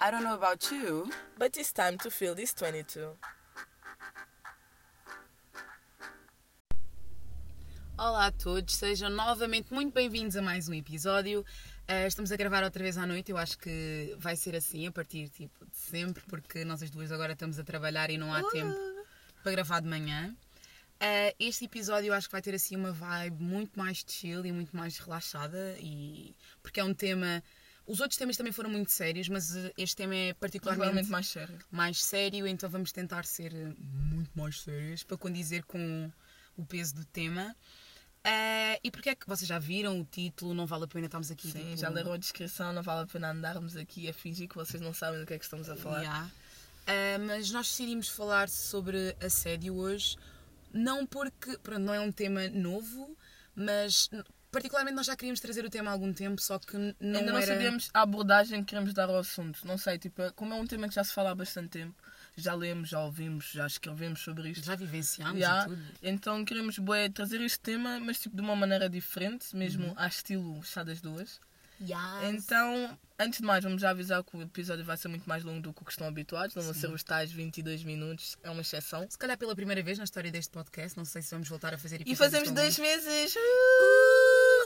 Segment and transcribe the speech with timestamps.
[0.00, 1.10] I don't know about you.
[1.38, 3.16] But it's time to feel this 22.
[7.98, 11.40] Olá a todos, sejam novamente muito bem-vindos a mais um episódio.
[11.88, 14.92] Uh, estamos a gravar outra vez à noite, eu acho que vai ser assim a
[14.92, 18.40] partir tipo, de sempre, porque nós as duas agora estamos a trabalhar e não há
[18.40, 18.50] Uh.
[18.50, 18.76] tempo
[19.42, 20.36] para gravar de manhã.
[20.96, 24.52] Uh, este episódio eu acho que vai ter assim uma vibe muito mais chill e
[24.52, 27.42] muito mais relaxada, e porque é um tema.
[27.86, 31.58] Os outros temas também foram muito sérios, mas uh, este tema é particularmente mais sério.
[31.70, 36.10] mais sério, então vamos tentar ser eh, muito mais sérios para condizer com
[36.56, 37.54] o peso do tema.
[38.24, 40.52] Eh, e porque é que vocês já viram o título?
[40.52, 41.48] Não vale a pena estarmos aqui.
[41.48, 44.56] Sim, tipo, já leram a descrição, não vale a pena andarmos aqui a fingir que
[44.56, 46.00] vocês não sabem do que é que estamos a falar.
[46.00, 46.30] Yeah.
[46.86, 50.16] Eh, mas nós decidimos falar sobre assédio hoje,
[50.72, 53.16] não porque pronto, não é um tema novo,
[53.54, 54.10] mas
[54.56, 57.36] particularmente nós já queríamos trazer o tema há algum tempo, só que não Ainda não
[57.38, 57.46] era.
[57.46, 59.66] sabemos a abordagem que queremos dar ao assunto.
[59.66, 61.94] Não sei, tipo, como é um tema que já se fala há bastante tempo,
[62.36, 64.64] já lemos, já ouvimos, já escrevemos sobre isto.
[64.64, 65.82] Já vivenciámos e tudo.
[66.02, 70.62] Então queremos bué, trazer este tema, mas tipo de uma maneira diferente, mesmo a estilo
[70.62, 71.38] chá das duas.
[72.30, 75.60] Então, antes de mais, vamos já avisar que o episódio vai ser muito mais longo
[75.60, 76.56] do que o que estão habituados.
[76.56, 79.06] Não vão ser os tais 22 minutos, é uma exceção.
[79.10, 81.78] Se calhar pela primeira vez na história deste podcast, não sei se vamos voltar a
[81.78, 83.34] fazer E episódios fazemos tão dois meses!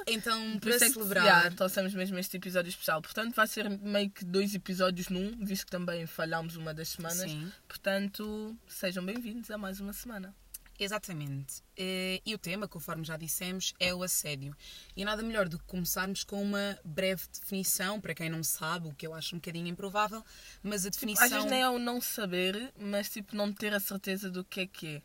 [0.06, 1.54] Então, para é celebrar.
[1.54, 3.00] trouxemos mesmo este episódio especial.
[3.02, 7.30] Portanto, vai ser meio que dois episódios num, visto que também falhámos uma das semanas.
[7.30, 10.34] Sim, Portanto, sejam bem-vindos a mais uma semana.
[10.78, 11.62] exatamente.
[11.76, 14.56] Eh, E o tema, conforme já dissemos, é o assédio.
[14.96, 18.94] E nada melhor do que começarmos com uma breve definição, para quem não sabe, o
[18.94, 20.24] que eu acho um bocadinho improvável,
[20.62, 21.28] mas a Às definição.
[21.28, 24.66] vezes nem é o não saber, mas tipo não ter a certeza do que é
[24.66, 25.02] que é.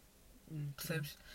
[0.77, 1.11] Percebes?
[1.11, 1.25] Então,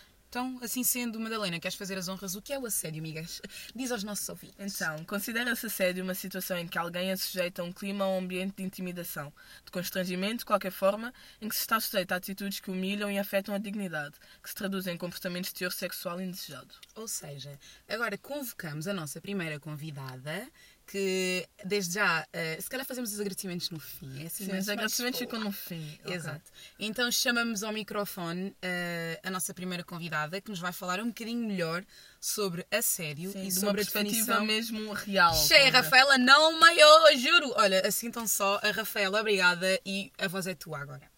[0.63, 2.37] assim sendo, Madalena, queres fazer as honras?
[2.37, 3.43] O que é o assédio, amigas?
[3.75, 4.81] Diz aos nossos ouvintes.
[4.81, 8.19] Então, considera-se assédio uma situação em que alguém é sujeito a um clima ou um
[8.19, 9.33] ambiente de intimidação,
[9.65, 13.19] de constrangimento, de qualquer forma, em que se está sujeito a atitudes que humilham e
[13.19, 16.75] afetam a dignidade, que se traduzem em comportamentos de teor sexual indesejado.
[16.95, 17.59] Ou seja,
[17.89, 20.49] agora convocamos a nossa primeira convidada,
[20.91, 24.23] que desde já, eh, se calhar fazemos os agradecimentos no fim.
[24.23, 25.97] É assim, Sim, mais- os agradecimentos ficam no fim.
[26.05, 26.43] Exato.
[26.81, 31.47] Então chamamos ao microfone eh, a nossa primeira convidada, que nos vai falar um bocadinho
[31.47, 31.85] melhor
[32.21, 34.45] sobre assédio Sim, e de uma sobre a perspectiva definição.
[34.45, 35.35] mesmo real.
[35.35, 35.71] Cheia?
[35.71, 37.53] Rafaela, não maior, juro.
[37.57, 41.09] Olha, assim então só, a Rafaela, obrigada e a voz é tua agora.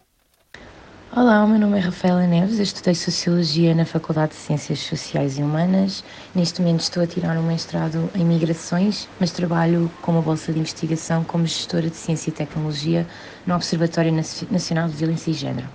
[1.15, 5.37] Olá, o meu nome é Rafaela Neves, eu estudei Sociologia na Faculdade de Ciências Sociais
[5.37, 6.03] e Humanas.
[6.33, 10.57] Neste momento estou a tirar um mestrado em Migrações, mas trabalho com uma bolsa de
[10.57, 13.05] investigação como gestora de Ciência e Tecnologia
[13.45, 15.69] no Observatório Naci- Nacional de Violência e Género.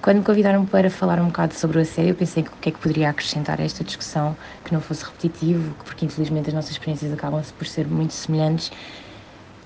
[0.00, 2.70] Quando me convidaram para falar um bocado sobre o assédio, eu pensei que o que
[2.70, 4.34] é que poderia acrescentar a esta discussão
[4.64, 8.70] que não fosse repetitivo, porque infelizmente as nossas experiências acabam por ser muito semelhantes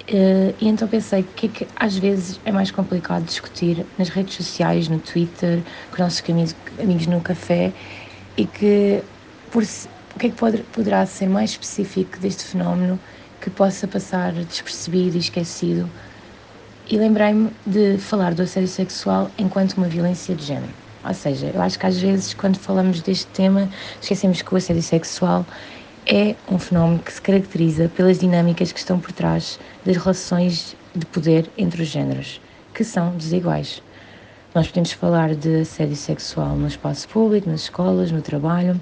[0.08, 4.34] eh, e então pensei que, é que às vezes é mais complicado discutir nas redes
[4.34, 7.72] sociais, no Twitter, com os nossos amigos, amigos no café
[8.36, 9.02] e que
[9.50, 12.98] por, o que é que pode, poderá ser mais específico deste fenómeno
[13.40, 15.88] que possa passar despercebido e esquecido.
[16.88, 20.72] E lembrei-me de falar do assédio sexual enquanto uma violência de género.
[21.04, 23.68] Ou seja, eu acho que às vezes quando falamos deste tema
[24.00, 25.44] esquecemos que o assédio sexual
[26.06, 31.06] é um fenómeno que se caracteriza pelas dinâmicas que estão por trás das relações de
[31.06, 32.40] poder entre os géneros,
[32.74, 33.82] que são desiguais.
[34.54, 38.78] Nós podemos falar de assédio sexual no espaço público, nas escolas, no trabalho,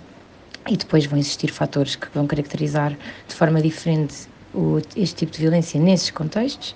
[0.69, 2.97] e depois vão existir fatores que vão caracterizar
[3.29, 4.29] de forma diferente
[4.97, 6.75] este tipo de violência nesses contextos,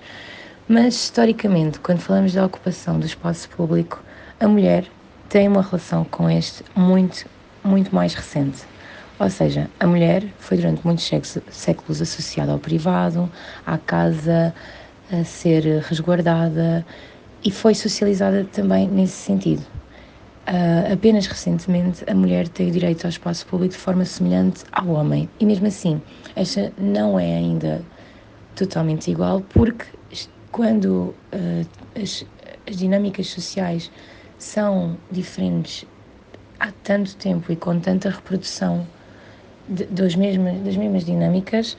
[0.67, 4.01] mas historicamente, quando falamos da ocupação do espaço público,
[4.39, 4.85] a mulher
[5.27, 7.25] tem uma relação com este muito,
[7.63, 8.63] muito mais recente.
[9.17, 11.09] Ou seja, a mulher foi durante muitos
[11.49, 13.29] séculos- associada ao privado,
[13.65, 14.53] à casa,
[15.11, 16.85] a ser resguardada
[17.43, 19.63] e foi socializada também nesse sentido.
[20.45, 24.89] Ah, apenas recentemente a mulher tem o direito ao espaço público de forma semelhante ao
[24.89, 25.29] homem.
[25.39, 26.01] E mesmo assim,
[26.35, 27.81] esta não é ainda
[28.55, 29.85] totalmente igual, porque
[30.51, 31.65] quando ah,
[31.99, 32.25] as,
[32.67, 33.89] as dinâmicas sociais
[34.37, 35.85] são diferentes
[36.59, 38.85] há tanto tempo e com tanta reprodução
[39.67, 41.75] das mesmas dinâmicas,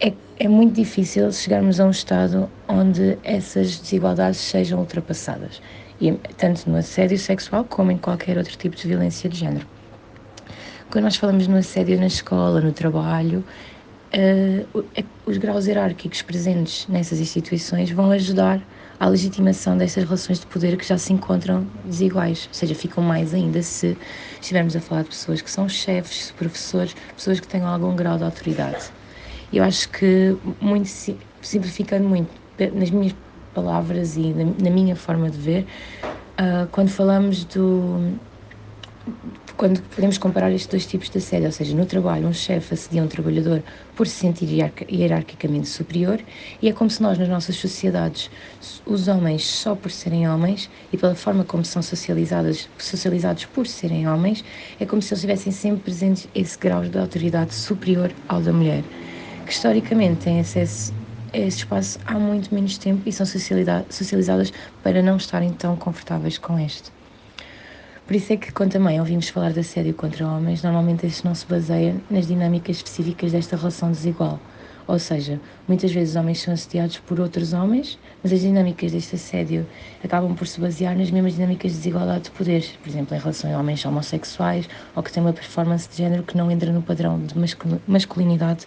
[0.00, 5.60] é, é muito difícil chegarmos a um estado onde essas desigualdades sejam ultrapassadas,
[6.00, 9.66] e, tanto no assédio sexual como em qualquer outro tipo de violência de género.
[10.90, 13.44] Quando nós falamos no assédio na escola, no trabalho,
[14.12, 14.66] é-
[15.24, 18.60] os graus hierárquicos presentes nessas instituições vão ajudar
[19.02, 23.34] à legitimação dessas relações de poder que já se encontram desiguais, ou seja, ficam mais
[23.34, 23.98] ainda se
[24.40, 28.22] estivermos a falar de pessoas que são chefes, professores, pessoas que tenham algum grau de
[28.22, 28.92] autoridade.
[29.52, 32.30] Eu acho que, muito si- simplificando muito,
[32.74, 33.16] nas minhas
[33.52, 35.66] palavras e na, minha forma de ver,
[36.40, 38.20] uh, quando falamos do
[39.56, 43.02] quando podemos comparar estes dois tipos de assédio, ou seja, no trabalho um chefe assedia
[43.02, 43.62] um trabalhador
[43.96, 44.48] por se sentir
[44.90, 46.20] hierarquicamente superior
[46.60, 48.30] e é como se nós nas nossas sociedades,
[48.86, 54.08] os homens só por serem homens e pela forma como são socializados, socializados por serem
[54.08, 54.44] homens,
[54.80, 58.82] é como se eles tivessem sempre presentes esse grau de autoridade superior ao da mulher,
[59.44, 60.92] que historicamente têm acesso
[61.32, 64.52] a esse espaço há muito menos tempo e são socializadas
[64.82, 67.01] para não estarem tão confortáveis com este.
[68.12, 71.34] Por isso é que, quando também ouvimos falar de assédio contra homens, normalmente este não
[71.34, 74.38] se baseia nas dinâmicas específicas desta relação desigual.
[74.86, 79.66] Ou seja, muitas vezes homens são assediados por outros homens, mas as dinâmicas deste assédio
[80.04, 83.50] acabam por se basear nas mesmas dinâmicas de desigualdade de poderes, por exemplo, em relação
[83.50, 87.18] a homens homossexuais ou que têm uma performance de género que não entra no padrão
[87.18, 87.34] de
[87.86, 88.66] masculinidade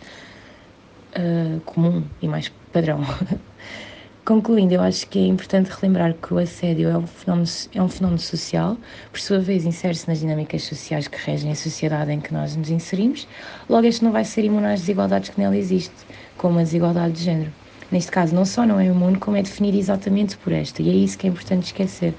[1.15, 3.01] uh, comum e mais padrão.
[4.25, 7.87] Concluindo, eu acho que é importante relembrar que o assédio é um fenómeno, é um
[7.87, 8.75] fenómeno social,
[9.11, 12.71] por sua vez insere-se nas dinâmicas sociais que regem a sociedade em que nós nos
[12.71, 13.27] inserimos,
[13.69, 16.07] logo este não vai ser imune às desigualdades que nela existem,
[16.39, 17.53] como a desigualdade de género.
[17.91, 20.93] Neste caso, não só não é imune, como é definido exatamente por esta, e é
[20.93, 22.15] isso que é importante esquecer,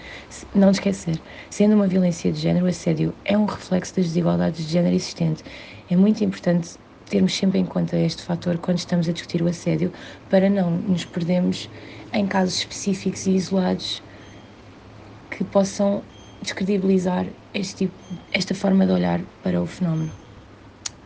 [0.54, 1.20] não esquecer.
[1.50, 5.44] Sendo uma violência de género, o assédio é um reflexo das desigualdades de género existentes.
[5.90, 9.92] É muito importante termos sempre em conta este fator quando estamos a discutir o assédio,
[10.28, 11.68] para não nos perdermos
[12.12, 14.02] em casos específicos e isolados
[15.30, 16.02] que possam
[16.42, 17.94] descredibilizar este tipo,
[18.32, 20.12] esta forma de olhar para o fenómeno.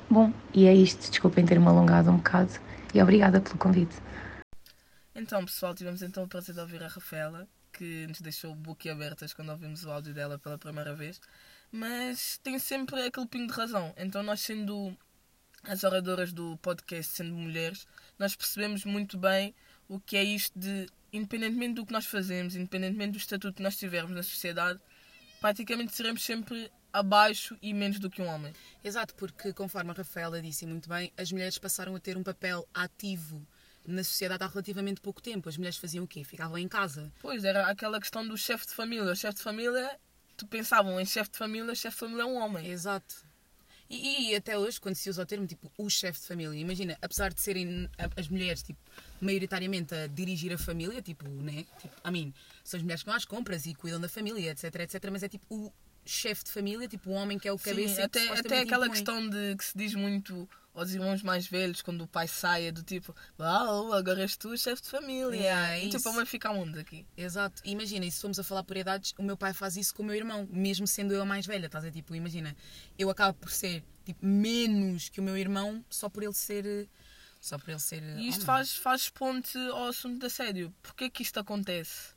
[0.09, 1.11] Bom, e é isto.
[1.11, 2.53] Desculpem ter-me alongado um bocado
[2.93, 3.97] e obrigada pelo convite.
[5.15, 9.51] Então, pessoal, tivemos então o prazer de ouvir a Rafaela, que nos deixou boquiabertas quando
[9.51, 11.21] ouvimos o áudio dela pela primeira vez,
[11.71, 13.95] mas tem sempre aquele pingo de razão.
[13.97, 14.97] Então, nós sendo
[15.63, 17.87] as oradoras do podcast, sendo mulheres,
[18.19, 19.55] nós percebemos muito bem
[19.91, 23.77] o que é isto de, independentemente do que nós fazemos, independentemente do estatuto que nós
[23.77, 24.79] tivermos na sociedade,
[25.41, 28.55] praticamente seremos sempre abaixo e menos do que um homem.
[28.85, 32.67] Exato, porque conforme a Rafaela disse muito bem, as mulheres passaram a ter um papel
[32.73, 33.45] ativo
[33.85, 35.49] na sociedade há relativamente pouco tempo.
[35.49, 36.23] As mulheres faziam o quê?
[36.23, 37.13] Ficavam em casa.
[37.21, 39.11] Pois, era aquela questão do chefe de família.
[39.11, 39.99] O chefe de família,
[40.37, 42.69] tu pensavam em chefe de família, chefe de família é um homem.
[42.69, 43.27] Exato.
[43.91, 46.97] E, e, até hoje, quando se usa o termo, tipo, o chefe de família, imagina,
[47.03, 48.79] apesar de serem as mulheres, tipo,
[49.21, 51.67] maioritariamente a dirigir a família, tipo, né?
[51.81, 52.33] Tipo, a mim,
[52.63, 55.29] são as mulheres que vão às compras e cuidam da família, etc, etc, mas é
[55.29, 55.73] tipo o
[56.07, 57.97] chefe de família, tipo, o homem que é o cabeça.
[57.97, 58.97] Sim, até, até aquela impõe.
[58.97, 62.83] questão de que se diz muito aos irmãos mais velhos, quando o pai saia do
[62.83, 65.37] tipo, uau, agora és tu chefe de família.
[65.37, 67.07] Yeah, é e tipo, a mãe fica onde aqui?
[67.17, 67.61] Exato.
[67.65, 70.07] Imagina, e se formos a falar por idades, o meu pai faz isso com o
[70.07, 72.57] meu irmão, mesmo sendo eu a mais velha, estás a tipo, imagina,
[72.99, 76.89] eu acabo por ser tipo, menos que o meu irmão só por ele ser.
[77.41, 78.03] Só por ele ser.
[78.19, 80.75] E isto faz, faz ponte ao assunto da sério.
[80.83, 82.15] Porquê que isto acontece?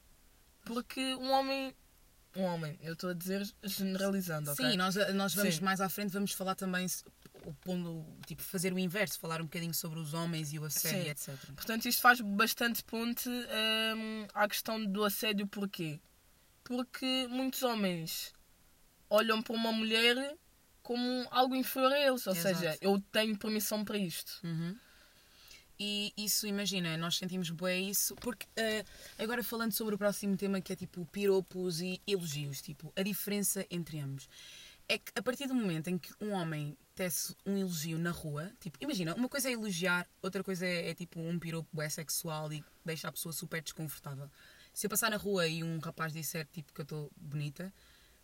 [0.65, 1.73] Porque um homem
[2.35, 2.77] um homem.
[2.81, 4.71] Eu estou a dizer generalizando, ok?
[4.71, 5.63] Sim, nós, nós vamos Sim.
[5.63, 6.87] mais à frente, vamos falar também
[7.45, 11.11] o pondo, tipo, fazer o inverso, falar um bocadinho sobre os homens e o assédio,
[11.11, 11.35] etc.
[11.55, 15.99] Portanto, isto faz bastante ponte um, à questão do assédio, porquê?
[16.63, 18.33] Porque muitos homens
[19.09, 20.35] olham para uma mulher
[20.81, 22.57] como algo inferior a eles, ou Exato.
[22.57, 24.39] seja, eu tenho permissão para isto.
[24.43, 24.75] Uhum.
[25.79, 30.61] E isso, imagina, nós sentimos bem isso, porque uh, agora falando sobre o próximo tema
[30.61, 34.29] que é tipo piropos e elogios, tipo, a diferença entre ambos
[34.87, 38.51] é que a partir do momento em que um homem tece um elogio na rua,
[38.59, 42.51] tipo, imagina, uma coisa é elogiar, outra coisa é, é tipo um piropo é sexual
[42.53, 44.29] e deixa a pessoa super desconfortável.
[44.73, 47.73] Se eu passar na rua e um rapaz disser tipo que eu estou bonita,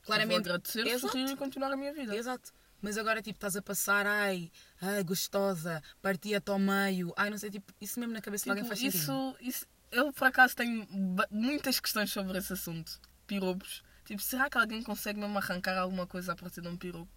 [0.04, 0.38] claramente.
[0.38, 1.12] Eu vou agradecer, Exato.
[1.12, 2.16] sorrir e continuar a minha vida.
[2.16, 2.52] Exato.
[2.82, 4.50] Mas agora, tipo, estás a passar, ai,
[4.82, 8.62] ai, gostosa, partia-te ao meio, ai, não sei, tipo, isso mesmo na cabeça tipo, de
[8.62, 10.88] alguém faz isso, isso, eu, por acaso, tenho
[11.32, 13.00] muitas questões sobre esse assunto.
[13.26, 13.84] Piropos.
[14.06, 17.12] Tipo, será que alguém consegue mesmo arrancar alguma coisa a partir de um piropo?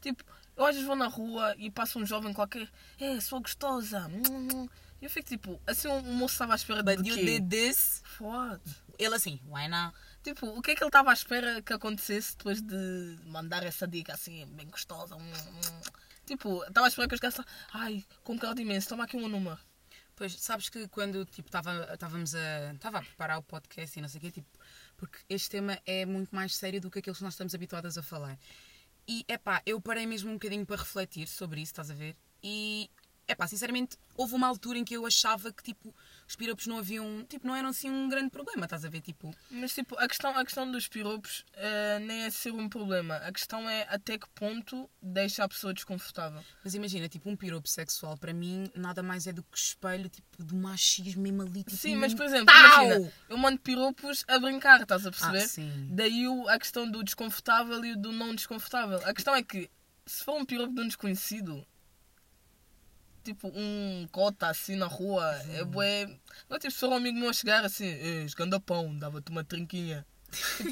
[0.00, 0.24] Tipo,
[0.60, 2.68] eu às vezes vou na rua e passa um jovem qualquer,
[3.00, 4.10] é, sou gostosa.
[5.00, 8.02] E eu fico tipo, assim o moço estava à espera But you did this?
[8.20, 8.60] What?
[8.98, 9.96] Ele assim, why not?
[10.22, 13.88] Tipo, o que é que ele estava à espera que acontecesse depois de mandar essa
[13.88, 15.16] dica assim, bem gostosa?
[16.26, 17.40] Tipo, estava à espera que os caras
[17.72, 19.58] ai, concordo imenso, toma aqui um número.
[20.14, 24.18] Pois, sabes que quando tipo, estávamos a, estava a preparar o podcast e não sei
[24.18, 24.48] o quê, tipo,
[24.98, 28.02] porque este tema é muito mais sério do que aqueles que nós estamos habituados a
[28.02, 28.38] falar.
[29.06, 32.16] E, é pá, eu parei mesmo um bocadinho para refletir sobre isso, estás a ver?
[32.42, 32.90] E,
[33.26, 35.94] é pá, sinceramente, houve uma altura em que eu achava que, tipo,
[36.30, 39.00] os piropos não haviam, tipo, não eram assim um grande problema, estás a ver?
[39.00, 39.34] Tipo...
[39.50, 43.16] Mas tipo, a questão, a questão dos piropos uh, nem é ser um problema.
[43.16, 46.40] A questão é até que ponto deixa a pessoa desconfortável.
[46.62, 50.44] Mas imagina, tipo, um piropo sexual para mim nada mais é do que espelho tipo,
[50.44, 51.64] do machismo mesmo ali.
[51.64, 55.42] Tipo, sim, mas por exemplo, imagina, eu mando piropos a brincar, estás a perceber?
[55.42, 55.88] Ah, sim.
[55.90, 59.00] Daí a questão do desconfortável e do não desconfortável.
[59.04, 59.68] A questão é que
[60.06, 61.66] se for um piropo de um desconhecido,
[63.22, 65.54] tipo um cota assim na rua, hum.
[65.54, 66.06] é bué.
[66.48, 67.86] Não tipo, se um amigo meu chegar assim,
[68.24, 70.06] esganda pão, dava-te uma trinquinha.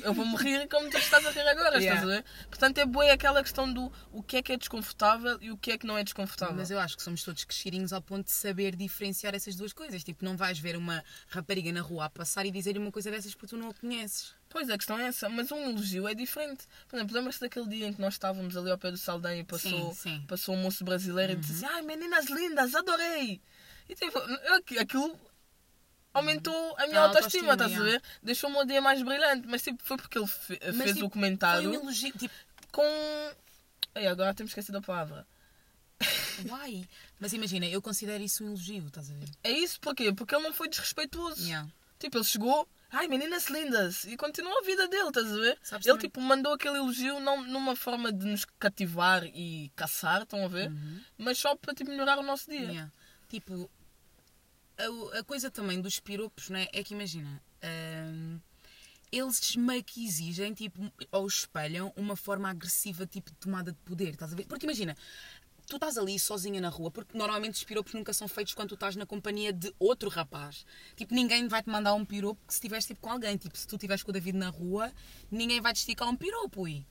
[0.02, 1.94] Eu vou-me rir como tu estás a rir agora, yeah.
[1.94, 2.24] estás a ver?
[2.48, 5.72] Portanto, é boa aquela questão do o que é que é desconfortável e o que
[5.72, 6.54] é que não é desconfortável.
[6.54, 10.04] Mas eu acho que somos todos crescidinhos ao ponto de saber diferenciar essas duas coisas.
[10.04, 13.34] Tipo, não vais ver uma rapariga na rua a passar e dizer-lhe uma coisa dessas
[13.34, 14.34] porque tu não a conheces.
[14.48, 16.66] Pois, a questão é essa, mas um elogio é diferente.
[16.88, 19.44] Por exemplo, lembras-te daquele dia em que nós estávamos ali ao pé do Saldanha e
[19.44, 20.24] passou, sim, sim.
[20.26, 21.38] passou um moço brasileiro uhum.
[21.38, 23.42] e disse assim, ai meninas lindas, adorei!
[23.88, 24.18] E tipo,
[24.80, 25.18] aquilo
[26.18, 28.02] aumentou a minha a autoestima, estás a ver?
[28.22, 31.10] Deixou-me o dia mais brilhante, mas tipo, foi porque ele fe mas, fez tipo, o
[31.10, 31.68] comentário.
[31.68, 32.34] Foi um elogio, tipo...
[32.70, 32.84] Com.
[33.94, 35.26] Ei, agora temos esquecido a palavra.
[36.44, 36.88] Why?
[37.18, 39.28] Mas imagina, eu considero isso um elogio, estás a ver?
[39.42, 40.12] É isso porquê?
[40.12, 41.42] Porque ele não foi desrespeituoso.
[41.42, 41.68] Yeah.
[41.98, 45.58] Tipo, ele chegou, ai meninas lindas, e continuou a vida dele, estás a ver?
[45.62, 50.44] Sabes ele tipo mandou aquele elogio não numa forma de nos cativar e caçar, estão
[50.44, 50.70] a ver?
[50.70, 51.00] Uhum.
[51.18, 52.60] Mas só para tipo, melhorar o nosso dia.
[52.60, 52.92] Yeah.
[53.28, 53.68] Tipo,
[54.78, 57.42] a, a, coisa também dos piropos, né, é que imagina.
[57.62, 58.40] Um,
[59.10, 64.10] eles meio que exigem, tipo, ou espelham uma forma agressiva, tipo, de tomada de poder,
[64.10, 64.46] estás a ver?
[64.46, 64.94] Porque imagina,
[65.68, 68.74] tu estás ali sozinha na rua, porque normalmente os piropos nunca são feitos quando tu
[68.74, 70.64] estás na companhia de outro rapaz.
[70.96, 73.36] Tipo, ninguém vai te mandar um piropo se estiveres tipo, com alguém.
[73.36, 74.92] Tipo, se tu estiveres com o David na rua,
[75.30, 76.66] ninguém vai te esticar um piropo.
[76.66, 76.86] E...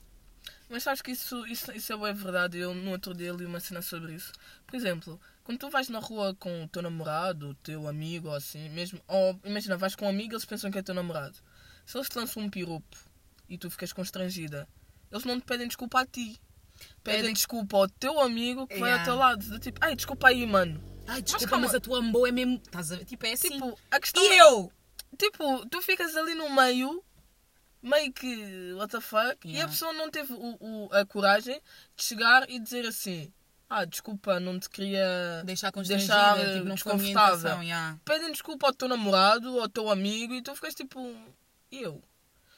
[0.69, 2.57] Mas sabes que isso, isso, isso é verdade.
[2.57, 4.31] Eu no outro dia li uma cena sobre isso.
[4.65, 8.35] Por exemplo, quando tu vais na rua com o teu namorado, o teu amigo, ou
[8.35, 8.99] assim, mesmo.
[9.07, 11.37] Ou imagina, vais com um amigo eles pensam que é teu namorado.
[11.85, 12.97] Se eles te lançam um piropo
[13.47, 14.67] e tu ficas constrangida,
[15.09, 16.37] eles não te pedem desculpa a ti.
[17.01, 18.91] Pedem, pedem desculpa ao teu amigo que yeah.
[18.91, 19.39] vai ao teu lado.
[19.41, 20.83] De tipo, ai, desculpa aí, mano.
[21.07, 22.55] Ai, desculpa, mas, mas a tua amboa é mesmo.
[22.55, 22.97] Estás a...
[23.05, 23.51] Tipo, é assim.
[23.51, 24.41] Tipo, a questão e é...
[24.41, 24.69] eu?
[25.17, 27.01] Tipo, tu ficas ali no meio
[27.81, 29.59] meio que what the fuck yeah.
[29.59, 31.61] e a pessoa não teve o, o, a coragem
[31.95, 33.31] de chegar e dizer assim
[33.69, 37.61] ah, desculpa, não te queria deixar, deixar tipo, não desconfortável.
[37.61, 37.99] Yeah.
[38.05, 41.13] Pedem desculpa ao teu namorado, ao teu amigo e tu ficas tipo,
[41.71, 42.01] eu.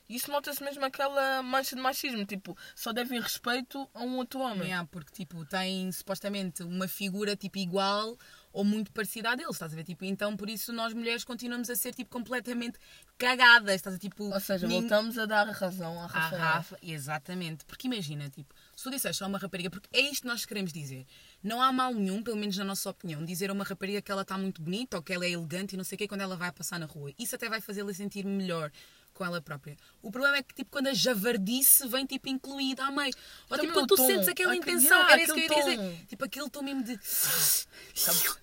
[0.07, 4.69] Isso nota-se mesmo aquela mancha de machismo, tipo, só devem respeito a um outro homem.
[4.69, 8.17] Yeah, porque tipo, tem supostamente uma figura tipo igual
[8.51, 9.83] ou muito parecida a deles, estás a ver?
[9.83, 12.79] Tipo, então por isso nós mulheres continuamos a ser tipo completamente
[13.19, 14.23] cagadas, estás a tipo.
[14.23, 16.35] Ou seja, voltamos a dar razão à Rafa.
[16.35, 17.63] À Rafa, exatamente.
[17.65, 20.71] Porque imagina, tipo, se tu disseste a uma rapariga, porque é isto que nós queremos
[20.71, 21.05] dizer.
[21.43, 24.21] Não há mal nenhum, pelo menos na nossa opinião, dizer a uma rapariga que ela
[24.21, 26.37] está muito bonita ou que ela é elegante e não sei o quê quando ela
[26.37, 27.11] vai passar na rua.
[27.19, 28.71] Isso até vai fazê-la sentir melhor
[29.13, 29.75] com ela própria.
[30.01, 33.13] O problema é que, tipo, quando a javardice vem, tipo, incluída à meio.
[33.49, 36.05] Ou, tipo, quando tu tom, sentes aquela aquele, intenção, era isso que eu ia dizer.
[36.07, 36.97] Tipo, aquele tom mesmo de...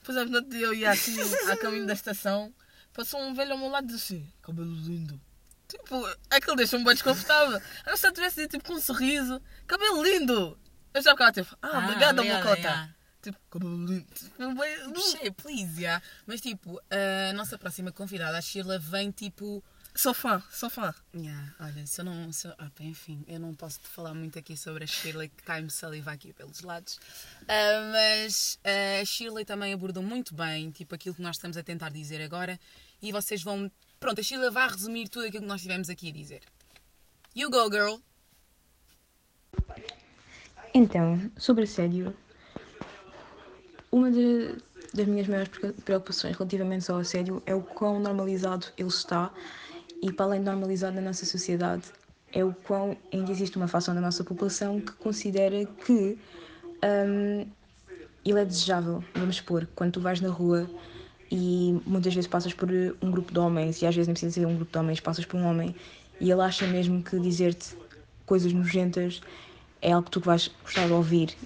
[0.04, 1.16] Por exemplo, no dia eu ia assim,
[1.50, 2.52] a caminho da estação,
[2.92, 5.18] passou um velho ao meu lado e disse assim, cabelo lindo.
[5.68, 7.60] Tipo, aquilo deixou-me bem desconfortável.
[7.86, 10.58] Eu só tivesse tipo com um sorriso, cabelo lindo.
[10.94, 12.60] Eu já ficava tipo, ah, ah obrigada, Mocota.
[12.60, 12.94] Yeah.
[13.22, 14.06] Tipo, cabelo lindo.
[14.14, 16.02] Tipo, please, yeah.
[16.26, 19.62] Mas tipo, a nossa próxima convidada, a Sheila, vem tipo
[19.96, 20.94] Sou fã, sou fã.
[21.14, 22.30] Yeah, olha, se eu não.
[22.30, 25.42] Se eu, ah, enfim, eu não posso te falar muito aqui sobre a Shirley, que
[25.42, 26.96] cai-me saliva aqui pelos lados.
[27.44, 31.62] Uh, mas uh, a Shirley também abordou muito bem, tipo, aquilo que nós estamos a
[31.62, 32.60] tentar dizer agora.
[33.00, 33.72] E vocês vão.
[34.06, 36.42] Pronto, a Shirley vai resumir tudo aquilo que nós tivemos aqui a dizer.
[37.34, 37.96] You go, girl!
[40.72, 42.14] Então, sobre assédio,
[43.90, 44.54] uma de,
[44.94, 45.50] das minhas maiores
[45.84, 49.34] preocupações relativamente ao assédio é o quão normalizado ele está
[50.00, 51.82] e para além de normalizado na nossa sociedade,
[52.32, 56.16] é o quão ainda existe uma fação da nossa população que considera que
[57.08, 57.44] um,
[58.24, 59.02] ele é desejável.
[59.16, 60.70] Vamos supor, quando tu vais na rua
[61.30, 62.70] e muitas vezes passas por
[63.02, 65.24] um grupo de homens, e às vezes nem precisa ser um grupo de homens, passas
[65.24, 65.74] por um homem
[66.20, 67.76] e ele acha mesmo que dizer-te
[68.24, 69.20] coisas nojentas
[69.82, 71.36] é algo que tu vais gostar de ouvir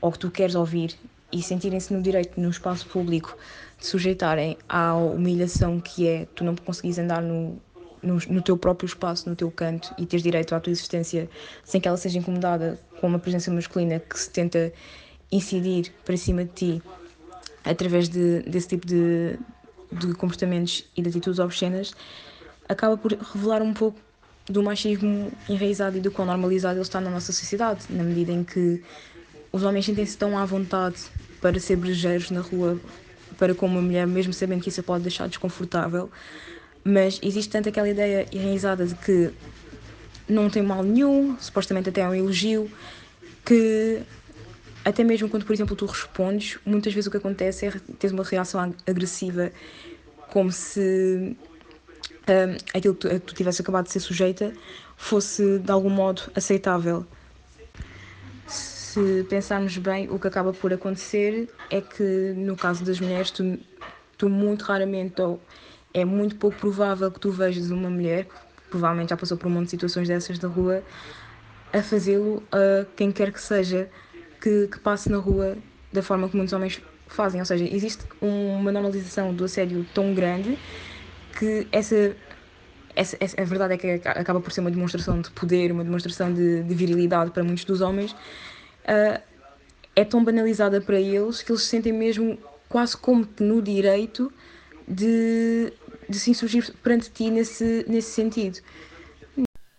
[0.00, 0.94] ou que tu queres ouvir
[1.32, 3.36] e sentirem-se no direito, no espaço público,
[3.78, 7.58] de sujeitarem à humilhação que é tu não conseguires andar no,
[8.02, 11.28] no, no, teu próprio espaço, no teu canto e teres direito à tua existência
[11.64, 14.72] sem que ela seja incomodada com uma presença masculina que se tenta
[15.30, 16.82] incidir para cima de ti
[17.64, 19.38] através de, desse tipo de,
[19.90, 21.92] de comportamentos e de atitudes obscenas,
[22.68, 23.98] acaba por revelar um pouco
[24.46, 28.42] do machismo enraizado e do quão normalizado ele está na nossa sociedade, na medida em
[28.42, 28.82] que
[29.52, 30.96] os homens sentem-se tão à vontade
[31.40, 32.80] para ser brejeiros na rua
[33.38, 36.10] para com uma mulher, mesmo sabendo que isso a pode deixar desconfortável.
[36.84, 39.30] Mas existe tanto aquela ideia enraizada de que
[40.28, 42.70] não tem mal nenhum, supostamente até é um elogio,
[43.44, 44.02] que
[44.84, 48.24] até mesmo quando, por exemplo, tu respondes, muitas vezes o que acontece é teres uma
[48.24, 49.52] reação agressiva,
[50.28, 51.36] como se
[52.28, 54.52] um, aquilo que tu, tu tivesse acabado de ser sujeita
[54.96, 57.06] fosse de algum modo aceitável.
[58.46, 63.58] Se pensarmos bem, o que acaba por acontecer é que no caso das mulheres, tu,
[64.18, 65.40] tu muito raramente, ou
[65.94, 68.26] é muito pouco provável que tu vejas uma mulher,
[68.70, 70.82] provavelmente já passou por um monte de situações dessas da rua,
[71.72, 73.88] a fazê-lo a quem quer que seja
[74.42, 75.56] que, que passe na rua
[75.92, 77.40] da forma que muitos homens fazem.
[77.40, 80.58] Ou seja, existe uma normalização do assédio tão grande
[81.38, 82.16] que essa,
[82.96, 86.32] essa, essa, a verdade é que acaba por ser uma demonstração de poder, uma demonstração
[86.32, 89.22] de, de virilidade para muitos dos homens, uh,
[89.94, 94.32] é tão banalizada para eles que eles se sentem mesmo quase como que no direito
[94.88, 95.72] de,
[96.08, 98.58] de se insurgir perante ti nesse, nesse sentido.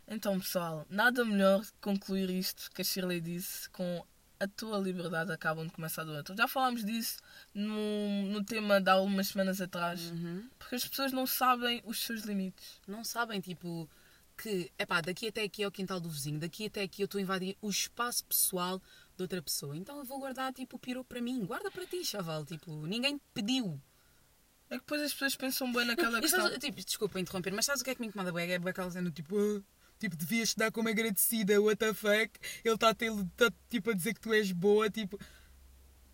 [0.07, 4.03] Então, pessoal, nada melhor concluir isto que a Shirley disse com
[4.43, 6.35] a tua liberdade acabam de começar do outro.
[6.35, 7.17] Já falámos disso
[7.53, 10.11] no, no tema de há algumas semanas atrás.
[10.11, 10.47] Uhum.
[10.59, 12.81] Porque as pessoas não sabem os seus limites.
[12.87, 13.89] Não sabem, tipo,
[14.37, 17.19] que, epá, daqui até aqui é o quintal do vizinho, daqui até aqui eu estou
[17.19, 18.81] a invadir o espaço pessoal
[19.15, 19.75] de outra pessoa.
[19.77, 21.45] Então eu vou guardar, tipo, o para mim.
[21.45, 22.45] Guarda para ti, chaval.
[22.45, 23.79] Tipo, ninguém pediu.
[24.69, 26.57] É que depois as pessoas pensam bem naquela questão.
[26.59, 28.51] tipo, desculpa interromper, mas sabes o que é que me incomoda bem?
[28.51, 29.63] É aquela cena, tipo...
[30.03, 32.37] Tipo, devias te dar como agradecida, what the fuck?
[32.61, 35.17] Ele está tá, tipo, a dizer que tu és boa, tipo.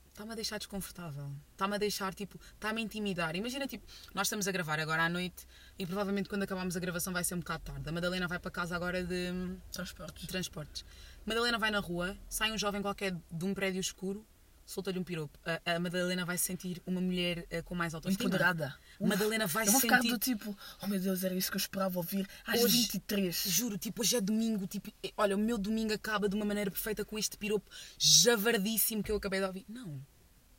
[0.10, 1.32] Está-me a deixar desconfortável.
[1.54, 3.36] Está-me a deixar, tipo, está-me a intimidar.
[3.36, 5.48] Imagina, tipo, nós estamos a gravar agora à noite
[5.80, 7.90] e provavelmente quando acabarmos a gravação vai ser um bocado tarde.
[7.90, 9.58] A Madalena vai para casa agora de.
[9.72, 10.22] Transportes.
[10.22, 10.86] De transportes.
[11.26, 14.24] Madalena vai na rua, sai um jovem qualquer de um prédio escuro,
[14.70, 15.38] solta-lhe um piropo.
[15.44, 18.30] A, a, Madalena vai se sentir uma mulher uh, com mais autoestima.
[18.30, 18.76] Empoderada.
[19.00, 19.88] Uf, Madalena vai se sentir.
[19.88, 22.62] Eu vou ficar do tipo, oh meu Deus, era isso que eu esperava ouvir às
[22.62, 23.44] hoje, 23.
[23.48, 24.68] Juro, tipo, hoje é domingo.
[24.68, 29.02] Tipo, eh, olha, o meu domingo acaba de uma maneira perfeita com este piropo javardíssimo
[29.02, 29.66] que eu acabei de ouvir.
[29.68, 30.00] Não,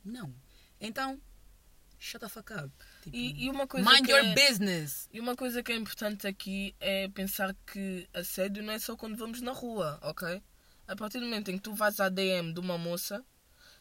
[0.03, 0.35] não.
[0.79, 1.17] Então,
[1.97, 2.69] shut the fuck up.
[3.03, 5.07] Tipo, e, e, uma coisa mind your é, business.
[5.13, 9.15] E uma coisa que é importante aqui é pensar que assédio não é só quando
[9.15, 10.43] vamos na rua, ok?
[10.85, 13.23] A partir do momento em que tu vais à DM de uma moça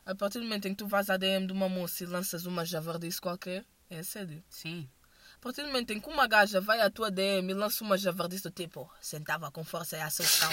[0.04, 2.46] a partir do momento em que tu vais à DM de uma moça e lanças
[2.46, 4.42] uma javardice qualquer, é assédio.
[4.48, 4.88] Sim.
[5.36, 7.96] A partir do momento em que uma gaja vai à tua DM e lança uma
[7.96, 10.50] javardice do tipo, sentava com força e assaltão.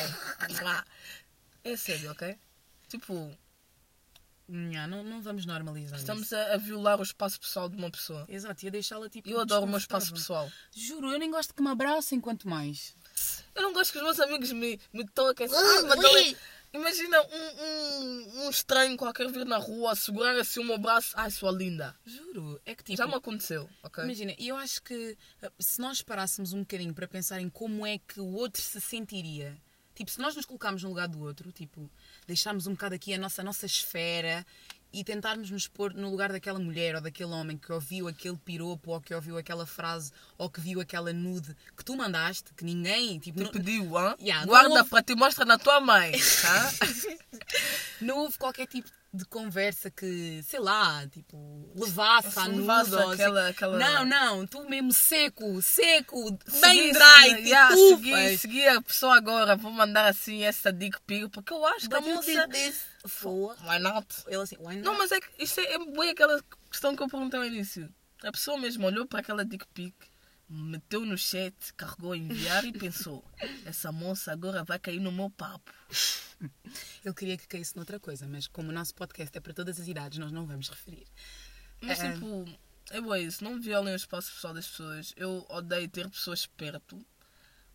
[1.63, 2.37] é assédio, ok?
[2.87, 3.37] Tipo.
[4.47, 8.25] Não, não, não vamos normalizar Estamos a, a, violar o espaço pessoal de uma pessoa.
[8.29, 9.27] Exato, e a deixá-la tipo.
[9.27, 10.49] Eu adoro o meu espaço pessoal.
[10.73, 12.95] Juro, eu nem gosto que me abracem quanto mais.
[13.53, 15.47] Eu não gosto que os meus amigos me, me toquem.
[15.47, 15.81] Ah,
[16.77, 21.13] Imagina um, um, um, estranho qualquer vir na rua, segurar assim o meu braço.
[21.15, 21.95] Ai, sua linda.
[22.05, 22.61] Juro.
[22.65, 22.97] É que tipo.
[22.97, 24.03] Já me aconteceu, ok?
[24.03, 27.97] Imagina, eu acho que eh, se nós parássemos um bocadinho para pensar em como é
[27.97, 29.57] que o outro se sentiria.
[29.95, 31.89] Tipo, se nós nos colocarmos no lugar do outro, tipo,
[32.27, 34.45] deixarmos um bocado aqui a nossa, a nossa esfera
[34.97, 38.89] e tentarmos nos pôr no lugar daquela mulher ou daquele homem que ouviu aquele piropo
[38.89, 43.19] ou que ouviu aquela frase ou que viu aquela nude que tu mandaste, que ninguém
[43.19, 44.15] tipo, não, pediu, hein?
[44.19, 44.89] Yeah, guarda houve...
[44.89, 46.13] para te mostrar na tua mãe.
[46.41, 46.71] Tá?
[48.01, 53.13] não houve qualquer tipo de conversa que, sei lá, tipo, levasse à nuda.
[53.13, 53.77] Aquela, aquela...
[53.77, 59.55] Não, não, tu mesmo seco, seco, bem dry, tipo, yeah, segui, segui a pessoa agora,
[59.55, 62.49] vou mandar assim essa dick pic, porque eu acho But que a moça...
[63.05, 64.07] For, why not?
[64.27, 64.81] Ele assim, why not?
[64.81, 67.89] Não, mas é que isto é, é bem aquela questão que eu perguntei ao início.
[68.23, 69.93] A pessoa mesmo olhou para aquela dick pic,
[70.49, 73.23] meteu no chat, carregou enviar e pensou:
[73.65, 75.71] essa moça agora vai cair no meu papo.
[77.03, 79.87] Eu queria que caísse noutra coisa, mas como o nosso podcast é para todas as
[79.87, 81.07] idades, nós não vamos referir.
[81.81, 82.13] Mas é...
[82.13, 82.45] tipo,
[82.91, 85.13] é bom isso, não violem o espaço pessoal das pessoas.
[85.15, 87.03] Eu odeio ter pessoas perto,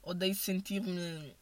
[0.03, 1.37] odeio sentir-me.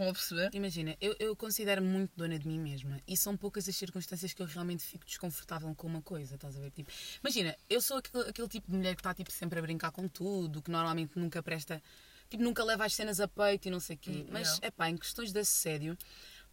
[0.00, 0.50] Estão a perceber?
[0.54, 4.40] Imagina, eu, eu considero muito dona de mim mesma e são poucas as circunstâncias que
[4.40, 6.70] eu realmente fico desconfortável com uma coisa, estás a ver?
[6.70, 6.90] Tipo,
[7.22, 10.08] imagina, eu sou aquele, aquele tipo de mulher que está tipo, sempre a brincar com
[10.08, 11.82] tudo, que normalmente nunca presta,
[12.30, 14.24] tipo, nunca leva as cenas a peito e não sei o quê.
[14.26, 15.98] Hum, Mas, é pá, em questões de assédio,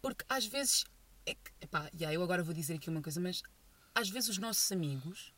[0.02, 0.84] porque às vezes,
[1.24, 3.42] é que, epá, yeah, eu agora vou dizer aqui uma coisa, mas
[3.94, 5.32] às vezes os nossos amigos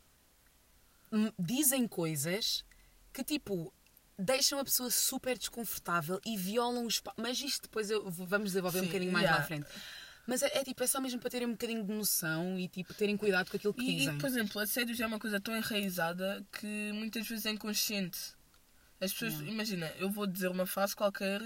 [1.39, 2.65] dizem coisas
[3.13, 3.73] que tipo
[4.21, 7.01] deixam a pessoa super desconfortável e violam os.
[7.17, 9.43] Mas isto depois eu, vamos desenvolver Sim, um bocadinho mais yeah.
[9.43, 9.67] à frente.
[10.27, 12.93] Mas é, é, tipo, é só mesmo para terem um bocadinho de noção e tipo,
[12.93, 14.15] terem cuidado com aquilo que e, dizem.
[14.15, 18.19] E, por exemplo, assédio já é uma coisa tão enraizada que muitas vezes é inconsciente.
[18.99, 19.51] As pessoas, yeah.
[19.51, 21.41] imagina, eu vou dizer uma frase qualquer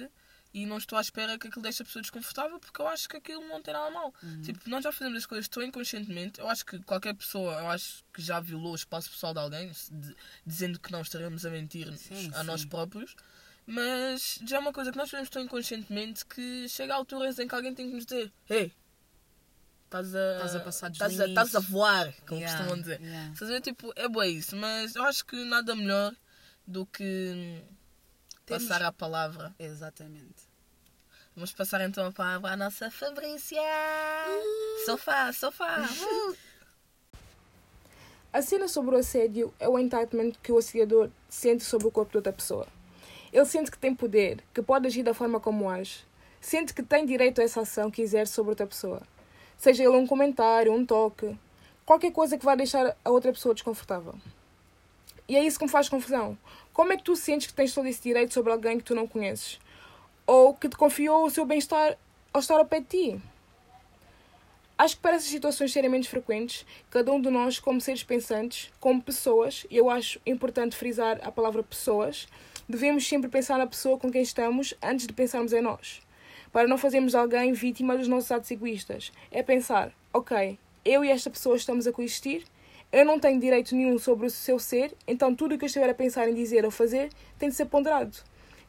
[0.55, 3.17] e não estou à espera que aquilo deixe a pessoa desconfortável porque eu acho que
[3.17, 4.13] aquilo não tem nada mal.
[4.23, 4.41] Uhum.
[4.41, 6.39] Tipo, nós já fazemos as coisas tão inconscientemente.
[6.39, 9.69] Eu acho que qualquer pessoa, eu acho que já violou o espaço pessoal de alguém,
[9.91, 10.15] de,
[10.47, 12.45] dizendo que não estaremos a mentir sim, a sim.
[12.45, 13.17] nós próprios.
[13.67, 17.49] Mas já é uma coisa que nós fazemos tão inconscientemente que chega a alturas em
[17.49, 18.71] que alguém tem que nos dizer: Ei,
[19.83, 23.01] estás a, estás a passar estás a, estás a voar, como yeah, costumam dizer.
[23.01, 23.61] Yeah.
[23.61, 26.15] tipo, é boa isso, mas eu acho que nada melhor
[26.65, 27.61] do que
[28.45, 28.63] Temos...
[28.63, 29.53] passar a palavra.
[29.59, 30.44] Exatamente.
[31.35, 33.59] Vamos passar então a palavra à nossa Fabrícia.
[33.59, 34.85] Uh!
[34.85, 35.81] Sofá, sofá.
[35.81, 36.35] Uh!
[38.31, 42.11] A cena sobre o assédio é o entitlement que o assediador sente sobre o corpo
[42.11, 42.65] de outra pessoa.
[43.33, 46.05] Ele sente que tem poder, que pode agir da forma como age.
[46.39, 49.01] Sente que tem direito a essa ação que exerce sobre outra pessoa.
[49.57, 51.37] Seja ele um comentário, um toque,
[51.85, 54.15] qualquer coisa que vá deixar a outra pessoa desconfortável.
[55.27, 56.37] E é isso que me faz confusão.
[56.71, 59.05] Como é que tu sentes que tens todo esse direito sobre alguém que tu não
[59.05, 59.59] conheces?
[60.27, 61.97] Ou que te confiou o seu bem-estar
[62.33, 63.21] ao estar ao pé de ti?
[64.77, 68.71] Acho que para essas situações serem menos frequentes, cada um de nós, como seres pensantes,
[68.79, 72.27] como pessoas, e eu acho importante frisar a palavra pessoas,
[72.67, 76.01] devemos sempre pensar na pessoa com quem estamos antes de pensarmos em nós.
[76.51, 79.11] Para não fazermos alguém vítima dos nossos atos egoístas.
[79.31, 82.43] É pensar, ok, eu e esta pessoa estamos a coexistir,
[82.91, 85.89] eu não tenho direito nenhum sobre o seu ser, então tudo o que eu estiver
[85.89, 87.09] a pensar em dizer ou fazer
[87.39, 88.17] tem de ser ponderado,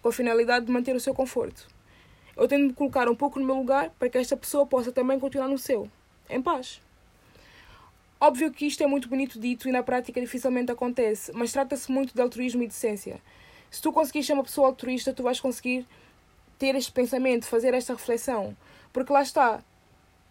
[0.07, 1.67] com a finalidade de manter o seu conforto.
[2.37, 4.93] Eu tenho de me colocar um pouco no meu lugar para que esta pessoa possa
[4.93, 5.91] também continuar no seu,
[6.31, 6.81] em paz.
[8.21, 12.15] Óbvio que isto é muito bonito dito e na prática dificilmente acontece, mas trata-se muito
[12.15, 13.21] de altruísmo e decência.
[13.69, 15.85] Se tu conseguires ser uma pessoa altruísta, tu vais conseguir
[16.57, 18.57] ter este pensamento, fazer esta reflexão.
[18.93, 19.61] Porque lá está,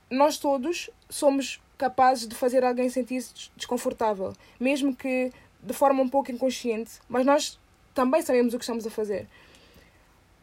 [0.09, 6.31] nós todos somos capazes de fazer alguém sentir-se desconfortável, mesmo que de forma um pouco
[6.31, 7.59] inconsciente, mas nós
[7.93, 9.27] também sabemos o que estamos a fazer.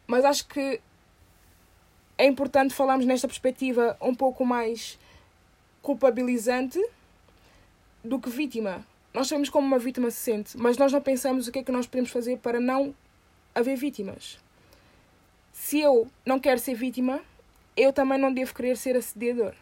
[0.07, 0.81] Mas acho que
[2.17, 4.99] é importante falarmos nesta perspectiva um pouco mais
[5.81, 6.79] culpabilizante
[8.03, 8.85] do que vítima.
[9.13, 11.71] Nós sabemos como uma vítima se sente, mas nós não pensamos o que é que
[11.71, 12.95] nós podemos fazer para não
[13.53, 14.39] haver vítimas.
[15.51, 17.21] Se eu não quero ser vítima,
[17.77, 19.53] eu também não devo querer ser assediador.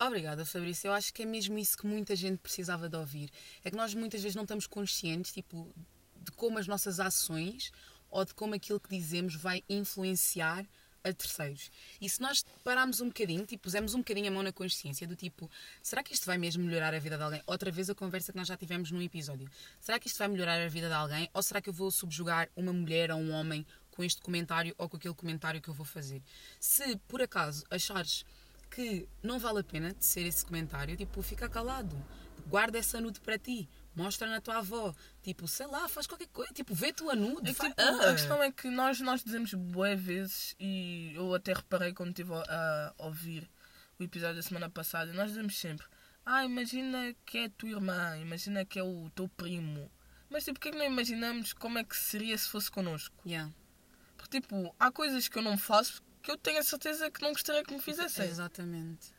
[0.00, 0.88] Obrigada, Fabrício.
[0.88, 3.30] Eu acho que é mesmo isso que muita gente precisava de ouvir.
[3.62, 5.68] É que nós muitas vezes não estamos conscientes, tipo,
[6.30, 7.72] de como as nossas ações
[8.10, 10.66] ou de como aquilo que dizemos vai influenciar
[11.02, 11.70] a terceiros.
[12.00, 15.16] E se nós pararmos um bocadinho, tipo, pusemos um bocadinho a mão na consciência do
[15.16, 15.50] tipo,
[15.82, 17.42] será que isto vai mesmo melhorar a vida de alguém?
[17.46, 19.48] Outra vez a conversa que nós já tivemos num episódio.
[19.80, 21.28] Será que isto vai melhorar a vida de alguém?
[21.32, 24.88] Ou será que eu vou subjugar uma mulher ou um homem com este comentário ou
[24.88, 26.22] com aquele comentário que eu vou fazer?
[26.58, 28.24] Se por acaso achares
[28.70, 31.96] que não vale a pena ser esse comentário, tipo, fica calado.
[32.46, 33.68] Guarda essa nude para ti.
[33.94, 34.94] Mostra na tua avó.
[35.22, 36.52] Tipo, sei lá, faz qualquer coisa.
[36.52, 37.50] Tipo, vê tua nude.
[37.50, 38.10] É que, tipo, ah.
[38.10, 42.32] A questão é que nós, nós dizemos boé vezes, e eu até reparei quando estive
[42.34, 43.50] a, a ouvir
[43.98, 45.86] o episódio da semana passada, nós dizemos sempre:
[46.24, 49.90] Ah, imagina que é a tua irmã, imagina que é o teu primo.
[50.28, 53.16] Mas tipo, porquê que não imaginamos como é que seria se fosse connosco?
[53.26, 53.52] Yeah.
[54.16, 57.32] Porque tipo, há coisas que eu não faço que eu tenho a certeza que não
[57.32, 58.26] gostaria que me fizessem.
[58.26, 59.12] Exatamente.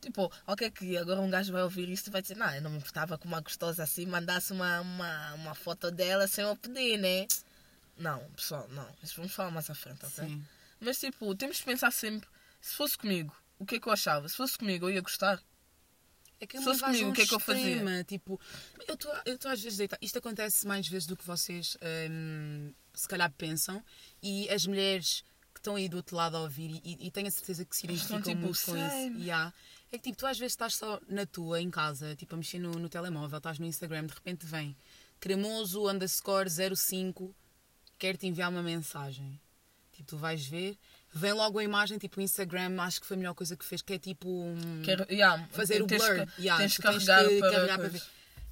[0.00, 2.70] Tipo, ok, que agora um gajo vai ouvir isto e vai dizer, não, eu não
[2.70, 6.98] me importava com uma gostosa assim, mandasse uma, uma, uma foto dela sem eu pedir,
[6.98, 7.26] né?
[7.96, 8.88] Não, pessoal, não.
[9.02, 10.24] Isso vamos falar mais à frente, ok?
[10.24, 10.44] Sim.
[10.80, 12.28] Mas tipo, temos de pensar sempre,
[12.60, 14.28] se fosse comigo, o que é que eu achava?
[14.28, 15.42] Se fosse comigo, eu ia gostar?
[16.40, 18.04] É que é se fosse comigo, o que é que eu fazia?
[18.04, 18.40] Tipo,
[19.26, 19.98] eu estou às vezes deitada.
[20.00, 21.76] Isto acontece mais vezes do que vocês
[22.10, 23.82] hum, se calhar pensam.
[24.22, 27.30] E as mulheres que estão aí do outro lado a ouvir e, e tenho a
[27.30, 29.20] certeza que se identificam tipo, muito com isso.
[29.20, 29.52] Yeah.
[29.90, 32.58] É que tipo, tu às vezes estás só na tua, em casa, tipo, a mexer
[32.58, 34.76] no, no telemóvel, estás no Instagram, de repente vem
[35.18, 37.34] cremoso underscore 05
[37.98, 39.40] quer te enviar uma mensagem.
[39.92, 40.78] Tipo, tu vais ver,
[41.12, 43.82] vem logo a imagem, tipo, o Instagram, acho que foi a melhor coisa que fez,
[43.82, 44.28] que é tipo.
[44.28, 45.98] Um, Quero, yeah, fazer o blur.
[45.98, 48.02] Que, yeah, tens, carregar, tens que para, carregar para ver.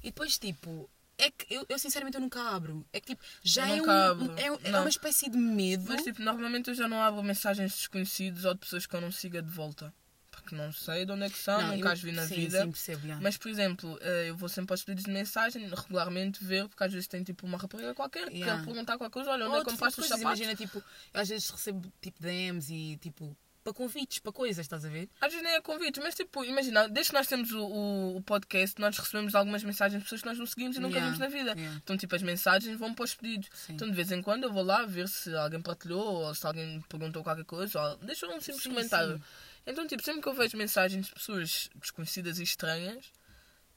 [0.03, 2.85] E depois, tipo, é que eu, eu, sinceramente eu nunca abro.
[2.91, 5.85] É que tipo, já é, um, é, é, uma espécie de medo.
[5.87, 9.11] Mas tipo, normalmente eu já não abro mensagens desconhecidos ou de pessoas que eu não
[9.11, 9.93] siga de volta.
[10.47, 12.35] Porque não sei de onde é que são, não, nunca eu, as vi na sim,
[12.35, 12.61] vida.
[12.61, 16.69] Sim, percebo, Mas, por exemplo, eh, eu vou sempre aos pedidos de mensagem, regularmente ver,
[16.69, 19.55] porque às vezes tem tipo uma rapariga qualquer que quer perguntar qualquer coisa, olha, onde
[19.55, 20.39] Ou é que compraste os sapatos?
[20.39, 20.77] Imagina, tipo,
[21.13, 23.35] eu às vezes recebo tipo DMs e tipo
[23.67, 25.09] para convites, para coisas, estás a ver?
[25.19, 28.21] Às vezes nem é convites, mas tipo, imagina, desde que nós temos o, o, o,
[28.21, 31.19] podcast, nós recebemos algumas mensagens de pessoas que nós não seguimos e nunca yeah, vimos
[31.19, 31.51] na vida.
[31.51, 31.81] Yeah.
[31.83, 33.49] Então, tipo, as mensagens vão para os pedidos.
[33.53, 33.73] Sim.
[33.73, 36.79] Então, de vez em quando eu vou lá ver se alguém partilhou ou se alguém
[36.87, 39.17] perguntou qualquer coisa ou deixou um simples sim, comentário.
[39.17, 39.23] Sim.
[39.67, 43.11] Então, tipo, sempre que eu vejo mensagens de pessoas desconhecidas e estranhas,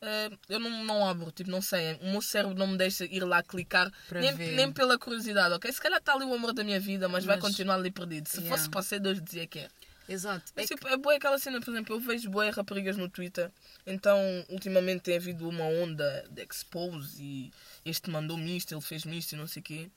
[0.03, 1.93] Uh, eu não, não abro, tipo, não sei.
[2.01, 5.71] O meu cérebro não me deixa ir lá clicar, nem, nem pela curiosidade, ok?
[5.71, 7.27] Se calhar está ali o amor da minha vida, mas, mas...
[7.27, 8.27] vai continuar ali perdido.
[8.27, 8.57] Se yeah.
[8.57, 9.69] fosse para ser, Deus dizia que é.
[10.09, 10.53] Exato.
[10.57, 10.93] Mas, é, tipo, que...
[10.95, 13.51] é boa aquela cena, por exemplo, eu vejo boas raparigas no Twitter,
[13.87, 17.53] então ultimamente tem havido uma onda de expose e
[17.85, 19.91] este mandou-me isto, ele fez-me isto e não sei o quê.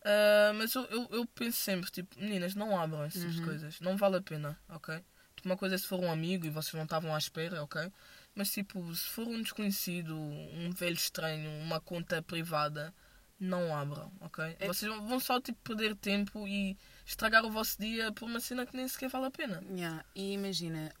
[0.00, 3.44] Uh, mas eu, eu, eu, penso sempre, tipo, meninas, não abram essas uhum.
[3.44, 4.94] coisas, não vale a pena, ok?
[5.36, 7.92] Tipo, uma coisa é se for um amigo e vocês não estavam à espera, ok?
[8.34, 12.94] Mas tipo, se for um desconhecido, um velho estranho, uma conta privada,
[13.38, 14.56] não abram, ok?
[14.58, 14.66] É...
[14.66, 18.76] Vocês vão só tipo perder tempo e estragar o vosso dia por uma cena que
[18.76, 19.62] nem sequer vale a pena.
[19.70, 20.04] Yeah.
[20.14, 20.92] E imagina,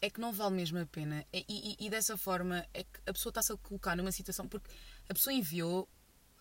[0.00, 1.24] é que não vale mesmo a pena.
[1.32, 4.46] E, e, e dessa forma é que a pessoa está-se a colocar numa situação.
[4.48, 4.70] Porque
[5.08, 5.88] a pessoa enviou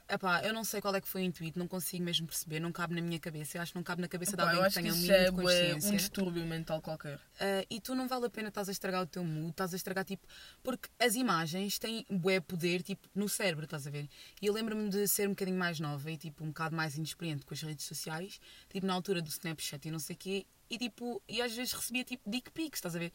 [0.09, 2.71] Epá, eu não sei qual é que foi o intuito, não consigo mesmo perceber, não
[2.71, 3.57] cabe na minha cabeça.
[3.57, 5.31] Eu acho que não cabe na cabeça Epá, de alguém que tenha um mínimo de
[5.31, 5.87] consciência.
[5.87, 7.15] É um distúrbio mental qualquer.
[7.17, 9.75] Uh, e tu não vale a pena estás a estragar o teu mood, estás a
[9.75, 10.25] estragar tipo.
[10.63, 14.07] Porque as imagens têm bué poder tipo, no cérebro, estás a ver?
[14.41, 17.45] E eu lembro-me de ser um bocadinho mais nova e tipo um bocado mais inexperiente
[17.45, 18.39] com as redes sociais,
[18.69, 21.73] tipo na altura do Snapchat e não sei o quê, e tipo, e às vezes
[21.73, 23.11] recebia tipo dick pics, estás a ver?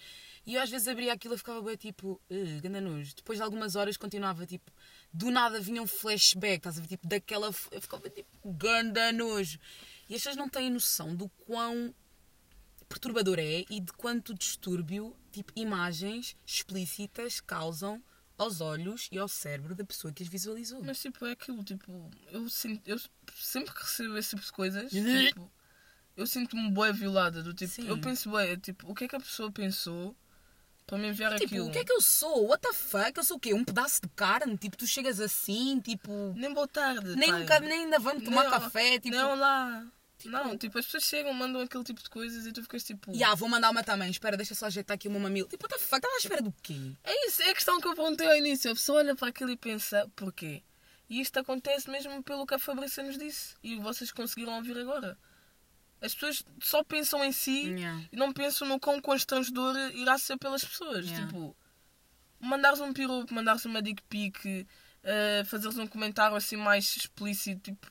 [0.46, 3.14] E eu às vezes abria aquilo e ficava bem tipo, uh, ganda nojo.
[3.14, 4.70] Depois de algumas horas continuava tipo
[5.12, 6.88] do nada vinha um flashback, estás a ver?
[6.88, 7.46] Tipo, daquela.
[7.70, 9.58] Eu ficava tipo, ganda nojo.
[10.08, 11.94] E as pessoas não têm noção do quão
[12.88, 18.02] perturbador é e de quanto distúrbio, tipo, imagens explícitas causam
[18.36, 20.82] aos olhos e ao cérebro da pessoa que as visualizou.
[20.82, 22.98] Mas, tipo, é aquilo, tipo, eu, sinto, eu
[23.34, 25.50] sempre que recebo esse tipo de coisas, tipo,
[26.16, 27.42] eu sinto-me boa violada.
[27.42, 27.88] Do tipo, Sim.
[27.88, 30.16] eu penso, boa, tipo, o que é que a pessoa pensou
[30.86, 31.68] para me enviar tipo, aquilo.
[31.68, 32.48] o que é que eu sou?
[32.48, 33.12] What the fuck?
[33.16, 33.54] Eu sou o quê?
[33.54, 34.56] Um pedaço de carne?
[34.56, 36.34] Tipo, tu chegas assim, tipo.
[36.36, 37.16] Nem boa tarde.
[37.16, 38.98] Nem, um, nem ainda vamos tomar nem, café.
[38.98, 39.16] Tipo...
[39.16, 39.86] Não, lá.
[40.18, 40.32] Tipo...
[40.32, 43.10] Não, tipo, as pessoas chegam, mandam aquele tipo de coisas e tu ficas tipo.
[43.10, 44.10] Ya, yeah, vou mandar uma também.
[44.10, 45.48] Espera, deixa só ajeitar aqui o meu mamilo.
[45.48, 45.96] Tipo, what the fuck?
[45.96, 46.78] Estava à espera do quê?
[47.02, 48.70] É isso, é a questão que eu perguntei ao início.
[48.70, 50.62] A pessoa olha para aquilo e pensa, porquê?
[51.08, 53.54] E isto acontece mesmo pelo que a Fabrícia nos disse.
[53.62, 55.18] E vocês conseguiram ouvir agora.
[56.02, 58.02] As pessoas só pensam em si yeah.
[58.10, 61.06] e não pensam no quão constrangedor irá ser pelas pessoas.
[61.06, 61.26] Yeah.
[61.26, 61.56] Tipo,
[62.40, 67.86] mandares um piropo, mandares uma dick pic, uh, fazeres um comentário assim mais explícito, tipo,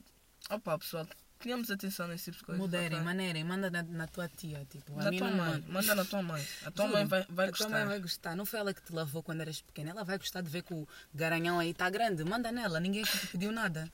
[0.49, 1.07] opa, pessoal,
[1.39, 2.61] tenhamos atenção nesse tipo de coisas.
[2.61, 3.01] Muderem, okay?
[3.01, 6.45] maneirem, manda na, na, tua tia, tipo, na tua mãe, manda na tua mãe.
[6.65, 7.65] A tua Juro, mãe vai, vai a gostar.
[7.65, 8.35] A tua mãe vai gostar.
[8.35, 10.73] Não foi ela que te lavou quando eras pequena, ela vai gostar de ver que
[10.73, 12.25] o garanhão aí está grande.
[12.25, 13.89] Manda nela, ninguém te pediu nada.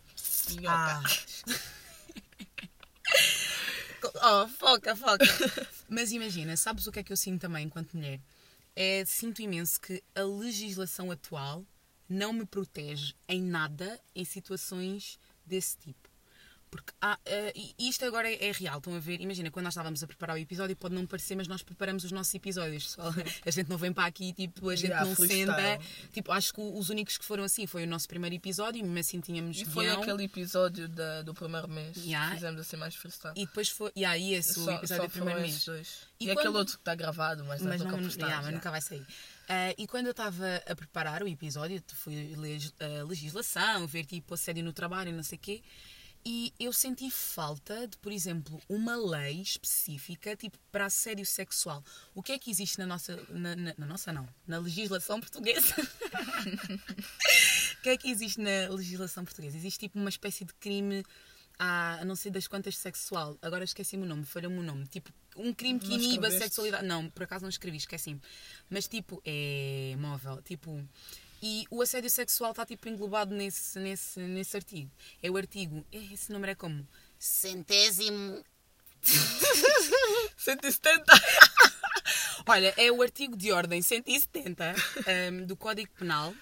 [0.67, 1.03] Ah.
[4.15, 5.26] Oh, foca, foca.
[5.89, 8.20] Mas imagina, sabes o que é que eu sinto também enquanto mulher?
[8.76, 11.65] É, sinto imenso que a legislação atual
[12.08, 16.07] não me protege em nada em situações desse tipo.
[16.69, 19.21] Porque há, uh, isto agora é, é, real, estão a ver?
[19.21, 22.12] Imagina, quando nós estávamos a preparar o episódio, pode não parecer, mas nós preparamos os
[22.12, 22.91] nossos episódios.
[22.91, 23.03] Só,
[23.45, 25.80] a gente não vem para aqui, tipo, a gente yeah, não senta.
[26.12, 29.19] Tipo, acho que os únicos que foram assim foi o nosso primeiro episódio, mesmo assim
[29.21, 29.60] tínhamos.
[29.60, 30.01] E foi guião.
[30.01, 31.97] aquele episódio da, do primeiro mês.
[31.97, 32.34] Yeah.
[32.36, 33.34] Fizemos assim mais freestyle.
[33.38, 33.91] E depois foi.
[33.95, 35.63] E aí, esse só, o episódio do primeiro mês.
[35.63, 36.08] Dois.
[36.19, 36.39] E, e quando...
[36.39, 39.01] aquele outro que está gravado, mas, mas não, não yeah, mas nunca vai sair.
[39.01, 44.34] Uh, e quando eu estava a preparar o episódio, fui ler a legislação, ver tipo
[44.34, 45.63] assédio no trabalho e não sei o quê.
[46.30, 51.82] E eu senti falta de, por exemplo, uma lei específica tipo para assédio sexual.
[52.13, 53.16] O que é que existe na nossa.
[53.30, 54.28] Na, na, na nossa, não.
[54.46, 55.74] Na legislação portuguesa.
[57.80, 59.56] o que é que existe na legislação portuguesa?
[59.56, 61.02] Existe tipo uma espécie de crime
[61.58, 63.38] a não sei das quantas sexual.
[63.42, 64.86] Agora esqueci-me o nome, falha-me o nome.
[64.86, 66.86] Tipo, um crime que iniba a sexualidade.
[66.86, 68.22] Não, por acaso não escrevi, esqueci-me.
[68.70, 70.42] Mas tipo, é móvel.
[70.42, 70.86] Tipo
[71.41, 74.91] e o assédio sexual está tipo englobado nesse, nesse, nesse artigo.
[75.21, 75.86] É o artigo.
[75.91, 76.88] É, esse número é como?
[77.19, 78.43] Centésimo.
[80.38, 81.04] 170.
[82.47, 84.76] Olha, é o artigo de ordem 170
[85.32, 86.34] um, do Código Penal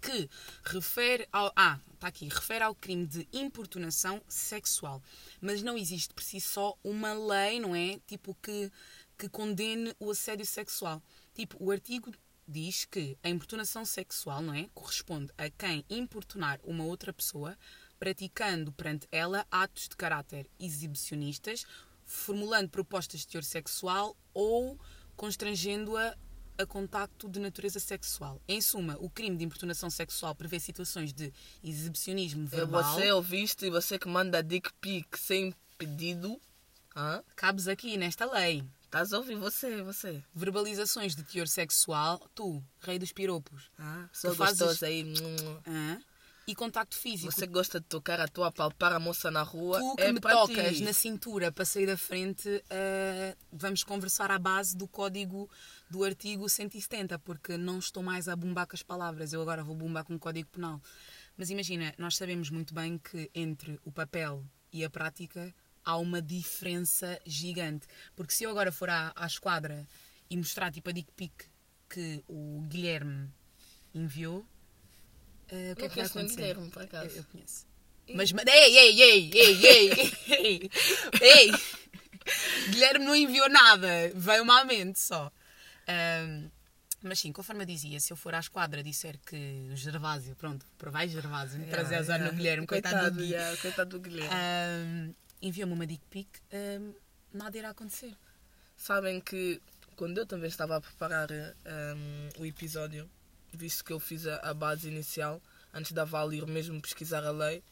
[0.00, 0.28] que
[0.64, 1.52] refere ao.
[1.54, 2.28] Ah, está aqui.
[2.28, 5.02] Refere ao crime de importunação sexual.
[5.40, 8.00] Mas não existe por si só uma lei, não é?
[8.06, 8.70] Tipo, que,
[9.18, 11.02] que condene o assédio sexual.
[11.34, 12.10] Tipo, o artigo
[12.50, 14.68] diz que a importunação sexual, não é?
[14.74, 17.56] Corresponde a quem importunar uma outra pessoa
[17.98, 21.64] praticando perante ela atos de caráter exibicionistas,
[22.04, 24.78] formulando propostas de teor sexual ou
[25.16, 26.16] constrangendo-a
[26.58, 28.40] a contacto de natureza sexual.
[28.46, 31.32] Em suma, o crime de importunação sexual prevê situações de
[31.62, 32.82] exibicionismo verbal.
[32.82, 36.38] Você ouviste e você que manda dick pic sem pedido,
[36.94, 37.22] hã?
[37.36, 38.64] cabes aqui nesta lei.
[38.90, 40.20] Estás a ouvir você, você.
[40.34, 43.70] Verbalizações de teor sexual, tu, rei dos piropos.
[43.78, 44.82] Ah, sou fazes...
[44.82, 45.14] aí.
[45.64, 45.96] Ah,
[46.44, 47.30] e contacto físico.
[47.30, 49.78] Você gosta de tocar a tua palpar a moça na rua?
[49.78, 50.82] Tu que é me tocas ti.
[50.82, 55.48] na cintura para sair da frente, uh, vamos conversar à base do código
[55.88, 59.76] do artigo 170, porque não estou mais a bombar com as palavras, eu agora vou
[59.76, 60.82] bombar com o código penal.
[61.36, 66.20] Mas imagina, nós sabemos muito bem que entre o papel e a prática há uma
[66.20, 67.86] diferença gigante.
[68.14, 69.86] Porque se eu agora for à, à esquadra
[70.28, 71.32] e mostrar tipo a dick pic
[71.88, 73.28] que o Guilherme
[73.94, 76.36] enviou, uh, o que é que vai acontecer?
[76.36, 77.10] Guilherme, por acaso.
[77.10, 77.66] Eu, eu conheço.
[78.14, 80.70] Mas, mas ei, ei, ei, ei, ei, ei,
[81.20, 81.52] ei,
[82.70, 85.30] Guilherme não enviou nada, veio uma mente só.
[85.88, 86.50] Um,
[87.02, 90.66] mas sim, conforme eu dizia, se eu for à esquadra disser que o Gervásio, pronto,
[90.76, 92.30] provai Gervásio, me yeah, trazer azar yeah.
[92.30, 94.34] no Guilherme, coitado, coitado do, yeah, coitado do Guilherme.
[94.34, 96.92] Um, enviou-me uma dick pic, um,
[97.32, 98.14] nada irá acontecer.
[98.76, 99.60] Sabem que
[99.96, 103.08] quando eu também estava a preparar um, o episódio,
[103.52, 105.40] visto que eu fiz a, a base inicial,
[105.72, 107.62] antes da Valir mesmo pesquisar a lei,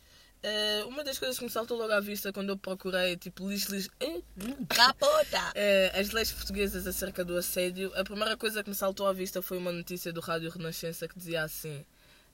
[0.41, 3.67] Uh, uma das coisas que me saltou logo à vista quando eu procurei, tipo, lis,
[3.67, 5.51] uh, capota!
[5.51, 9.43] Uh, as leis portuguesas acerca do assédio, a primeira coisa que me saltou à vista
[9.43, 11.85] foi uma notícia do Rádio Renascença que dizia assim: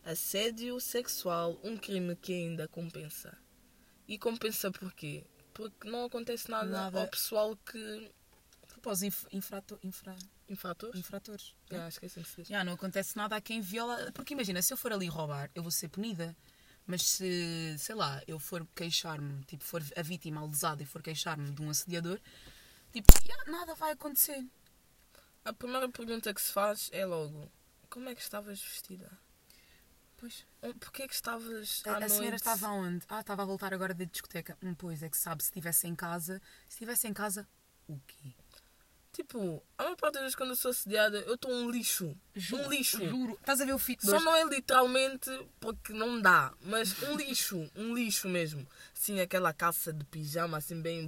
[0.05, 3.35] Assédio sexual, um crime que ainda compensa.
[4.07, 5.25] E compensa porquê?
[5.53, 7.01] Porque não acontece nada, nada.
[7.01, 8.11] ao pessoal que.
[8.77, 10.15] Após inf, infrator, infra...
[10.49, 10.99] infratores?
[10.99, 11.55] Infratores.
[11.71, 12.49] Yeah, é que se diz.
[12.49, 14.11] Yeah, não acontece nada a quem viola.
[14.13, 16.37] Porque imagina, se eu for ali roubar, eu vou ser punida.
[16.87, 21.51] Mas se, sei lá, eu for queixar-me, tipo, for a vítima lesada e for queixar-me
[21.51, 22.21] de um assediador,
[22.93, 24.45] tipo, yeah, nada vai acontecer.
[25.47, 27.51] A primeira pergunta que se faz é logo:
[27.89, 29.11] como é que estavas vestida?
[30.25, 30.47] Pois.
[30.81, 32.05] Porquê é que estavas à a, noite?
[32.05, 33.05] A senhora estava onde?
[33.11, 34.57] Ah, estava a voltar agora da discoteca.
[34.63, 36.41] Hum, pois, é que sabe, se estivesse em casa.
[36.67, 37.47] Se estivesse em casa,
[37.87, 38.33] o quê?
[39.13, 42.17] Tipo, a maior parte das vezes quando eu sou assediada, eu estou um lixo.
[42.35, 43.07] Juro, um lixo.
[43.07, 43.35] Juro.
[43.35, 47.71] Estás a ver o fit Só não é literalmente porque não dá, mas um lixo.
[47.77, 48.67] Um lixo mesmo.
[48.97, 51.07] Assim, aquela calça de pijama, assim, bem.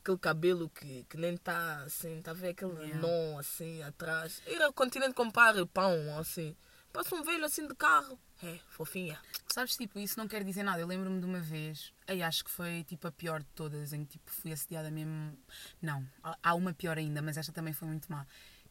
[0.00, 3.00] Aquele cabelo que, que nem está assim, está a ver aquele yeah.
[3.00, 4.42] nó assim atrás.
[4.46, 6.56] Ir ao continente comprar pão, assim.
[6.94, 8.16] Passa um velho assim de carro.
[8.40, 9.18] É, fofinha.
[9.52, 10.80] Sabes, tipo, isso não quer dizer nada.
[10.80, 14.04] Eu lembro-me de uma vez, aí acho que foi tipo a pior de todas, em
[14.04, 15.36] que tipo, fui assediada mesmo.
[15.82, 16.06] Não,
[16.40, 18.24] há uma pior ainda, mas esta também foi muito má.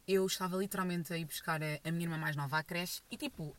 [0.08, 3.18] Eu estava literalmente a ir buscar a, a minha irmã mais nova à creche e
[3.18, 3.54] tipo,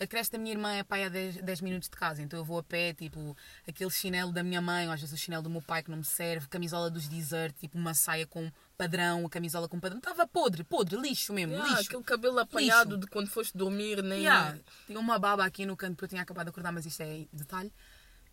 [0.00, 2.44] a creche da minha irmã é pai a 10, 10 minutos de casa, então eu
[2.44, 5.50] vou a pé, tipo, aquele chinelo da minha mãe, ou às vezes o chinelo do
[5.50, 9.28] meu pai que não me serve, camisola dos desert, tipo uma saia com padrão, a
[9.28, 9.98] camisola com padrão.
[9.98, 11.88] Estava podre, podre, lixo mesmo, yeah, lixo.
[11.88, 13.00] Aquele cabelo apanhado lixo.
[13.00, 14.20] de quando foste dormir, nem.
[14.20, 14.56] Yeah.
[14.86, 17.26] Tinha uma baba aqui no canto porque eu tinha acabado de acordar, mas isto é
[17.32, 17.72] detalhe.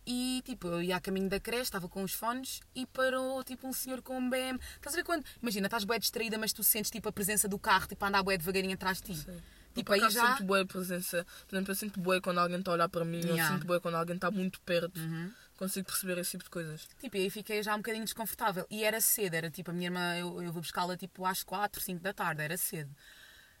[0.06, 3.66] E tipo, eu ia a caminho da creche, estava com os fones e parou tipo
[3.66, 4.56] um senhor com um BM.
[4.76, 5.24] Estás a ver quando.
[5.42, 8.22] Imagina, estás bué distraída, mas tu sentes tipo a presença do carro, tipo a andar
[8.22, 9.16] bué devagarinho atrás de ti.
[9.16, 9.36] Sim.
[9.76, 10.32] Tipo, aí já...
[10.32, 11.26] sinto boa presença.
[11.46, 13.42] Por exemplo, eu sinto boa quando alguém está a olhar para mim, yeah.
[13.42, 14.98] eu sinto boa quando alguém está muito perto.
[14.98, 15.30] Uhum.
[15.56, 16.88] Consigo perceber esse tipo de coisas.
[17.00, 18.66] Tipo, aí fiquei já um bocadinho desconfortável.
[18.70, 21.80] E era cedo, era tipo, a minha irmã, eu, eu vou buscá-la tipo às 4,
[21.80, 22.90] 5 da tarde, era cedo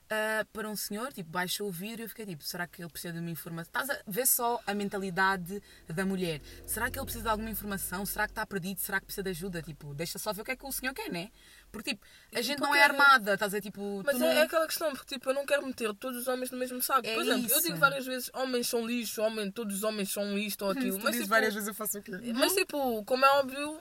[0.06, 2.90] uh, para um senhor, tipo, baixou o vidro e eu fiquei tipo, será que ele
[2.90, 3.68] precisa de uma informação?
[3.68, 6.40] Estás a ver só a mentalidade da mulher.
[6.66, 8.06] Será que ele precisa de alguma informação?
[8.06, 8.80] Será que está perdido?
[8.80, 9.62] Será que precisa de ajuda?
[9.62, 11.30] Tipo, deixa só ver o que é que o senhor quer, né?
[11.72, 14.02] Porque, tipo, a gente não é armada, estás a tipo.
[14.04, 14.26] Mas é, não...
[14.28, 17.06] é, aquela questão, porque, tipo, eu não quero meter todos os homens no mesmo saco.
[17.06, 17.54] É Por exemplo, isso.
[17.54, 20.98] eu digo várias vezes, homens são lixo, homem, todos os homens são isto ou aquilo.
[21.02, 22.12] mas, tipo, várias vezes eu faço o quê?
[22.34, 23.80] Mas, tipo, como é óbvio,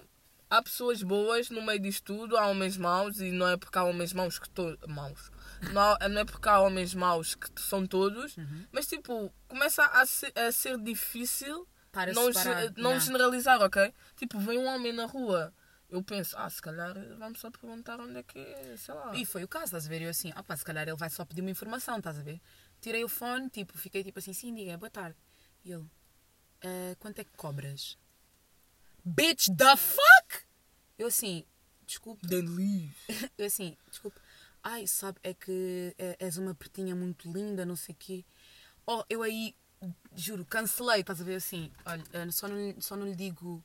[0.49, 3.83] há pessoas boas no meio disto tudo, há homens maus e não é porque há
[3.83, 4.79] homens maus que todos.
[4.87, 5.31] maus
[5.71, 8.65] não, não é porque há homens maus que são todos, uhum.
[8.71, 12.99] mas tipo, começa a ser, a ser difícil Para não, separar, não yeah.
[12.99, 13.93] generalizar, ok?
[14.15, 15.53] Tipo, vem um homem na rua,
[15.89, 19.15] eu penso, ah, se calhar vamos só perguntar onde é que é, sei lá.
[19.15, 20.01] E foi o caso, estás a ver?
[20.01, 22.41] Eu assim, ah pá, se calhar ele vai só pedir uma informação, estás a ver?
[22.81, 25.17] Tirei o fone, tipo, fiquei tipo assim, sim, diga, boa tarde.
[25.63, 27.97] E ele, uh, quanto é que cobras?
[29.03, 30.45] Bitch, the fuck?
[30.97, 31.45] Eu assim,
[31.85, 32.27] desculpe.
[32.27, 32.95] Then leave.
[33.37, 34.19] Eu assim, desculpe
[34.65, 38.25] ai, sabe, é que é, és uma pretinha muito linda, não sei o quê.
[38.85, 39.55] Oh, eu aí,
[40.15, 43.63] juro, cancelei, estás a ver assim, olha, eh, só não, só não lhe digo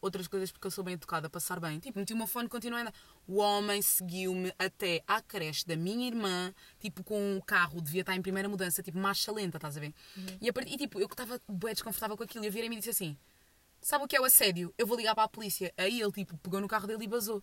[0.00, 1.78] outras coisas porque eu sou bem educada, passar bem.
[1.78, 2.92] Tipo, meti o meu fone e continuei a
[3.26, 8.16] O homem seguiu-me até à creche da minha irmã, tipo, com o carro, devia estar
[8.16, 9.94] em primeira mudança, tipo, marcha lenta, estás a ver?
[10.16, 10.38] Uhum.
[10.40, 12.90] E, a, e, tipo, eu estava bem desconfortável com aquilo e eu virei-me e disse
[12.90, 13.16] assim,
[13.80, 14.72] sabe o que é o assédio?
[14.78, 15.72] Eu vou ligar para a polícia.
[15.76, 17.42] Aí ele, tipo, pegou no carro dele e basou.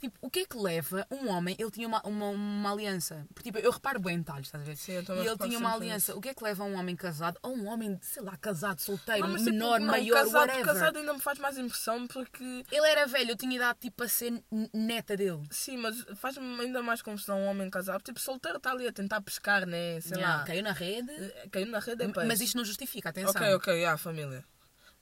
[0.00, 1.56] Tipo, o que é que leva um homem?
[1.58, 3.26] Ele tinha uma, uma, uma aliança.
[3.42, 4.76] Tipo, eu reparo bem em detalhes, estás a ver?
[4.76, 6.12] Sim, eu e ele tinha uma aliança.
[6.12, 6.18] Isso.
[6.18, 9.22] O que é que leva um homem casado a um homem, sei lá, casado, solteiro,
[9.22, 10.64] Não, mas, tipo, menor, não, maior, casado, whatever?
[10.64, 12.64] casado ainda me faz mais impressão porque.
[12.70, 14.40] Ele era velho, eu tinha idade tipo a ser
[14.72, 15.42] neta dele.
[15.50, 18.00] Sim, mas faz-me ainda mais confusão um homem casado.
[18.02, 20.00] Tipo, solteiro está ali a tentar pescar, né?
[20.00, 20.44] Sei Yeah, lá.
[20.44, 21.10] Caiu na rede.
[21.10, 22.24] Eh, Caiu na rede é.
[22.26, 23.30] Mas isto não justifica, atenção.
[23.30, 24.44] Ok, ok, ah, família.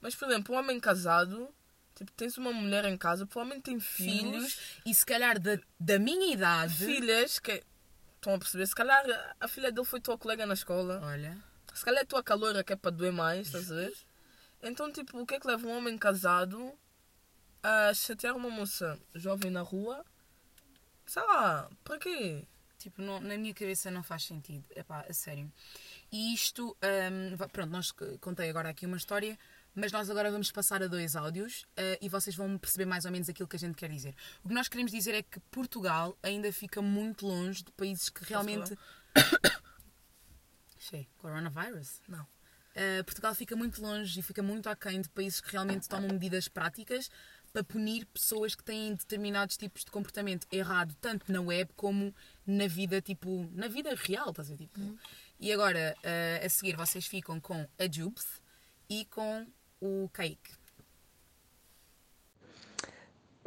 [0.01, 1.53] Mas, por exemplo, um homem casado,
[1.95, 5.97] tipo, tens uma mulher em casa, provavelmente tem filhos, Filhos, e se calhar da, da
[5.99, 6.73] minha idade.
[6.85, 7.63] filhas, que
[8.15, 9.03] estão a perceber, se calhar
[9.39, 11.37] a filha dele foi tua colega na escola, Olha.
[11.73, 13.93] se calhar é tua caloura que é para doer mais, estás a ver?
[14.61, 16.73] Então, tipo, o que é que leva um homem casado
[17.63, 20.03] a chatear uma moça jovem na rua?
[21.05, 22.43] Sei lá, para quê?
[22.77, 24.63] Tipo, não- na minha cabeça não faz sentido.
[24.75, 25.51] Epá, a sério.
[26.11, 26.75] E isto,
[27.35, 27.91] va- pronto, nós
[28.21, 29.37] contei agora aqui uma história,
[29.77, 33.11] mas nós agora vamos passar a dois áudios eh, e vocês vão perceber mais ou
[33.11, 34.15] menos aquilo que a gente quer dizer.
[34.43, 38.25] O que nós queremos dizer é que Portugal ainda fica muito longe de países que
[38.25, 38.75] realmente.
[40.79, 42.01] Sei, coronavirus?
[42.07, 42.23] Não.
[42.23, 46.47] Uh, Portugal fica muito longe e fica muito aquém de países que realmente tomam medidas
[46.47, 47.11] práticas
[47.53, 52.13] para punir pessoas que têm determinados tipos de comportamento errado, tanto na web como
[52.47, 54.69] na vida, tipo, na vida real, estás a ver?
[54.69, 54.97] Tipo.
[55.39, 58.41] E agora, uh, a seguir, vocês ficam com a Jubes
[58.89, 59.45] e com
[59.81, 60.51] o Kaique.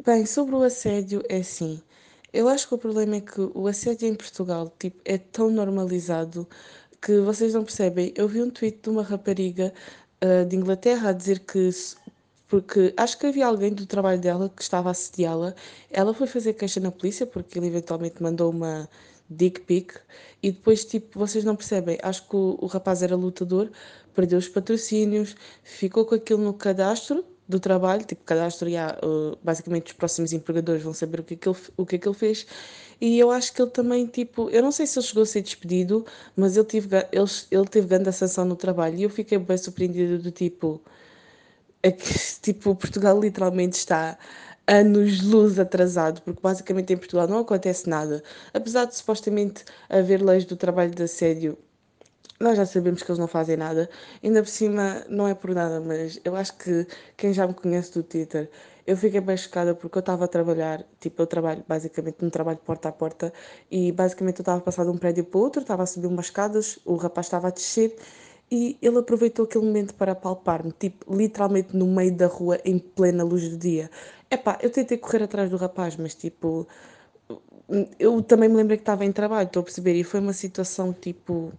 [0.04, 1.82] Bem, sobre o assédio, é assim.
[2.32, 6.48] Eu acho que o problema é que o assédio em Portugal, tipo, é tão normalizado
[7.02, 8.12] que vocês não percebem.
[8.16, 9.72] Eu vi um tweet de uma rapariga
[10.20, 11.70] ah, de Inglaterra a dizer que
[12.48, 15.54] porque acho que havia alguém do trabalho dela que estava a assediá-la.
[15.90, 18.88] Ela foi fazer queixa na polícia porque ele eventualmente mandou uma
[19.30, 19.92] dick pic
[20.42, 21.98] e depois, tipo, vocês não percebem.
[22.02, 23.70] Acho que o, o rapaz era lutador,
[24.14, 29.88] perdeu os patrocínios, ficou com aquilo no cadastro do trabalho, tipo cadastro, e uh, basicamente
[29.88, 32.16] os próximos empregadores vão saber o que, é que ele, o que é que ele
[32.16, 32.46] fez.
[33.00, 35.42] E eu acho que ele também, tipo, eu não sei se ele chegou a ser
[35.42, 36.06] despedido,
[36.36, 40.18] mas ele teve, ele, ele teve grande sanção no trabalho e eu fiquei bem surpreendida
[40.18, 40.80] do tipo,
[41.82, 42.04] é que,
[42.40, 44.18] tipo, Portugal literalmente está
[44.66, 48.22] anos-luz atrasado, porque basicamente em Portugal não acontece nada.
[48.54, 51.58] Apesar de supostamente haver leis do trabalho de assédio,
[52.40, 53.88] nós já sabemos que eles não fazem nada.
[54.24, 56.86] Ainda por cima, não é por nada, mas eu acho que
[57.16, 58.50] quem já me conhece do Twitter,
[58.86, 62.58] eu fiquei bem chocada porque eu estava a trabalhar, tipo, eu trabalho basicamente num trabalho
[62.58, 63.32] porta a porta
[63.70, 66.06] e basicamente eu estava a passar de um prédio para o outro, estava a subir
[66.06, 67.94] umas escadas, o rapaz estava a descer
[68.50, 73.22] e ele aproveitou aquele momento para palpar-me, tipo, literalmente no meio da rua, em plena
[73.22, 73.90] luz do dia.
[74.30, 76.66] Epá, eu tentei correr atrás do rapaz, mas tipo,
[77.98, 80.92] eu também me lembrei que estava em trabalho, estou a perceber, e foi uma situação
[80.92, 81.52] tipo.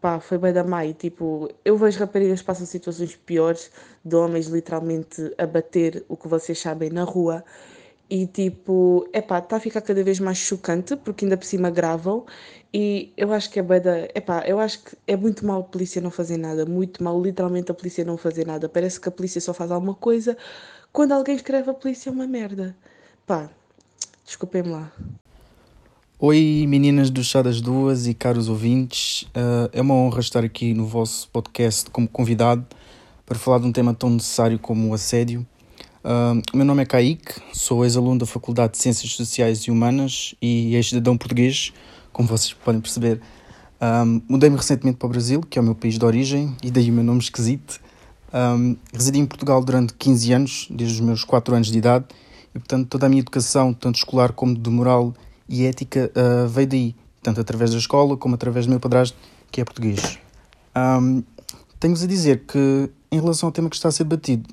[0.00, 0.84] Pá, foi bem da má.
[0.86, 3.70] E tipo, eu vejo raparigas que passam situações piores,
[4.04, 7.44] de homens literalmente a bater o que vocês sabem na rua.
[8.10, 12.24] E tipo, epá, está a ficar cada vez mais chocante porque ainda por cima gravam.
[12.72, 15.64] E eu acho que é bem da, epá, eu acho que é muito mal a
[15.64, 19.12] polícia não fazer nada, muito mal literalmente a polícia não fazer nada, parece que a
[19.12, 20.36] polícia só faz alguma coisa.
[20.92, 22.76] Quando alguém escreve a polícia é uma merda.
[23.26, 23.50] Pá,
[24.24, 24.92] desculpem-me lá.
[26.20, 30.74] Oi meninas do Chá das Duas e caros ouvintes, Uh, é uma honra estar aqui
[30.74, 32.66] no vosso podcast como convidado
[33.24, 35.46] para falar de um tema tão necessário como o assédio.
[36.02, 40.34] Uh, o meu nome é Kaique, sou ex-aluno da Faculdade de Ciências Sociais e Humanas
[40.42, 41.72] e ex-cidadão português,
[42.12, 43.20] como vocês podem perceber.
[43.80, 46.90] Um, Mudei-me recentemente para o Brasil, que é o meu país de origem, e daí
[46.90, 47.80] o meu nome esquisito.
[48.34, 52.06] Um, residi em Portugal durante 15 anos, desde os meus 4 anos de idade,
[52.52, 55.14] e portanto toda a minha educação, tanto escolar como de moral
[55.48, 59.16] e ética, uh, veio daí, tanto através da escola como através do meu padrasto,
[59.50, 60.18] que é português.
[60.76, 61.22] Um,
[61.80, 64.52] Tenho-vos a dizer que, em relação ao tema que está a ser debatido,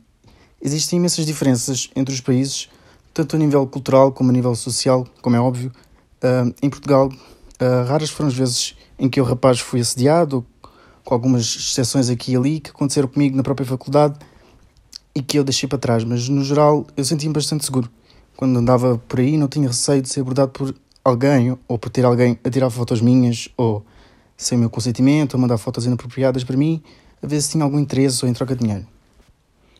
[0.62, 2.70] existem imensas diferenças entre os países,
[3.12, 5.72] tanto a nível cultural como a nível social, como é óbvio.
[6.24, 10.46] Uh, em Portugal, uh, raras foram as vezes em que o rapaz fui assediado,
[11.04, 14.20] com algumas exceções aqui e ali, que aconteceram comigo na própria faculdade
[15.16, 17.89] e que eu deixei para trás, mas no geral eu sentia-me bastante seguro.
[18.38, 20.76] Quando andava por aí, não tinha receio de ser abordado por
[21.06, 23.86] alguém ou por ter alguém a tirar fotos minhas ou
[24.36, 26.82] sem o meu consentimento, a mandar fotos inapropriadas para mim,
[27.22, 28.86] a ver se tinha algum interesse ou em troca de dinheiro.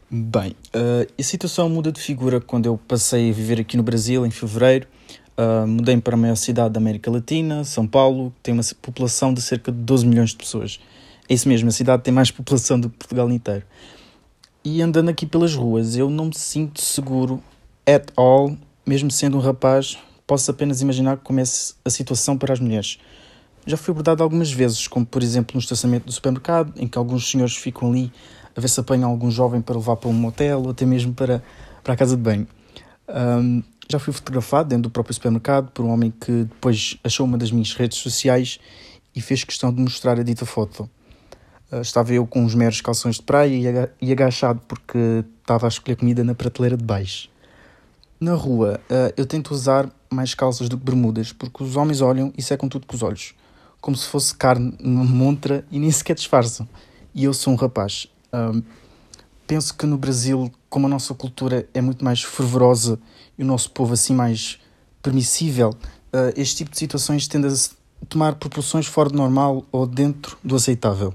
[0.10, 4.24] Bem, uh, a situação muda de figura quando eu passei a viver aqui no Brasil
[4.26, 4.88] em fevereiro.
[5.36, 9.34] Uh, Mudei-me para a maior cidade da América Latina, São Paulo, que tem uma população
[9.34, 10.80] de cerca de 12 milhões de pessoas.
[11.28, 13.66] É isso mesmo, a cidade tem mais população do que Portugal inteiro.
[14.64, 17.42] E andando aqui pelas ruas, eu não me sinto seguro
[17.86, 18.56] at all,
[18.86, 22.98] mesmo sendo um rapaz, posso apenas imaginar como é a situação para as mulheres.
[23.66, 27.30] Já fui abordado algumas vezes, como por exemplo no estacionamento do supermercado, em que alguns
[27.30, 28.12] senhores ficam ali
[28.56, 31.44] a ver se apanha algum jovem para levar para um motel ou até mesmo para,
[31.84, 32.48] para a casa de banho.
[33.08, 37.38] Um, já fui fotografado dentro do próprio supermercado por um homem que depois achou uma
[37.38, 38.60] das minhas redes sociais
[39.16, 40.90] e fez questão de mostrar a dita foto.
[41.72, 45.96] Uh, estava eu com uns meros calções de praia e agachado porque estava a escolher
[45.96, 47.30] comida na prateleira de baixo.
[48.20, 52.34] Na rua, uh, eu tento usar mais calças do que bermudas porque os homens olham
[52.38, 53.36] e secam tudo com os olhos,
[53.82, 56.68] como se fosse carne numa montra e nem sequer disfarçam.
[57.14, 58.08] E eu sou um rapaz.
[58.34, 58.64] Uh,
[59.46, 63.00] penso que no Brasil, como a nossa cultura é muito mais fervorosa
[63.38, 64.60] e o nosso povo assim mais
[65.02, 70.38] permissível, uh, este tipo de situações tende a tomar proporções fora do normal ou dentro
[70.44, 71.14] do aceitável.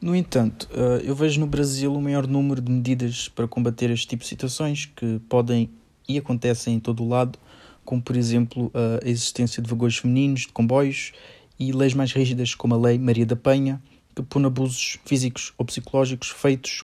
[0.00, 4.06] No entanto, uh, eu vejo no Brasil o maior número de medidas para combater este
[4.06, 5.70] tipo de situações que podem
[6.08, 7.38] e acontecem em todo o lado,
[7.86, 11.12] como por exemplo a existência de vagões femininos, de comboios
[11.58, 13.82] e leis mais rígidas como a Lei Maria da Penha,
[14.14, 16.82] que pune abusos físicos ou psicológicos feitos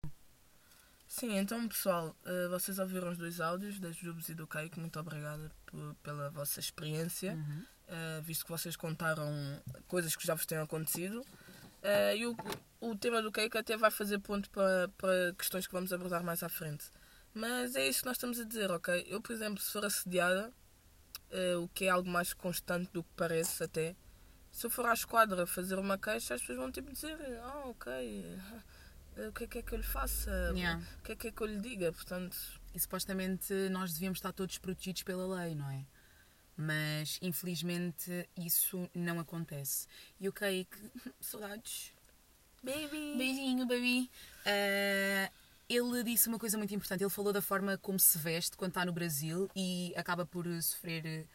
[1.19, 4.97] Sim, então pessoal, uh, vocês ouviram os dois áudios das Jubes e do Caico, muito
[4.97, 5.51] obrigada
[6.01, 7.63] pela vossa experiência, uhum.
[7.89, 9.27] uh, visto que vocês contaram
[9.85, 11.19] coisas que já vos têm acontecido.
[11.19, 12.37] Uh, e o,
[12.79, 16.41] o tema do Caico até vai fazer ponto para, para questões que vamos abordar mais
[16.41, 16.85] à frente.
[17.33, 19.05] Mas é isso que nós estamos a dizer, ok?
[19.09, 20.53] Eu, por exemplo, se for assediada,
[21.61, 23.95] o que é algo mais constante do que parece até,
[24.51, 28.39] se eu for à esquadra fazer uma queixa, as pessoas vão tipo dizer, ah, ok
[29.27, 30.31] o que é que é que eu lhe faça?
[30.55, 30.81] Yeah.
[30.99, 31.91] O que é que é que eu lhe diga?
[31.91, 32.37] Portanto...
[32.73, 35.83] E supostamente nós devíamos estar todos protegidos pela lei, não é?
[36.55, 39.87] Mas infelizmente isso não acontece.
[40.19, 40.77] E o Kaique,
[41.19, 41.91] saudades.
[42.61, 43.15] Baby!
[43.17, 44.11] Beijinho, baby!
[44.45, 45.33] Uh,
[45.69, 47.03] ele disse uma coisa muito importante.
[47.03, 51.27] Ele falou da forma como se veste quando está no Brasil e acaba por sofrer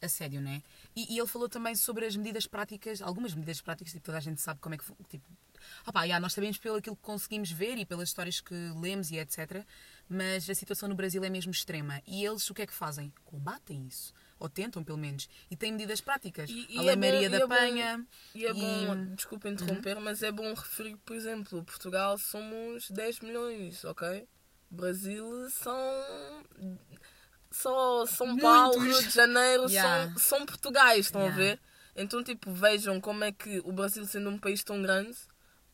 [0.00, 0.62] assédio, não é?
[0.96, 4.20] E, e ele falou também sobre as medidas práticas, algumas medidas práticas, tipo, toda a
[4.20, 5.26] gente sabe como é que tipo,
[5.86, 9.18] Opa, yeah, nós sabemos pelo aquilo que conseguimos ver e pelas histórias que lemos e
[9.18, 9.64] etc.
[10.08, 12.02] Mas a situação no Brasil é mesmo extrema.
[12.06, 13.12] E eles o que é que fazem?
[13.24, 14.12] Combatem isso.
[14.40, 15.28] Ou tentam, pelo menos.
[15.50, 16.48] E têm medidas práticas.
[16.48, 17.98] E, e a Lei é Maria da e é Penha.
[17.98, 20.02] Bom, e é bom, desculpa interromper, uhum.
[20.02, 24.26] mas é bom referir que, por exemplo, Portugal somos 10 milhões, ok?
[24.70, 25.76] Brasil são.
[27.50, 30.08] Só São Paulo, Rio de Janeiro, yeah.
[30.14, 31.36] são, são Portugais, estão yeah.
[31.36, 31.60] a ver?
[31.96, 35.18] Então, tipo, vejam como é que o Brasil, sendo um país tão grande,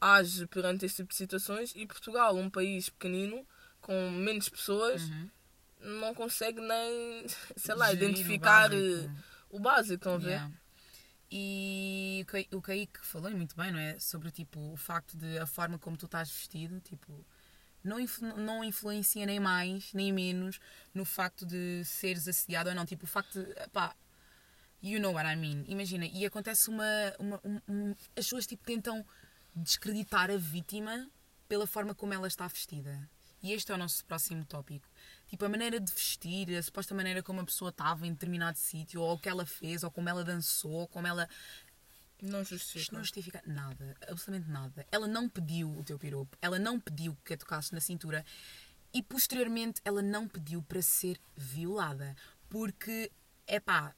[0.00, 3.46] age perante este tipo de situações e Portugal, um país pequenino,
[3.80, 5.30] com menos pessoas, uhum.
[5.80, 9.14] Não consegue nem, sei lá, Gerir identificar o básico,
[9.50, 10.28] o básico estão a ver?
[10.28, 10.52] Yeah.
[11.30, 13.98] E o Kaique falou muito bem, não é?
[13.98, 17.24] Sobre tipo, o facto de a forma como tu estás vestido, tipo,
[17.82, 20.60] não, influ não influencia nem mais, nem menos
[20.94, 22.86] no facto de seres assediado ou não.
[22.86, 23.94] Tipo, o facto de, pá,
[24.82, 25.64] you know what I mean.
[25.66, 26.84] Imagina, e acontece uma.
[27.18, 29.04] uma um, um, as pessoas tipo tentam
[29.54, 31.08] descreditar a vítima
[31.48, 33.08] pela forma como ela está vestida.
[33.42, 34.88] E este é o nosso próximo tópico.
[35.28, 39.00] Tipo, a maneira de vestir, a suposta maneira como a pessoa estava em determinado sítio,
[39.00, 41.28] ou o que ela fez, ou como ela dançou, ou como ela.
[42.22, 42.78] Não justifica.
[42.78, 44.86] Isto não justifica nada, absolutamente nada.
[44.90, 48.24] Ela não pediu o teu piropo, ela não pediu que a tocasses na cintura
[48.94, 52.16] e posteriormente ela não pediu para ser violada.
[52.48, 53.10] Porque,
[53.46, 53.94] é pá,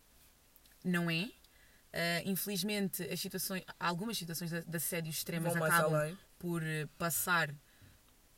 [0.83, 1.25] não é?
[1.25, 6.19] Uh, infelizmente, as situações, algumas situações de, assédio extremas acabam além.
[6.39, 6.63] por
[6.97, 7.55] passar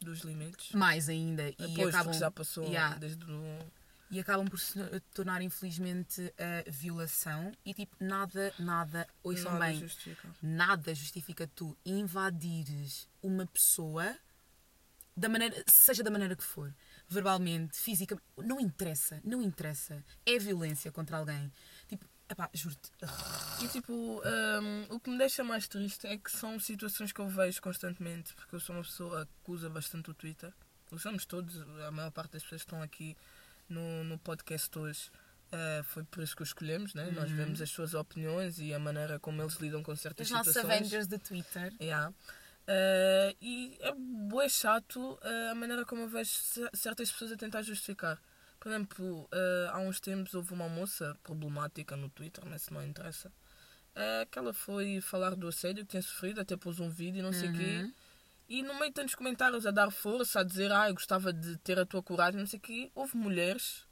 [0.01, 0.73] dos limites.
[0.73, 3.59] Mais ainda e acabam já passou yeah, desde o...
[4.11, 4.79] e acabam por se
[5.15, 7.53] tornar infelizmente a violação.
[7.65, 10.29] E tipo nada nada ouçam nada bem justifica.
[10.43, 14.17] nada justifica tu invadires uma pessoa
[15.17, 16.75] da maneira seja da maneira que for
[17.09, 20.03] verbalmente fisicamente não interessa não interessa.
[20.25, 21.53] É violência contra alguém
[22.31, 22.93] Epá, juro-te.
[23.61, 27.29] E tipo, um, o que me deixa mais triste é que são situações que eu
[27.29, 30.53] vejo constantemente, porque eu sou uma pessoa que usa bastante o Twitter.
[30.93, 33.17] Usamos todos, a maior parte das pessoas que estão aqui
[33.69, 35.11] no, no podcast hoje.
[35.53, 37.07] Uh, foi por isso que o escolhemos, né?
[37.07, 37.13] Uhum.
[37.15, 40.57] Nós vemos as suas opiniões e a maneira como eles lidam com certas Os situações.
[40.57, 41.73] Os nossos Avengers de Twitter.
[41.81, 42.11] Yeah.
[42.11, 46.31] Uh, e é bué chato uh, a maneira como eu vejo
[46.73, 48.21] certas pessoas a tentar justificar.
[48.61, 52.85] Por exemplo, uh, há uns tempos houve uma moça problemática no Twitter, mas se não
[52.85, 53.33] interessa.
[53.93, 57.23] Uh, que ela foi falar do assédio que tinha sofrido, até pôs um vídeo e
[57.23, 57.59] não sei o uhum.
[57.59, 57.95] quê.
[58.51, 61.57] E no meio de tantos comentários a dar força, a dizer, ah, eu gostava de
[61.59, 63.87] ter a tua coragem, não sei o quê, houve mulheres,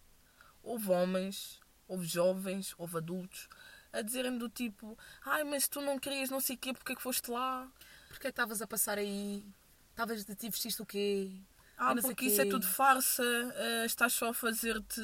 [0.63, 3.49] houve homens, houve jovens, houve adultos,
[3.91, 6.97] a dizerem do tipo, ai, mas tu não querias não sei o quê, porque é
[6.97, 7.71] que foste lá?
[8.09, 9.45] Porque é que estavas a passar aí?
[9.91, 11.41] Estavas de ti vestiste o quê?
[11.79, 15.01] Ah, porque isso é tudo farsa, uh, estás só a fazer-te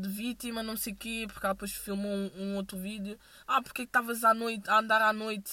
[0.00, 3.18] de vítima, não sei o quê, porque ela depois filmou um, um, outro vídeo.
[3.46, 5.52] Ah, porque é que estavas à noite, a andar à noite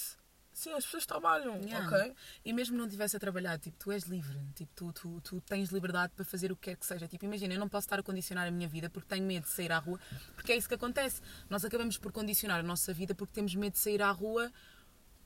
[0.52, 1.86] Sim, as pessoas trabalham, yeah.
[1.86, 2.14] ok?
[2.44, 5.70] E mesmo não estivesse a trabalhar, tipo, tu és livre, tipo, tu, tu, tu tens
[5.70, 7.08] liberdade para fazer o que quer que seja.
[7.08, 9.48] Tipo, imagina, eu não posso estar a condicionar a minha vida porque tenho medo de
[9.48, 9.98] sair à rua,
[10.34, 11.22] porque é isso que acontece.
[11.48, 14.52] Nós acabamos por condicionar a nossa vida porque temos medo de sair à rua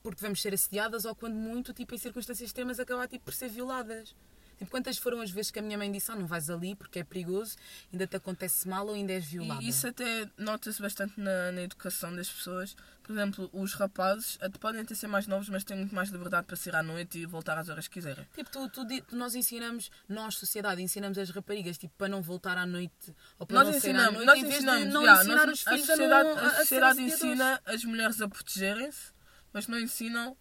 [0.01, 3.49] porque devemos ser assediadas ou quando muito, tipo, em circunstâncias extremas, acabar tipo, por ser
[3.49, 4.15] violadas.
[4.57, 6.99] Tipo, quantas foram as vezes que a minha mãe disse: Ah, não vais ali porque
[6.99, 7.55] é perigoso,
[7.91, 9.61] ainda te acontece mal ou ainda és violada?
[9.63, 12.75] E isso até nota-se bastante na, na educação das pessoas.
[13.03, 16.45] Por exemplo, os rapazes até podem até ser mais novos, mas têm muito mais liberdade
[16.45, 18.27] para sair à noite e voltar às horas que quiserem.
[18.35, 18.85] Tipo, tu, tu,
[19.15, 23.59] nós ensinamos, nós, sociedade, ensinamos as raparigas tipo, para não voltar à noite ou para
[23.59, 25.95] nós não ensinamos, sair à noite, nós ensinamos, não yeah, ensinar nós, os filhos a
[25.95, 29.13] sociedade, a, não, a, a sociedade ensina as mulheres a protegerem-se,
[29.53, 30.35] mas não ensinam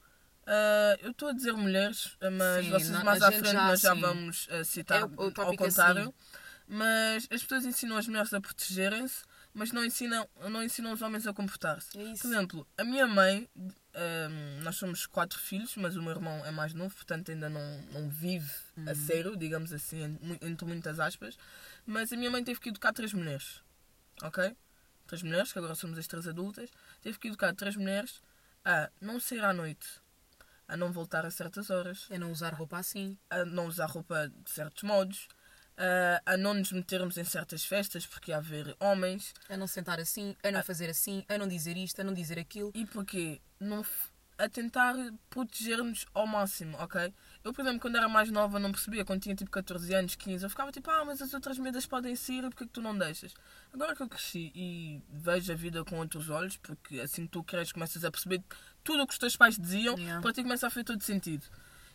[0.47, 3.95] Uh, eu estou a dizer mulheres, mas sim, vocês mais à frente já, nós já
[3.95, 6.03] vamos uh, citar é o, o ao contrário.
[6.03, 6.15] Assim.
[6.69, 11.27] Mas as pessoas ensinam as mulheres a protegerem-se, mas não ensinam, não ensinam os homens
[11.27, 11.99] a comportar-se.
[11.99, 16.45] É Por exemplo, a minha mãe, um, nós somos quatro filhos, mas o meu irmão
[16.45, 18.89] é mais novo, portanto ainda não, não vive uhum.
[18.89, 21.37] a sério, digamos assim, entre muitas aspas.
[21.85, 23.61] Mas a minha mãe teve que educar três mulheres,
[24.23, 24.57] ok?
[25.09, 26.71] Três mulheres, que agora somos as três adultas,
[27.01, 28.21] teve que educar três mulheres
[28.65, 30.01] a não sair à noite
[30.69, 32.07] a não voltar a certas horas.
[32.11, 33.17] A não usar roupa assim.
[33.31, 35.29] A não usar roupa de certos modos.
[35.77, 39.35] A, a não nos metermos em certas festas porque há haver homens.
[39.49, 42.15] A não sentar assim, a não a, fazer assim, a não dizer isto, a não
[42.15, 42.73] dizer aquilo.
[42.75, 43.41] E porquê?
[43.61, 43.85] Não,
[44.39, 44.95] a tentar
[45.31, 47.13] proteger-nos ao máximo, ok?
[47.47, 49.05] Eu, por exemplo, quando era mais nova, não percebia.
[49.05, 52.17] Quando tinha tipo 14 anos, 15, eu ficava tipo, ah, mas as outras medas podem
[52.17, 53.33] sair, porque que tu não deixas?
[53.73, 57.71] Agora que eu cresci e vejo a vida com outros olhos, porque assim tu cresces,
[57.71, 58.43] começas a perceber
[58.83, 60.21] tudo o que os teus pais diziam, yeah.
[60.21, 61.47] para ti começa a fazer todo sentido.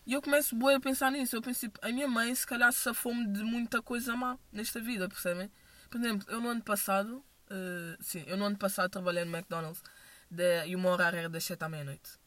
[0.06, 1.36] E eu começo boa a pensar nisso.
[1.36, 4.80] Eu penso, tipo, a minha mãe, se calhar, se fome de muita coisa má nesta
[4.80, 5.52] vida, percebem?
[5.89, 9.84] Por exemplo, eu no ano passado, uh, sim, eu no ano passado trabalhei no McDonald's
[10.30, 12.20] de, e o meu horário era das 7 à meia-noite.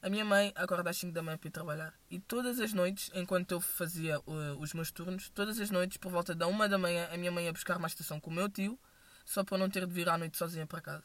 [0.00, 1.94] A minha mãe acorda às 5 da manhã para ir trabalhar.
[2.08, 6.12] E todas as noites, enquanto eu fazia uh, os meus turnos, todas as noites, por
[6.12, 8.48] volta da 1 da manhã, a minha mãe ia buscar uma estação com o meu
[8.48, 8.78] tio,
[9.24, 11.04] só para não ter de vir à noite sozinha para casa.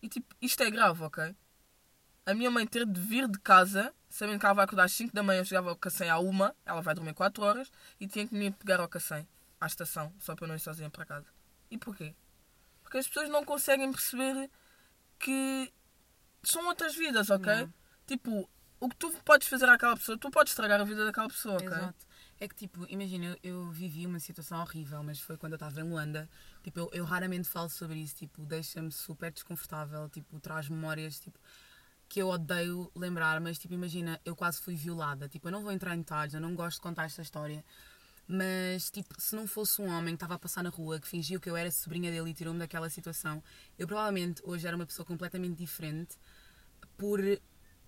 [0.00, 1.34] E tipo, isto é grave, ok?
[2.24, 5.12] A minha mãe ter de vir de casa, sabendo que ela vai acordar às 5
[5.12, 8.26] da manhã, eu chegava ao Cacém à 1, ela vai dormir 4 horas, e tinha
[8.26, 9.26] que me pegar ao Cacém,
[9.60, 11.26] à estação, só para não ir sozinha para casa.
[11.68, 12.14] E porquê?
[12.82, 14.48] Porque as pessoas não conseguem perceber
[15.18, 15.72] que
[16.44, 17.52] são outras vidas, ok?
[17.52, 18.48] Não tipo,
[18.80, 21.66] o que tu podes fazer àquela pessoa, tu podes estragar a vida daquela pessoa, ok?
[21.66, 22.06] Exato.
[22.38, 25.80] É que, tipo, imagina, eu, eu, vivi uma situação horrível, mas foi quando eu estava
[25.80, 26.28] em Luanda.
[26.62, 31.38] Tipo, eu, eu raramente falo sobre isso, tipo, deixa-me super desconfortável, tipo, traz memórias, tipo,
[32.08, 35.28] que eu odeio lembrar, mas, tipo, imagina, eu quase fui violada.
[35.28, 37.64] Tipo, eu não vou entrar em detalhes, eu não gosto de contar esta história.
[38.26, 41.40] Mas, tipo, se não fosse um homem que estava a passar na rua, que fingiu
[41.40, 43.42] que eu era sobrinha dele e tirou-me daquela situação,
[43.78, 46.16] eu provavelmente hoje era uma pessoa completamente diferente
[46.96, 47.20] por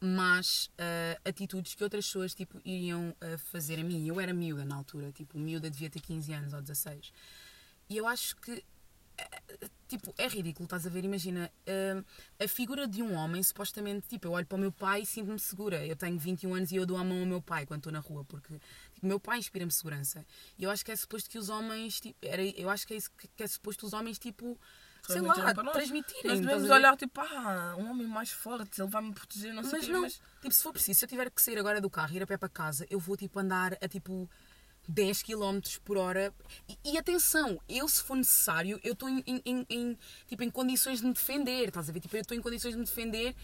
[0.01, 4.07] más uh, atitudes que outras pessoas tipo, iriam uh, fazer a mim.
[4.07, 7.13] Eu era miúda na altura, tipo, miúda devia ter 15 anos ou 16.
[7.89, 11.05] E eu acho que uh, tipo, é ridículo, estás a ver?
[11.05, 11.51] Imagina,
[12.39, 15.39] a figura de um homem, supostamente, tipo, eu olho para o meu pai e sinto-me
[15.39, 15.87] segura.
[15.87, 18.01] Eu tenho 21 anos e eu dou a mão ao meu pai quando estou na
[18.01, 18.61] rua, porque
[18.95, 20.27] tipo, meu pai inspira-me segurança.
[20.59, 22.97] E eu acho que é suposto que os homens, tipo, era, eu acho que é
[22.97, 24.59] isso que é suposto os homens, tipo,
[25.03, 26.25] sei lá, transmitirem.
[26.25, 29.73] Nós devemos olhar tipo, ah, um homem mais forte, ele vai me proteger, não sei
[29.73, 31.91] mas quê, não, mas tipo, se for preciso, se eu tiver que sair agora do
[31.91, 34.29] carro e ir a pé para casa, eu vou tipo andar a tipo
[34.89, 36.33] 10 km por hora.
[36.69, 41.01] E, e, atenção, eu se for necessário, eu estou em, em, em, tipo, em condições
[41.01, 42.01] de me defender, estás a ver?
[42.01, 43.35] Tipo, eu estou em condições de me defender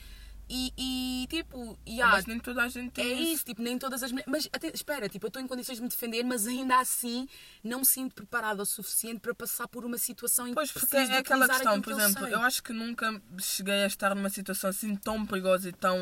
[0.55, 4.03] e, e tipo, yeah, mas nem toda a gente tem É isso, tipo, nem todas
[4.03, 4.31] as mulheres.
[4.31, 7.27] Mas até, espera, tipo, eu estou em condições de me defender, mas ainda assim
[7.65, 10.95] não me sinto preparada o suficiente para passar por uma situação em que Pois, porque
[10.95, 14.69] é aquela questão, por exemplo, eu, eu, acho que nunca cheguei a estar numa situação
[14.69, 15.97] assim tão perigosa e tão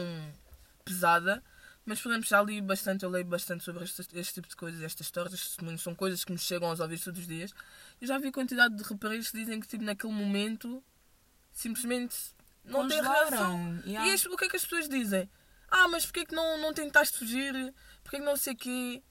[0.84, 1.40] pesada.
[1.86, 4.82] Mas, por exemplo, já li bastante, eu leio bastante sobre este, este tipo de coisas,
[4.82, 7.52] estas histórias, estes testemunhos, são coisas que me chegam aos ouvidos todos os dias.
[8.00, 10.82] Eu já vi quantidade de rapazes que dizem que, tipo, naquele momento,
[11.52, 12.16] simplesmente
[12.70, 13.80] não tem razão.
[13.84, 14.08] Yeah.
[14.08, 15.28] E as, o que é que as pessoas dizem?
[15.70, 17.54] Ah, mas porquê que não, não tentaste fugir?
[18.02, 19.02] Porquê que não sei o quê?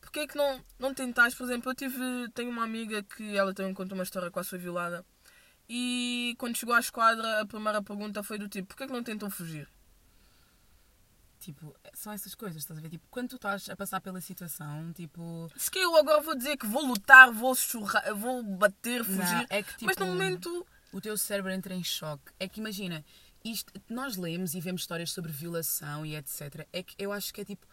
[0.00, 1.36] Porquê que não, não tentaste?
[1.36, 4.58] Por exemplo, eu tive, tenho uma amiga que ela também contou uma história quase foi
[4.58, 5.04] violada.
[5.68, 9.30] E quando chegou à esquadra, a primeira pergunta foi do tipo: porquê que não tentam
[9.30, 9.68] fugir?
[11.38, 12.88] Tipo, são essas coisas, estás a ver?
[12.88, 15.48] Tipo, quando tu estás a passar pela situação, tipo.
[15.56, 19.20] Se que eu agora vou dizer que vou lutar, vou churrar, vou bater, fugir.
[19.20, 22.32] Não, é que, tipo, mas no momento o teu cérebro entra em choque.
[22.38, 23.04] É que imagina,
[23.44, 26.66] isto, nós lemos e vemos histórias sobre violação e etc.
[26.72, 27.66] É que eu acho que é tipo.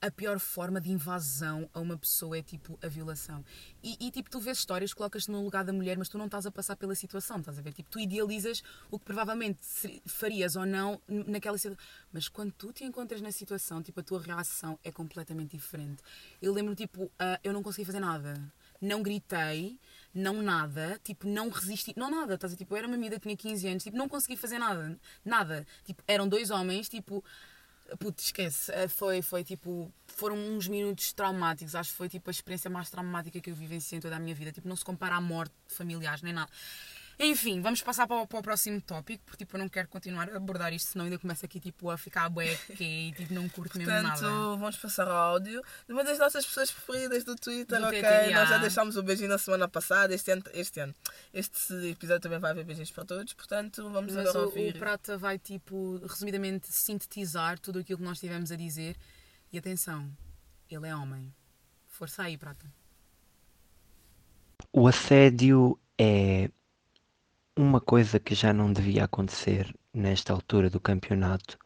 [0.00, 3.44] a pior forma de invasão a uma pessoa é tipo a violação.
[3.82, 6.44] E, e tipo, tu vês histórias, colocas-te no lugar da mulher, mas tu não estás
[6.44, 7.72] a passar pela situação, estás a ver?
[7.72, 9.60] Tipo, tu idealizas o que provavelmente
[10.06, 11.84] farias ou não naquela situação.
[12.12, 16.02] Mas quando tu te encontras na situação, tipo, a tua reação é completamente diferente.
[16.40, 18.34] Eu lembro, tipo, uh, eu não consegui fazer nada.
[18.80, 19.78] Não gritei,
[20.14, 23.36] não nada, tipo, não resisti, não nada, estás a tipo, eu era uma amiga, tinha
[23.36, 25.66] 15 anos, tipo, não consegui fazer nada, nada.
[25.84, 27.24] Tipo, eram dois homens, tipo,
[27.98, 28.72] Putz, esquece.
[28.72, 29.92] Eh, foi, foi tipo.
[30.06, 31.74] Foram uns minutos traumáticos.
[31.74, 34.34] Acho que foi tipo a experiência mais traumática que eu vivenciei em toda a minha
[34.34, 34.52] vida.
[34.52, 36.50] Tipo, não se compara à morte de familiares nem nada.
[37.18, 40.28] Enfim, vamos passar para o, para o, próximo tópico, porque tipo, eu não quero continuar
[40.30, 43.78] a abordar isto, senão ainda começa aqui tipo, a ficar bué e tipo, não curto
[43.78, 44.56] mesmo Portanto, nada.
[44.56, 48.00] vamos passar ao áudio de uma das nossas pessoas preferidas do Twitter, do ok?
[48.00, 48.30] TTA.
[48.30, 50.94] Nós já deixámos o beijinho na semana passada, este ano, este ano.
[51.32, 54.74] Este episódio também vai haver beijinhos para todos, portanto, vamos Mas agora o, ouvir.
[54.74, 58.96] O Prata vai, tipo, resumidamente sintetizar tudo aquilo que nós tivemos a dizer.
[59.52, 60.10] E atenção,
[60.70, 61.32] ele é homem.
[61.86, 62.64] Força aí, Prata.
[64.72, 66.50] O assédio é
[67.56, 71.58] uma coisa que já não devia acontecer nesta altura do campeonato.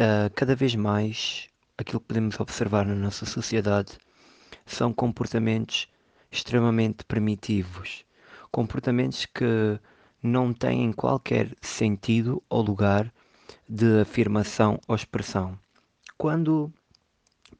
[0.00, 3.98] Uh, cada vez mais aquilo que podemos observar na nossa sociedade
[4.64, 5.88] são comportamentos
[6.30, 8.04] extremamente primitivos,
[8.50, 9.78] comportamentos que
[10.22, 13.12] não têm qualquer sentido ou lugar
[13.68, 15.58] de afirmação ou expressão.
[16.16, 16.72] Quando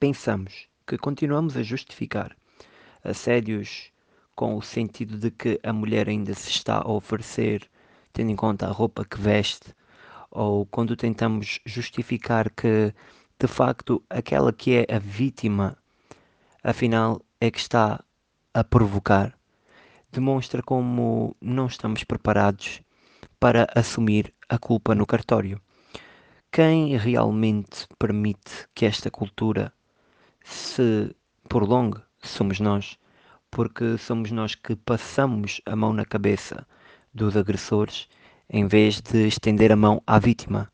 [0.01, 2.35] pensamos que continuamos a justificar
[3.05, 3.92] assédios
[4.35, 7.69] com o sentido de que a mulher ainda se está a oferecer,
[8.13, 9.75] tendo em conta a roupa que veste,
[10.31, 12.95] ou quando tentamos justificar que
[13.39, 15.77] de facto aquela que é a vítima,
[16.63, 18.03] afinal é que está
[18.55, 19.37] a provocar,
[20.11, 22.81] demonstra como não estamos preparados
[23.41, 25.61] para assumir a culpa no cartório.
[26.51, 29.73] Quem realmente permite que esta cultura
[30.45, 31.15] se
[31.49, 32.99] prolongue somos nós
[33.53, 36.67] porque somos nós que passamos a mão na cabeça
[37.13, 38.09] dos agressores
[38.49, 40.73] em vez de estender a mão à vítima.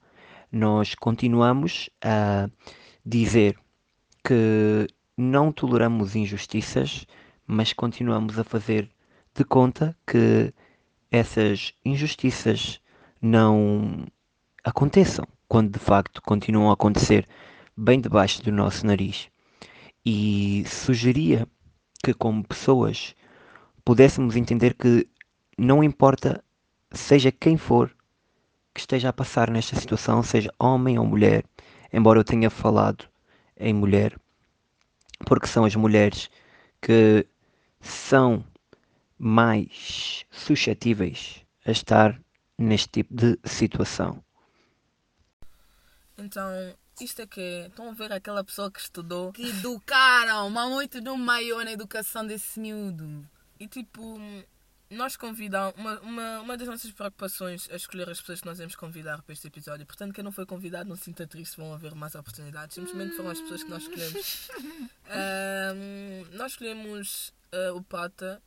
[0.51, 2.49] Nós continuamos a
[3.05, 3.59] dizer
[4.24, 7.05] que não toleramos injustiças,
[7.45, 8.89] mas continuamos a fazer
[9.35, 10.55] de conta que
[11.11, 12.81] essas injustiças
[13.20, 14.07] não
[14.62, 17.26] aconteçam, quando de facto continuam a acontecer
[17.76, 19.29] bem debaixo do nosso nariz.
[20.07, 21.49] E sugeria
[22.03, 23.14] que, como pessoas,
[23.84, 25.09] pudéssemos entender que
[25.57, 26.42] não importa,
[26.92, 27.94] seja quem for
[28.72, 31.44] que esteja a passar nesta situação, seja homem ou mulher,
[31.92, 33.05] embora eu tenha falado
[33.57, 34.16] em mulher,
[35.26, 36.30] porque são as mulheres
[36.80, 37.26] que
[37.80, 38.44] são
[39.18, 42.20] mais suscetíveis a estar
[42.57, 44.22] neste tipo de situação.
[46.16, 46.51] Então,
[47.05, 47.66] isto é que é.
[47.66, 49.32] Estão a ver aquela pessoa que estudou.
[49.32, 53.26] Que educaram, mas muito no maior na educação desse miúdo.
[53.59, 54.18] E tipo,
[54.90, 55.74] nós convidamos.
[55.76, 59.32] Uma, uma, uma das nossas preocupações é escolher as pessoas que nós vamos convidar para
[59.32, 59.86] este episódio.
[59.86, 62.74] Portanto, quem não foi convidado, não se sinta triste, vão haver mais oportunidades.
[62.74, 64.49] Simplesmente foram as pessoas que nós escolhemos.
[65.74, 68.42] um, nós escolhemos uh, o Pata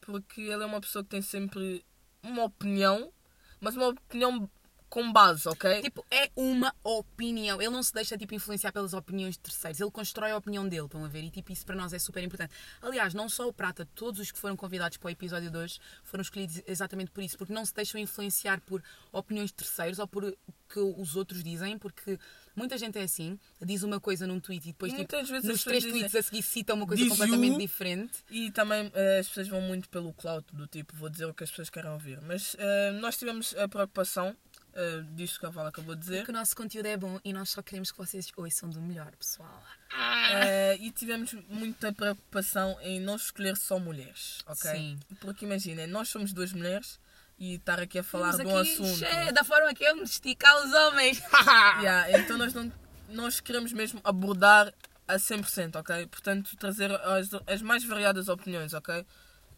[0.00, 1.84] porque ele é uma pessoa que tem sempre
[2.22, 3.12] uma opinião,
[3.60, 4.50] mas uma opinião
[4.94, 5.82] com base, ok?
[5.82, 7.60] Tipo, é uma opinião.
[7.60, 9.80] Ele não se deixa tipo, influenciar pelas opiniões de terceiros.
[9.80, 11.24] Ele constrói a opinião dele, estão a ver?
[11.24, 12.54] E tipo, isso para nós é super importante.
[12.80, 15.80] Aliás, não só o Prata, todos os que foram convidados para o episódio de hoje
[16.04, 18.80] foram escolhidos exatamente por isso, porque não se deixam influenciar por
[19.10, 20.32] opiniões de terceiros ou por
[20.68, 22.16] que os outros dizem, porque
[22.54, 26.04] muita gente é assim, diz uma coisa num tweet e depois tipo, nos três tweets
[26.04, 28.12] dizem, a seguir cita uma coisa completamente diferente.
[28.30, 31.42] E também uh, as pessoas vão muito pelo cloud do tipo, vou dizer o que
[31.42, 32.20] as pessoas querem ouvir.
[32.20, 34.36] Mas uh, nós tivemos a preocupação
[34.74, 36.18] uh, disto que a Vala acabou de dizer.
[36.18, 39.12] Porque o nosso conteúdo é bom e nós só queremos que vocês ouçam do melhor,
[39.16, 39.62] pessoal.
[39.92, 44.70] Uh, e tivemos muita preocupação em não escolher só mulheres, ok?
[44.70, 44.98] Sim.
[45.20, 46.98] Porque imaginem, nós somos duas mulheres
[47.38, 48.98] e estar aqui a falar de um assunto.
[48.98, 51.22] Cheio, da forma que eu me esticar os homens.
[51.80, 52.72] yeah, então nós, não,
[53.08, 54.72] nós queremos mesmo abordar
[55.06, 56.06] a 100%, ok?
[56.06, 59.04] Portanto, trazer as, as mais variadas opiniões, ok?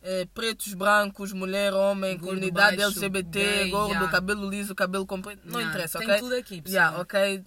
[0.09, 4.09] É, pretos, brancos, mulher, homem, gordo comunidade baixo, LGBT, gay, gordo, yeah.
[4.09, 5.43] cabelo liso, cabelo comprido.
[5.45, 6.21] Não yeah, interessa, tem ok?
[6.21, 6.85] tudo aqui, pessoal.
[6.85, 7.45] Yeah, ok?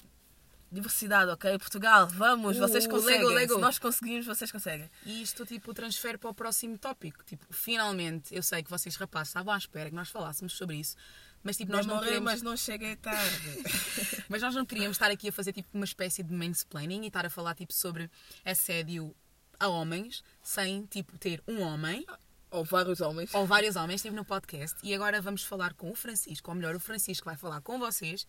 [0.70, 1.58] Diversidade, ok?
[1.58, 3.20] Portugal, vamos, uh, vocês conseguem.
[3.20, 3.54] Lego, Lego.
[3.56, 4.92] Se nós conseguimos, vocês conseguem.
[5.06, 7.24] E isto, tipo, transfere para o próximo tópico.
[7.24, 10.98] Tipo, finalmente, eu sei que vocês, rapazes, estavam à espera que nós falássemos sobre isso.
[11.42, 12.32] Mas tipo, nós Demorei, não queremos...
[12.34, 13.64] mas não cheguei tarde.
[14.28, 17.26] mas nós não queríamos estar aqui a fazer tipo uma espécie de mansplaining e estar
[17.26, 18.12] a falar tipo sobre
[18.44, 19.16] assédio
[19.58, 22.06] a homens sem tipo ter um homem
[22.52, 23.34] ou vários homens.
[23.34, 24.78] Ou vários homens, estive no podcast.
[24.84, 28.26] E agora vamos falar com o Francisco, ou melhor, o Francisco vai falar com vocês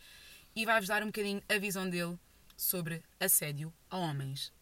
[0.54, 2.18] e vai-vos dar um bocadinho a visão dele
[2.56, 4.52] sobre assédio a homens.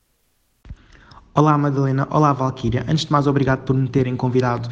[1.35, 2.85] Olá Madalena, olá Valquíria.
[2.89, 4.69] Antes de mais, obrigado por me terem convidado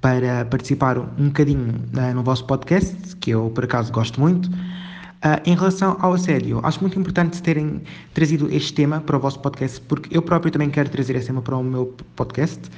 [0.00, 4.48] para participar um bocadinho uh, no vosso podcast, que eu por acaso gosto muito.
[4.48, 7.82] Uh, em relação ao assédio, acho muito importante terem
[8.14, 11.42] trazido este tema para o vosso podcast, porque eu próprio também quero trazer esse tema
[11.42, 12.70] para o meu podcast.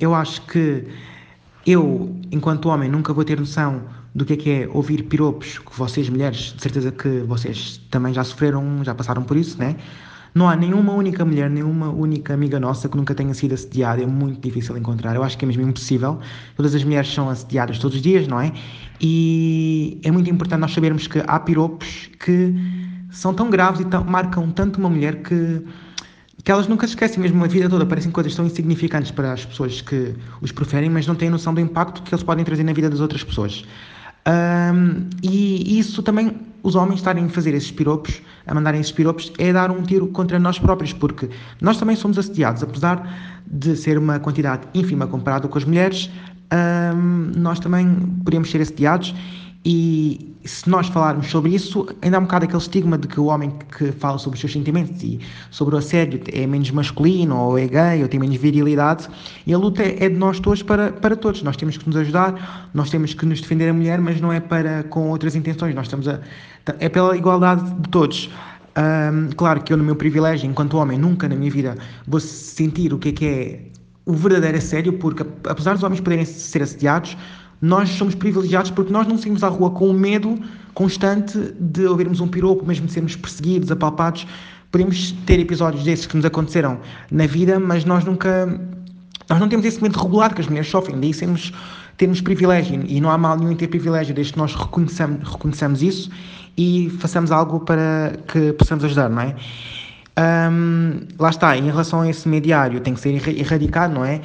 [0.00, 0.84] Eu acho que
[1.66, 3.82] eu, enquanto homem, nunca vou ter noção
[4.14, 8.12] do que é que é ouvir piropos que vocês, mulheres, de certeza que vocês também
[8.14, 9.76] já sofreram, já passaram por isso, né?
[10.34, 14.02] Não há nenhuma única mulher, nenhuma única amiga nossa que nunca tenha sido assediada.
[14.02, 15.14] É muito difícil encontrar.
[15.14, 16.20] Eu acho que é mesmo impossível.
[16.56, 18.52] Todas as mulheres são assediadas todos os dias, não é?
[19.00, 22.54] E é muito importante nós sabermos que há piropos que
[23.10, 25.64] são tão graves e tão, marcam tanto uma mulher que
[26.48, 29.82] que elas nunca esquecem mesmo a vida toda, parecem coisas tão insignificantes para as pessoas
[29.82, 32.88] que os proferem, mas não têm noção do impacto que eles podem trazer na vida
[32.88, 33.66] das outras pessoas.
[34.26, 39.30] Um, e isso também, os homens estarem a fazer esses piropos, a mandarem esses piropos,
[39.36, 41.28] é dar um tiro contra nós próprios, porque
[41.60, 46.10] nós também somos assediados, apesar de ser uma quantidade ínfima comparado com as mulheres,
[46.96, 47.94] um, nós também
[48.24, 49.14] podemos ser assediados
[49.70, 53.26] e se nós falarmos sobre isso, ainda há um bocado aquele estigma de que o
[53.26, 57.58] homem que fala sobre os seus sentimentos e sobre o assédio é menos masculino, ou
[57.58, 59.06] é gay, ou tem menos virilidade.
[59.46, 61.42] E a luta é de nós todos para, para todos.
[61.42, 64.40] Nós temos que nos ajudar, nós temos que nos defender a mulher, mas não é
[64.40, 65.74] para com outras intenções.
[65.74, 66.18] Nós estamos a.
[66.80, 68.30] É pela igualdade de todos.
[68.74, 72.94] Um, claro que eu, no meu privilégio, enquanto homem, nunca na minha vida vou sentir
[72.94, 73.60] o que é que é
[74.06, 77.14] o verdadeiro assédio, porque apesar dos homens poderem ser assediados,
[77.60, 80.38] nós somos privilegiados porque nós não saímos à rua com o medo
[80.74, 84.26] constante de ouvirmos um piropo, mesmo de sermos perseguidos, apalpados.
[84.70, 86.78] Podemos ter episódios desses que nos aconteceram
[87.10, 88.46] na vida, mas nós nunca.
[89.28, 91.52] Nós não temos esse momento regular que as mulheres sofrem, daí sermos,
[91.96, 92.84] termos privilégio.
[92.86, 96.10] E não há mal nenhum em ter privilégio, desde que nós reconheçamos, reconheçamos isso
[96.56, 99.34] e façamos algo para que possamos ajudar, não é?
[100.50, 104.20] Um, lá está, em relação a esse mediário, tem que ser erradicado, não é?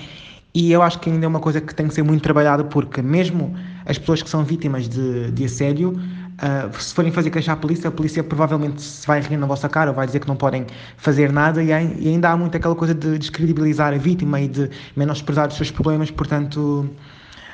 [0.56, 3.01] E eu acho que ainda é uma coisa que tem que ser muito trabalhada, porque
[3.01, 7.58] mesmo as pessoas que são vítimas de, de assédio, uh, se forem fazer queixar a
[7.58, 10.68] polícia, a polícia provavelmente se vai rir na vossa cara, vai dizer que não podem
[10.97, 14.70] fazer nada, e, e ainda há muito aquela coisa de descredibilizar a vítima e de
[14.95, 16.88] menosprezar os seus problemas, portanto.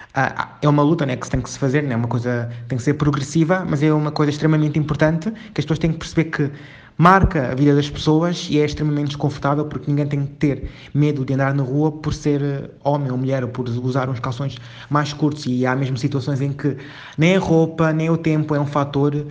[0.10, 2.78] Uh, é uma luta né, que tem que se fazer, né, é uma coisa tem
[2.80, 6.26] que ser progressiva, mas é uma coisa extremamente importante que as pessoas têm que perceber
[6.26, 6.52] que
[7.00, 11.24] marca a vida das pessoas e é extremamente desconfortável porque ninguém tem que ter medo
[11.24, 14.58] de andar na rua por ser eh, homem ou mulher ou por usar uns calções
[14.90, 16.76] mais curtos e há mesmo situações em que
[17.18, 19.26] nem a roupa nem o tempo é um fator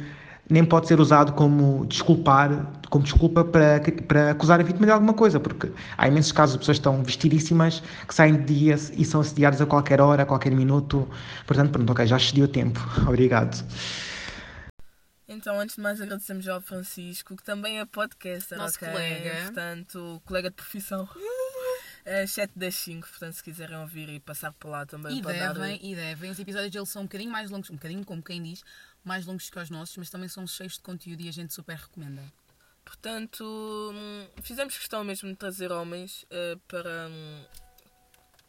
[0.49, 5.12] nem pode ser usado como desculpar como desculpa para, para acusar a vítima de alguma
[5.12, 9.05] coisa, porque há imensos casos de pessoas que estão vestidíssimas, que saem de dias e
[9.05, 11.07] são assediadas a qualquer hora, a qualquer minuto.
[11.47, 12.81] Portanto, pronto, ok, já excedi o tempo.
[13.07, 13.62] Obrigado.
[15.39, 18.91] Então, antes de mais, agradecemos ao Francisco, que também é podcaster, Nosso okay?
[18.91, 19.43] colega.
[19.45, 21.09] Portanto, colega de profissão.
[22.05, 25.32] É 7 das 5, portanto, se quiserem ouvir e passar por lá também E para
[25.53, 25.84] devem, dar...
[25.84, 26.30] e devem.
[26.30, 28.64] Os episódios deles são um bocadinho mais longos, um bocadinho como quem diz,
[29.05, 31.76] mais longos que os nossos, mas também são cheios de conteúdo e a gente super
[31.76, 32.22] recomenda.
[32.82, 33.45] Portanto,
[33.95, 37.09] hum, fizemos questão mesmo de trazer homens uh, para.
[37.11, 37.45] Hum,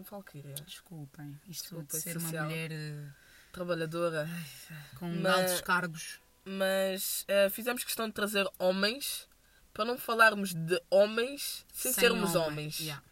[0.09, 0.55] Valkyria.
[0.65, 2.45] Desculpem, isto Desculpa, de ser uma social.
[2.45, 3.07] mulher eh,
[3.51, 4.29] Trabalhadora.
[4.97, 6.21] com Mas- altos cargos.
[6.49, 9.27] Mas uh, fizemos questão de trazer homens
[9.73, 12.47] para não falarmos de homens sem, sermos homem.
[12.47, 12.79] homens.
[12.79, 13.03] Yeah.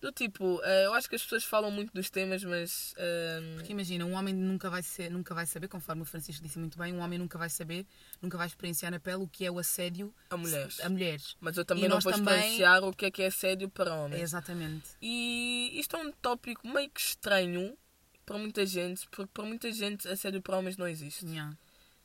[0.00, 2.92] Do tipo, uh, eu acho que as pessoas falam muito dos temas, mas.
[2.98, 6.58] uh, Porque imagina, um homem nunca vai, ser, nunca vai saber, conforme o Francisco disse
[6.58, 7.86] muito bem, um homem nunca vai saber,
[8.20, 10.80] nunca vai experienciar na pele o que é o assédio a mulheres.
[10.80, 11.36] a mulheres.
[11.40, 13.94] Mas eu também E não vou também- experienciar o que é que é assédio para
[13.94, 14.20] homens.
[14.20, 14.90] Exatamente.
[15.00, 17.78] E isto é um tópico meio que estranho
[18.26, 21.24] para muita gente, porque para muita gente assédio para homens não existe.
[21.26, 21.56] Yeah.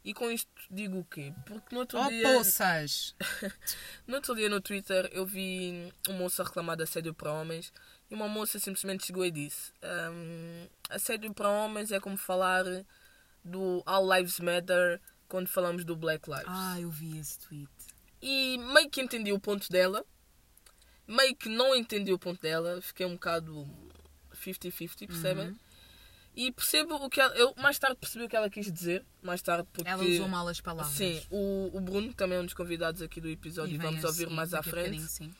[0.07, 1.33] E com isto digo o quê?
[1.45, 2.23] Porque no outro Oh, dia.
[2.23, 3.13] poças!
[4.07, 7.73] No outro dia no Twitter eu vi uma moça reclamar de assédio para homens
[8.09, 12.63] e uma moça simplesmente chegou e disse: "Hum, Assédio para homens é como falar
[13.43, 16.45] do All Lives Matter quando falamos do Black Lives.
[16.47, 17.69] Ah, eu vi esse tweet.
[18.21, 20.05] E meio que entendi o ponto dela,
[21.05, 23.67] meio que não entendi o ponto dela, fiquei um bocado
[24.33, 25.49] 50-50, percebem?
[25.49, 25.57] Uhum.
[26.37, 29.41] E percebo o que ela, eu mais tarde percebi o que ela quis dizer, mais
[29.41, 30.93] tarde porque Ela usou mal as palavras.
[30.93, 34.03] Sim, o, o Bruno também é um dos convidados aqui do episódio E e vamos
[34.03, 35.01] ouvir mais à frente.
[35.01, 35.33] sim.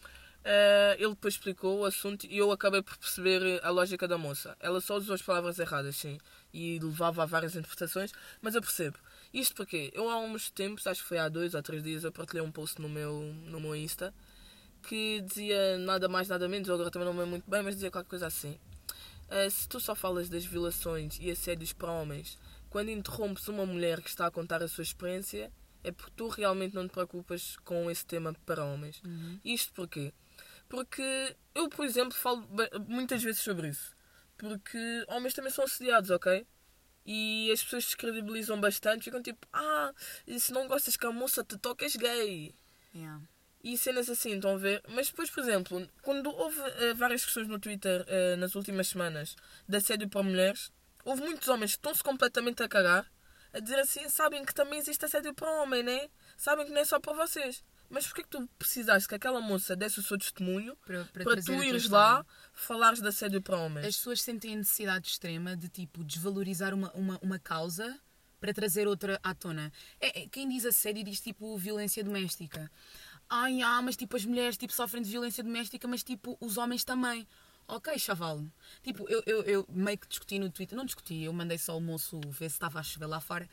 [0.43, 4.57] Eh, ele depois explicou o assunto e eu acabei por perceber a lógica da moça.
[4.59, 6.17] Ela só usou as palavras erradas, sim,
[6.51, 8.97] e levava a várias interpretações, mas eu percebo.
[9.31, 12.11] Isto porque eu há uns tempos, acho que foi há dois ou três dias, eu
[12.11, 14.11] partilhei um post no meu, no meu Insta
[14.81, 17.75] que dizia nada mais, nada menos, eu agora também não me lembro muito bem, mas
[17.75, 18.57] dizia qualquer coisa assim.
[19.29, 22.37] Eh, se tu só falas das violações e assédios para homens
[22.69, 25.51] quando interrompes uma mulher que está a contar a sua experiência,
[25.83, 29.01] é porque tu realmente não te preocupas com esse tema para homens.
[29.03, 29.39] Uhum.
[29.43, 30.13] Isto porquê?
[30.67, 32.47] Porque eu, por exemplo, falo
[32.87, 33.95] muitas vezes sobre isso.
[34.37, 36.45] Porque homens também são assediados, ok?
[37.05, 39.93] E as pessoas descredibilizam bastante, ficam tipo, ah,
[40.37, 42.53] se não gostas que a moça te toque, és gay.
[42.93, 43.23] Yeah.
[43.67, 44.81] E cenas assim, estão a ver?
[44.87, 49.35] Mas depois, por exemplo, quando houve uh, várias questões no Twitter uh, nas últimas semanas
[49.67, 50.71] de assédio para mulheres,
[51.03, 53.05] houve muitos homens que estão-se completamente a cagar,
[53.51, 56.07] a dizer assim, sabem que também existe assédio para homem, né?
[56.37, 57.61] Sabem que não é só para vocês.
[57.89, 61.41] Mas porquê que tu precisaste que aquela moça desse o seu testemunho para, para, para
[61.41, 63.85] tu ires lá falares de assédio para homens?
[63.85, 67.99] As pessoas sentem a necessidade extrema de tipo desvalorizar uma, uma, uma causa
[68.39, 69.71] para trazer outra à tona.
[69.99, 72.71] É, é, quem diz assédio diz tipo violência doméstica.
[73.29, 76.83] Ai, ah, mas tipo as mulheres tipo, sofrem de violência doméstica, mas tipo os homens
[76.83, 77.27] também.
[77.67, 78.45] Ok, chaval.
[78.81, 80.77] Tipo, eu, eu, eu meio que discuti no Twitter.
[80.77, 83.47] Não discuti, eu mandei só o moço ver se estava a chover lá fora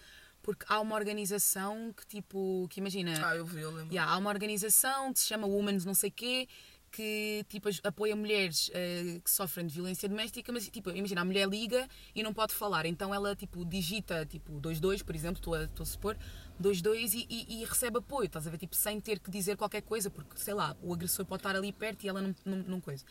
[0.45, 3.12] porque há uma organização que tipo, que imagina.
[3.27, 3.93] Ah, eu vi, eu lembro.
[3.93, 6.47] Yeah, há uma organização que se chama Women's não sei quê,
[6.95, 11.49] que tipo apoia mulheres uh, que sofrem de violência doméstica, mas tipo, imagina, a mulher
[11.49, 15.65] liga e não pode falar, então ela tipo digita tipo 22, por exemplo, estou a,
[15.65, 16.17] estou a supor,
[16.61, 19.83] 22 e, e, e, recebe apoio, estás a ver, tipo, sem ter que dizer qualquer
[19.83, 22.81] coisa, porque sei lá, o agressor pode estar ali perto e ela não, não, não
[22.81, 23.05] coisa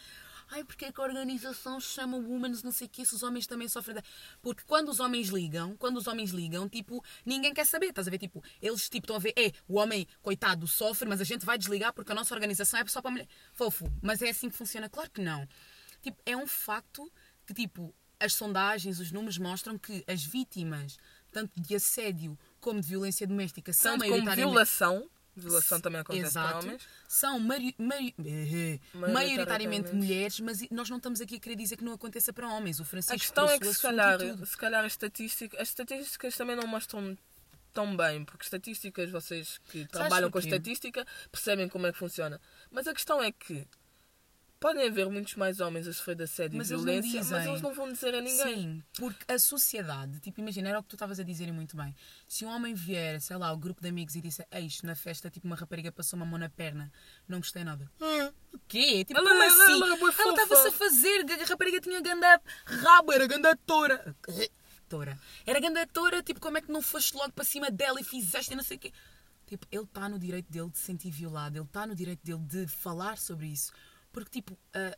[0.49, 3.47] ai, porque é que a organização chama Women's, não sei o que, se os homens
[3.47, 3.95] também sofrem.
[3.95, 4.03] Da...
[4.41, 8.11] Porque quando os homens ligam, quando os homens ligam, tipo, ninguém quer saber, estás a
[8.11, 8.17] ver?
[8.17, 11.57] Tipo, eles tipo, estão a ver, é, o homem, coitado, sofre, mas a gente vai
[11.57, 13.27] desligar porque a nossa organização é só para mulher.
[13.53, 14.89] Fofo, mas é assim que funciona?
[14.89, 15.47] Claro que não.
[16.01, 17.11] Tipo, é um facto
[17.45, 20.97] que, tipo, as sondagens, os números mostram que as vítimas,
[21.31, 24.41] tanto de assédio como de violência doméstica, são tanto maioritariamente...
[24.41, 26.49] Como violação Violação também acontece Exato.
[26.49, 26.87] para homens.
[27.07, 28.13] São mari mari
[28.93, 32.79] maioritariamente mulheres, mas nós não estamos aqui a querer dizer que não aconteça para homens.
[32.79, 36.55] O Francisco a questão é que se calhar, se calhar as, estatísticas, as estatísticas também
[36.55, 37.17] não mostram
[37.73, 42.39] tão bem, porque estatísticas, vocês que trabalham com estatística percebem como é que funciona.
[42.69, 43.67] Mas a questão é que
[44.63, 47.73] Podem haver muitos mais homens a sofrer de assédio mas e violência, mas eles não
[47.73, 48.55] vão dizer a ninguém.
[48.55, 51.93] Sim, porque a sociedade, tipo, imagina, era o que tu estavas a dizer muito bem.
[52.29, 55.29] Se um homem vier, sei lá, o grupo de amigos e disse, eis, na festa,
[55.29, 56.89] tipo, uma rapariga passou uma mão na perna,
[57.27, 57.91] não gostei nada.
[57.99, 58.31] Hum.
[58.53, 59.03] O quê?
[59.03, 59.73] Tipo, ela, como ela, assim?
[59.73, 64.15] Ela, ela estava-se a fazer, a rapariga tinha ganda rabo, era ganda tora.
[64.87, 65.19] Tora.
[65.45, 68.55] Era ganda tora, tipo, como é que não foste logo para cima dela e fizeste
[68.55, 68.93] não sei o quê?
[69.45, 72.39] Tipo, ele está no direito dele de se sentir violado, ele está no direito dele
[72.39, 73.73] de falar sobre isso
[74.13, 74.97] porque, tipo, uh,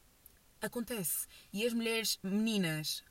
[0.62, 1.26] acontece.
[1.52, 3.04] E as mulheres, meninas,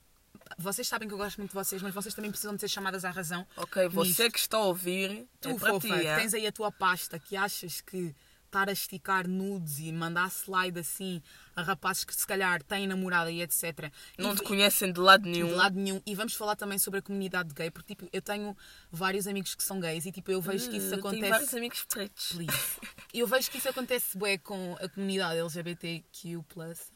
[0.58, 3.04] vocês sabem que eu gosto muito de vocês, mas vocês também precisam de ser chamadas
[3.04, 3.46] à razão.
[3.56, 6.16] Ok, você que está a ouvir, tu, é fofa, ti, é?
[6.16, 8.14] tens aí a tua pasta que achas que
[8.54, 11.20] estar a esticar nudes e mandar slide assim
[11.56, 13.90] a rapazes que se calhar têm namorada e etc.
[14.16, 15.48] Não e, te conhecem de lado nenhum.
[15.48, 16.00] De lado nenhum.
[16.06, 18.56] E vamos falar também sobre a comunidade gay, porque tipo, eu tenho
[18.90, 21.20] vários amigos que são gays e tipo, eu vejo que isso uh, acontece.
[21.20, 22.32] Tenho vários amigos pretos.
[22.32, 22.80] Please.
[23.12, 26.44] eu vejo que isso acontece bué com a comunidade LGBTQ.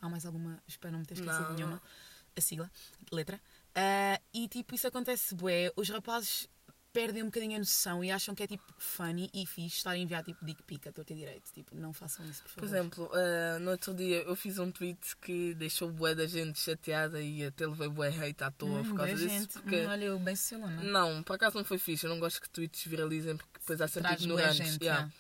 [0.01, 0.63] Há mais alguma?
[0.67, 1.83] Espero não me ter esquecido nenhuma.
[2.37, 2.71] A sigla,
[3.11, 3.41] letra.
[3.71, 5.73] Uh, e tipo, isso acontece bué.
[5.77, 6.49] Os rapazes
[6.93, 9.99] perdem um bocadinho a noção e acham que é tipo funny e fixe estar a
[9.99, 11.53] enviar tipo dick pic a torta direito.
[11.53, 12.61] Tipo, não façam isso, por favor.
[12.61, 16.59] Por exemplo, uh, no outro dia eu fiz um tweet que deixou bué da gente
[16.59, 19.29] chateada e até levei bué hate à toa hum, por causa disso.
[19.29, 19.53] Gente.
[19.55, 19.87] Porque...
[19.87, 22.07] Hum, olha, eu bem se não Não, por acaso não foi fixe.
[22.07, 24.57] Eu não gosto que tweets viralizem porque depois há sempre ignorantes.
[24.57, 25.03] Gente, yeah.
[25.03, 25.13] yeah.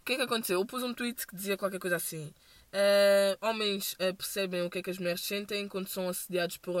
[0.00, 0.60] O que é que aconteceu?
[0.60, 2.32] Eu pus um tweet que dizia qualquer coisa assim.
[2.74, 6.74] Uh, homens uh, percebem o que é que as mulheres sentem quando são assediados por,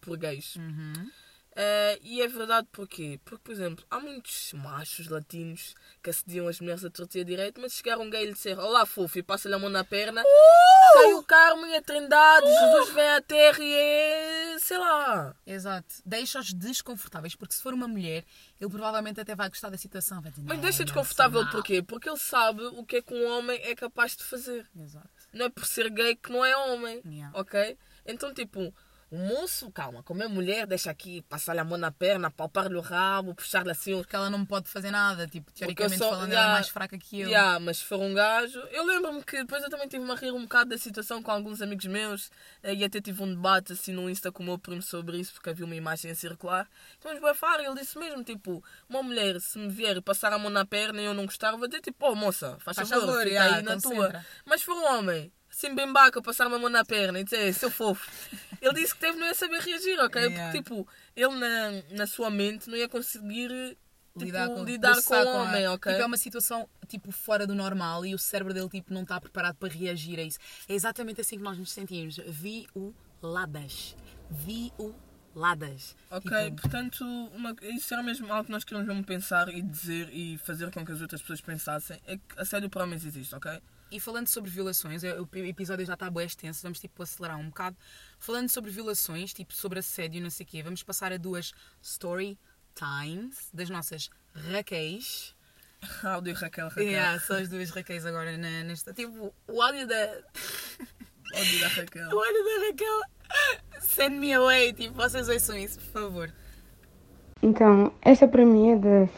[0.00, 0.56] por gays.
[0.56, 1.10] Uhum.
[1.58, 3.18] Uh, e é verdade porquê?
[3.24, 7.72] Porque, por exemplo, há muitos machos latinos que assediam as mulheres a torcer direito, mas
[7.72, 10.94] chegaram um gay e lhe disseram Olá, fofo, e passa-lhe a mão na perna, uh!
[10.94, 12.48] cai o carmo e é trindade, uh!
[12.48, 14.56] Jesus vem à terra e é.
[14.60, 15.34] sei lá.
[15.44, 15.96] Exato.
[16.06, 18.24] Deixa-os desconfortáveis, porque se for uma mulher,
[18.60, 20.22] ele provavelmente até vai gostar da situação.
[20.22, 21.82] Vai dizer, mas deixa desconfortável porquê?
[21.82, 24.64] Porque ele sabe o que é que um homem é capaz de fazer.
[24.80, 25.10] Exato.
[25.32, 27.02] Não é por ser gay que não é homem.
[27.04, 27.36] Yeah.
[27.36, 27.76] Ok?
[28.06, 28.72] Então, tipo
[29.16, 33.34] moço, calma, como é mulher, deixa aqui passar-lhe a mão na perna, palpar-lhe o rabo,
[33.34, 33.96] puxar-lhe assim.
[33.96, 36.98] Porque ela não pode fazer nada, tipo, teoricamente sou, falando, yeah, ela é mais fraca
[36.98, 37.28] que eu.
[37.28, 38.58] Yeah, mas se for um gajo.
[38.70, 41.62] Eu lembro-me que depois eu também tive-me a rir um bocado da situação com alguns
[41.62, 42.30] amigos meus
[42.62, 45.32] eh, e até tive um debate assim no Insta com o meu primo sobre isso,
[45.34, 46.68] porque havia uma imagem a circular.
[46.98, 50.50] Então, mas Bafar, ele disse mesmo, tipo, uma mulher, se me vier passar a mão
[50.50, 53.26] na perna e eu não gostar, vou dizer, tipo, oh moça, faz, faz favor, favor
[53.26, 54.24] yeah, aí na tua.
[54.44, 57.52] Mas se for um homem assim bem baca, passar uma mão na perna e dizer,
[57.52, 58.08] seu fofo.
[58.62, 60.22] Ele disse que teve não ia saber reagir, ok?
[60.22, 60.44] Yeah.
[60.44, 65.14] Porque, tipo, ele na, na sua mente não ia conseguir tipo, lidar com, lidar com
[65.14, 65.72] o homem, a...
[65.72, 65.92] ok?
[65.92, 69.20] Tipo, é uma situação, tipo, fora do normal e o cérebro dele, tipo, não está
[69.20, 70.38] preparado para reagir a isso.
[70.68, 72.16] É exatamente assim que nós nos sentimos.
[72.26, 73.96] Vi o labas.
[74.30, 74.94] Vi o
[75.34, 75.96] ladas.
[76.10, 76.62] Ok, tipo...
[76.62, 77.04] portanto,
[77.34, 80.84] uma, isso era mesmo algo que nós queríamos mesmo pensar e dizer e fazer com
[80.86, 82.00] que as outras pessoas pensassem.
[82.06, 83.60] É que assédio para homens existe, ok?
[83.90, 87.76] E falando sobre violações, o episódio já está bem extenso, vamos tipo acelerar um bocado.
[88.18, 92.38] Falando sobre violações, tipo sobre assédio, não sei o quê, vamos passar a duas story
[92.74, 95.34] times das nossas Raquéis.
[96.04, 96.84] áudio Raquel, Raquel.
[96.84, 98.92] Yeah, são as duas Raquéis agora na, nesta.
[98.92, 100.20] Tipo, o áudio da.
[101.32, 102.08] O áudio da Raquel.
[102.12, 103.00] O áudio da Raquel.
[103.80, 104.72] Send me away.
[104.72, 106.32] Tipo, vocês ouçam isso, por favor.
[107.42, 109.10] Então, esta para mim é das.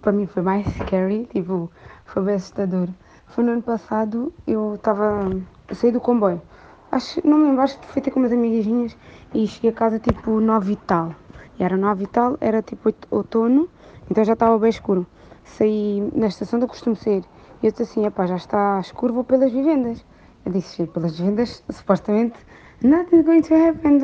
[0.00, 1.70] Para mim foi mais scary, tipo,
[2.04, 2.88] foi bem assustador.
[3.32, 5.24] Foi no ano passado, eu estava.
[5.72, 6.42] Saí do comboio.
[6.90, 8.94] Acho, não me lembro, acho que fui ter com umas amiguinhas
[9.32, 11.14] e cheguei a casa tipo 9 e tal.
[11.58, 13.70] E era 9 e tal, era tipo outono,
[14.10, 15.06] então já estava bem escuro.
[15.44, 17.24] Saí na estação do costume ser
[17.62, 20.04] e eu disse assim: epá, já está escuro, vou pelas vivendas.
[20.44, 22.36] Eu disse: pelas vivendas, supostamente,
[22.84, 23.98] nothing's going to happen.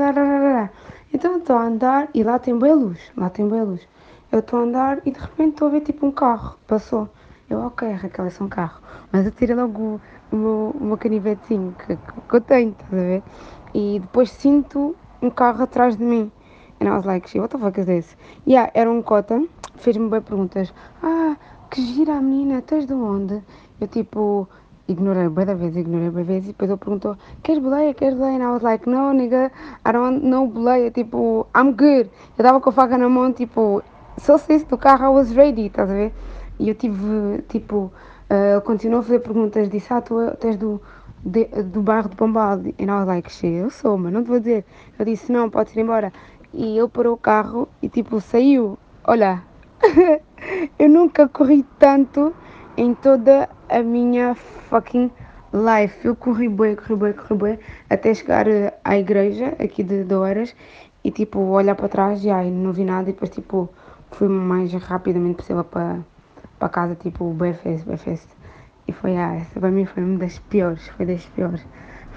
[1.12, 3.86] Então estou a andar e lá tem boa luz, lá tem boa luz.
[4.32, 7.10] Eu estou a andar e de repente estou a ver tipo um carro, passou.
[7.50, 8.78] Eu, ok, Raquel, é só um carro.
[9.10, 9.98] Mas eu tirei logo
[10.30, 13.22] o meu, o meu canivetinho que, que eu tenho, estás a ver?
[13.72, 16.30] E depois sinto um carro atrás de mim.
[16.78, 18.16] And I was like, what the fuck is this?
[18.46, 19.42] Yeah, era um cota,
[19.76, 20.74] fez-me bem perguntas.
[21.02, 21.36] Ah,
[21.70, 23.42] que gira a menina, estás de onde?
[23.80, 24.46] Eu tipo,
[24.86, 28.14] ignorei bem da vez, ignorei bem da vez, e depois ele perguntou, queres boleia, queres
[28.14, 28.36] boleia?
[28.36, 29.50] And I was like, no, nigga,
[29.86, 32.10] I don't no boleia, tipo, I'm good.
[32.36, 33.82] Eu estava com a faca na mão, tipo,
[34.28, 36.12] eu saísse do carro, I was ready, estás a ver?
[36.58, 37.92] E eu tive, tipo,
[38.30, 40.80] uh, ele continuou a fazer perguntas, disse, ah, tu és do,
[41.24, 42.60] de, do bairro de Pombal?
[42.78, 44.64] E was like, shit, eu sou, mas não te vou dizer.
[44.98, 46.12] Eu disse, não, podes ir embora.
[46.52, 48.78] E ele parou o carro e, tipo, saiu.
[49.04, 49.42] Olha,
[50.78, 52.34] eu nunca corri tanto
[52.76, 55.10] em toda a minha fucking
[55.52, 56.06] life.
[56.06, 60.54] Eu corri bem, corri bem, corri bem, até chegar eh, à igreja aqui de, Oeiras
[61.04, 63.68] e tipo olhar para trás e aí não vi nada e depois tipo
[64.10, 65.98] fui o mais rapidamente possível para,
[66.58, 68.26] para casa, tipo bem fest, bem fest.
[68.86, 71.60] E foi, ah, essa para mim foi uma das piores, foi das piores.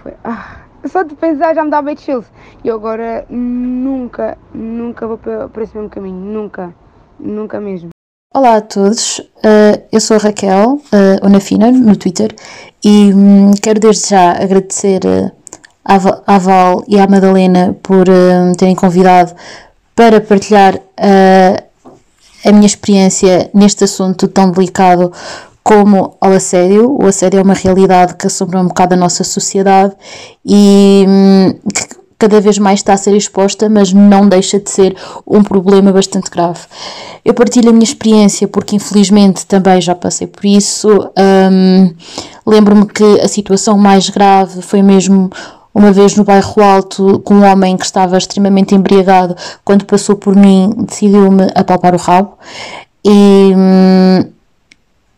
[0.02, 2.26] Foi, ah, só de pensar já me dá bem chills.
[2.64, 6.74] E agora nunca, nunca vou para esse mesmo caminho, nunca,
[7.20, 7.90] nunca mesmo.
[8.34, 12.34] Olá a todos, uh, eu sou a Raquel, uh, Onafina, no Twitter,
[12.82, 15.30] e um, quero desde já agradecer uh,
[15.84, 19.36] à Val e à Madalena por uh, terem convidado
[19.94, 20.80] para partilhar
[22.46, 25.12] a minha experiência neste assunto tão delicado
[25.64, 26.98] como ao assédio.
[27.02, 29.94] O assédio é uma realidade que assombra um bocado a nossa sociedade
[30.46, 34.96] e hum, que cada vez mais está a ser exposta, mas não deixa de ser
[35.26, 36.60] um problema bastante grave.
[37.26, 40.88] Eu partilho a minha experiência porque, infelizmente, também já passei por isso.
[41.18, 41.92] Um,
[42.46, 45.30] Lembro-me que a situação mais grave foi mesmo
[45.74, 50.36] uma vez no bairro Alto com um homem que estava extremamente embriagado quando passou por
[50.36, 52.38] mim decidiu-me apalpar o rabo.
[53.04, 54.30] E hum,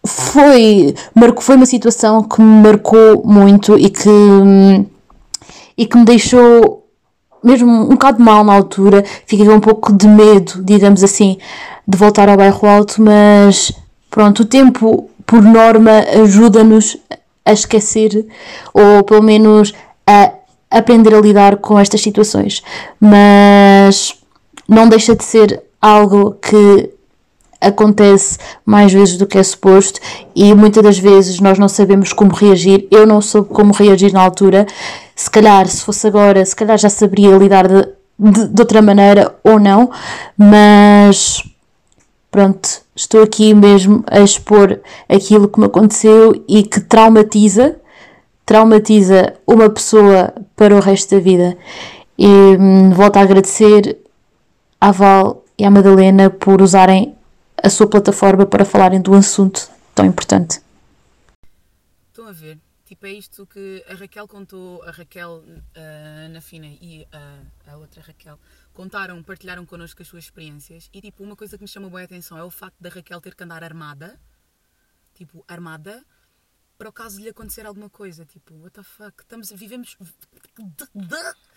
[0.05, 4.85] foi, marcou, foi uma situação que me marcou muito e que, hum,
[5.77, 6.83] e que me deixou
[7.43, 11.37] mesmo um bocado mal na altura, fiquei um pouco de medo, digamos assim,
[11.85, 13.73] de voltar ao bairro alto, mas
[14.09, 15.91] pronto, o tempo, por norma,
[16.21, 16.97] ajuda-nos
[17.45, 18.25] a esquecer
[18.73, 19.73] ou pelo menos
[20.07, 20.31] a
[20.73, 22.63] aprender a lidar com estas situações,
[22.99, 24.15] mas
[24.67, 26.89] não deixa de ser algo que
[27.61, 29.99] acontece mais vezes do que é suposto
[30.35, 32.87] e muitas das vezes nós não sabemos como reagir.
[32.91, 34.65] Eu não soube como reagir na altura.
[35.15, 37.87] Se calhar, se fosse agora, se calhar já saberia lidar de,
[38.19, 39.89] de, de outra maneira ou não,
[40.37, 41.43] mas
[42.29, 47.77] pronto, estou aqui mesmo a expor aquilo que me aconteceu e que traumatiza,
[48.45, 51.57] traumatiza uma pessoa para o resto da vida.
[52.17, 53.99] E hum, volto a agradecer
[54.79, 57.15] à Val e à Madalena por usarem
[57.61, 60.61] a sua plataforma para falarem de um assunto tão importante.
[62.09, 62.59] Estão a ver?
[62.85, 67.77] Tipo, é isto que a Raquel contou, a Raquel uh, na Fina e uh, a
[67.77, 68.37] outra Raquel
[68.73, 70.89] contaram, partilharam connosco as suas experiências.
[70.93, 73.33] E tipo, uma coisa que me chama boa atenção é o facto da Raquel ter
[73.33, 74.19] que andar armada,
[75.15, 76.03] tipo, armada,
[76.83, 78.25] para o caso de lhe acontecer alguma coisa.
[78.25, 79.21] Tipo, what the fuck?
[79.21, 79.97] Estamos a vivemos.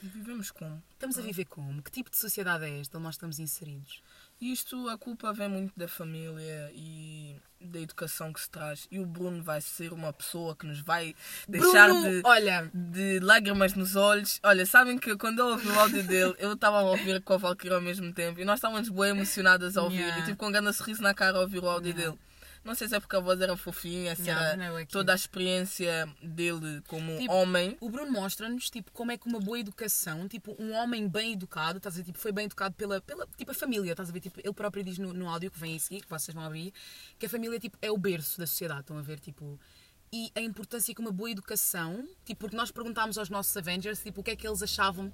[0.00, 0.80] Vivemos como?
[0.92, 1.82] Estamos a viver como?
[1.82, 4.02] Que tipo de sociedade é esta onde nós estamos inseridos?
[4.40, 8.86] Isto, a culpa vem muito da família e da educação que se traz.
[8.88, 11.12] E o Bruno vai ser uma pessoa que nos vai
[11.48, 12.70] deixar Bruno, de, olha.
[12.72, 14.38] de lágrimas nos olhos.
[14.44, 17.36] Olha, sabem que quando eu ouvi o áudio dele, eu estava a ouvir com a
[17.36, 19.96] Valkyrie ao mesmo tempo e nós estávamos bem emocionadas a ouvir.
[19.96, 20.18] Yeah.
[20.20, 22.12] E tive com um grande sorriso na cara a ouvir o áudio yeah.
[22.12, 22.26] dele.
[22.66, 26.12] Não sei se é porque a voz era fofinha, se era é toda a experiência
[26.20, 27.76] dele como tipo, homem.
[27.80, 31.78] O Bruno mostra-nos tipo, como é que uma boa educação, tipo, um homem bem educado,
[31.78, 34.18] estás a ver, tipo, foi bem educado pela, pela tipo, a família, estás a ver?
[34.18, 36.72] Tipo, ele próprio diz no, no áudio que vem a seguir, que vocês vão abrir,
[37.16, 39.20] que a família tipo, é o berço da sociedade, estão a ver?
[39.20, 39.60] Tipo,
[40.12, 44.22] e a importância que uma boa educação, tipo, porque nós perguntámos aos nossos Avengers tipo,
[44.22, 45.12] o que é que eles achavam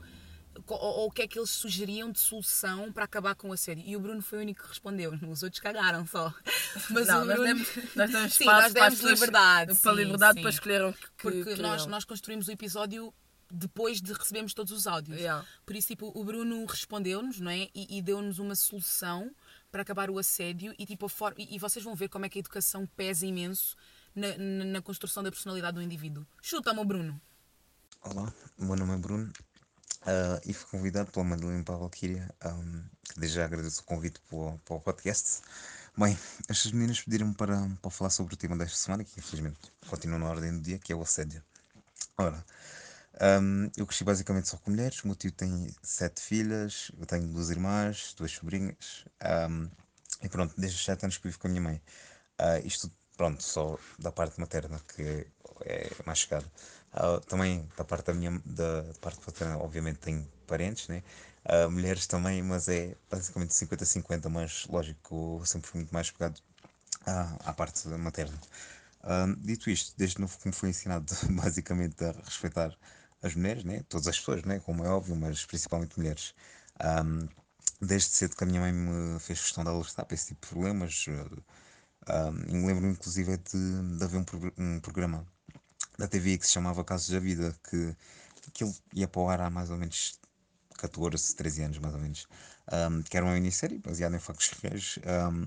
[0.67, 3.83] ou, ou, o que é que eles sugeriam de solução para acabar com a série.
[3.87, 6.33] E o Bruno foi o único que respondeu, os outros cagaram só.
[6.91, 7.37] Mas não, Bruno...
[7.37, 9.75] nós demos, nós demos sim, nós demos para liberdade.
[9.77, 10.41] Para liberdade sim.
[10.43, 13.13] para escolher o que Porque nós, nós construímos o episódio
[13.51, 15.19] depois de recebermos todos os áudios.
[15.19, 15.47] Yeah.
[15.67, 17.69] Por isso, tipo, o Bruno respondeu-nos, não é?
[17.75, 19.31] E, e deu-nos uma solução
[19.71, 21.35] para acabar o assédio e, tipo, for...
[21.37, 23.77] e, e vocês vão ver como é que a educação pesa imenso
[24.15, 26.27] na, na, na construção da personalidade do indivíduo.
[26.41, 27.21] Chuta-me, Bruno.
[28.03, 29.33] Olá, o meu nome é Bruno
[30.03, 32.83] Uh, e fui convidado pela Madeleine para a Valkyria, um,
[33.17, 35.43] desde já agradeço o convite para para o podcast.
[35.97, 36.19] Bem,
[36.49, 40.29] estas meninas pediram-me para, para falar sobre o tema desta semana, que infelizmente continua na
[40.29, 41.41] ordem do dia, que é o assédio.
[42.19, 42.45] Ora,
[43.41, 47.29] um, eu cresci basicamente só com mulheres, o meu tio tem sete filhas, eu tenho
[47.29, 49.05] duas irmãs, duas sobrinhas,
[49.49, 49.71] um,
[50.21, 51.83] e pronto, desde os sete anos que vivo com a minha mãe.
[52.41, 55.27] Uh, isto, pronto, só da parte materna, que
[55.65, 56.51] é mais chegada.
[56.95, 61.03] Uh, também da parte da minha da parte paterna, obviamente tenho parentes, né?
[61.45, 66.41] Uh, mulheres também, mas é basicamente 50-50, mas lógico, eu sempre fui muito mais pegado
[67.07, 68.39] à, à parte materna.
[69.03, 72.77] Uh, dito isto, desde novo me foi ensinado basicamente a respeitar
[73.23, 73.83] as mulheres, né?
[73.89, 74.61] todas as pessoas, né?
[74.61, 76.35] como é óbvio, mas principalmente mulheres.
[76.83, 77.29] Um,
[77.81, 80.53] desde cedo que a minha mãe me fez questão de alertar para esse tipo de
[80.53, 81.07] problemas.
[81.09, 84.25] Um, e me lembro inclusive de, de haver um,
[84.59, 85.27] um programa
[85.99, 87.95] da TV que se chamava Casos da Vida, que
[88.49, 90.19] aquilo ia para o ar há mais ou menos
[90.79, 92.27] 14, 13 anos, mais ou menos.
[92.73, 94.99] Um, que era uma minissérie baseada em factos reais.
[94.99, 95.47] Um,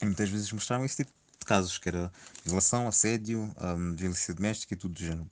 [0.00, 2.12] e muitas vezes mostravam esse tipo de casos, que era
[2.44, 5.30] violação, assédio, um, violência doméstica e tudo do género.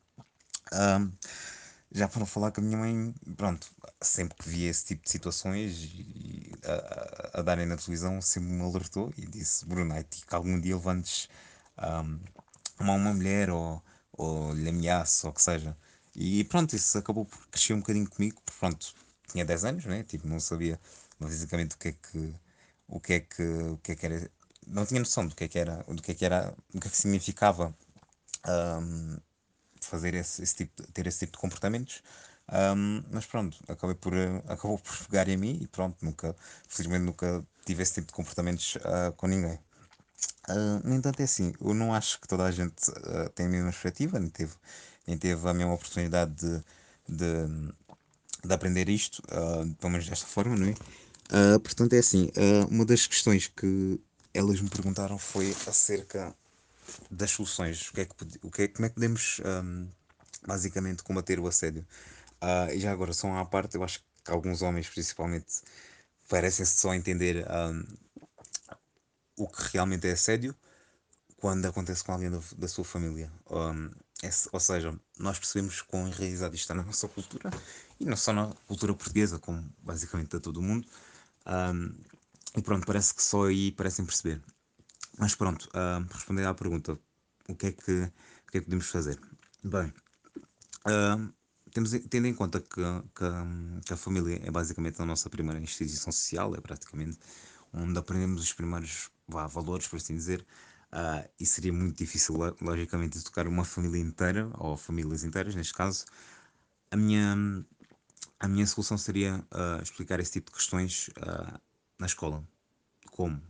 [0.73, 1.13] Um,
[1.93, 3.69] já para falar com a minha mãe, pronto,
[4.01, 8.51] sempre que via esse tipo de situações e, a, a, a, darem na televisão, sempre
[8.51, 11.29] me alertou e disse: Brunete, que algum dia levantes
[11.79, 12.21] um,
[12.81, 13.83] uma, uma mulher ou
[14.16, 15.77] ou lhe ameaço, ou o que seja.
[16.15, 18.95] E pronto, isso acabou por crescer um bocadinho comigo, porque pronto,
[19.31, 20.05] tinha 10 anos, né?
[20.05, 20.81] Tipo, não sabia
[21.19, 22.35] basicamente o que é que
[22.89, 24.31] o que é que o que é que era,
[24.66, 26.89] não tinha noção do que é que era, do que é que era, do que
[26.89, 27.74] é que significava
[28.47, 29.19] um,
[29.81, 32.03] fazer esse, esse, tipo, ter esse tipo de comportamentos.
[32.77, 34.12] Um, mas pronto, acabei por,
[34.49, 36.36] acabou por pegar em mim e pronto, nunca,
[36.69, 39.59] felizmente nunca tive esse tipo de comportamentos uh, com ninguém.
[40.49, 43.49] Uh, no entanto, é assim, eu não acho que toda a gente uh, tem a
[43.49, 44.53] mesma perspectiva, nem teve,
[45.07, 46.65] nem teve a mesma oportunidade de,
[47.09, 47.73] de,
[48.45, 50.75] de aprender isto, uh, pelo menos desta forma, não é?
[51.59, 52.31] Portanto, é assim,
[52.71, 53.99] uma das questões que
[54.35, 56.35] elas me perguntaram foi acerca
[57.11, 59.89] das soluções, o que é que, o que é, como é que podemos um,
[60.47, 61.85] basicamente combater o assédio.
[62.73, 65.63] e já agora, só à parte, eu acho que alguns homens, principalmente,
[66.29, 67.85] parecem-se só entender um,
[69.36, 70.55] o que realmente é assédio
[71.36, 73.31] quando acontece com alguém da, da sua família.
[73.51, 73.90] Um,
[74.23, 77.51] é, ou seja, nós percebemos quão enraizado isto está na nossa cultura
[78.01, 80.86] e não só na cultura portuguesa, como basicamente a todo o mundo.
[81.47, 81.94] Um,
[82.56, 84.40] e pronto, parece que só aí parecem perceber.
[85.19, 86.98] Mas pronto, um, respondendo à pergunta,
[87.48, 89.20] o que é que, o que, é que podemos fazer?
[89.62, 89.93] Bem,
[91.73, 92.81] temos, tendo em conta que,
[93.15, 97.19] que, que, a família é basicamente a nossa primeira instituição social, é praticamente
[97.73, 100.45] onde aprendemos os primeiros vá, valores, por assim dizer,
[100.93, 106.05] uh, e seria muito difícil, logicamente, educar uma família inteira, ou famílias inteiras, neste caso.
[106.91, 107.35] A minha,
[108.39, 111.61] a minha solução seria uh, explicar esse tipo de questões uh,
[111.99, 112.47] na escola.
[113.11, 113.41] Como?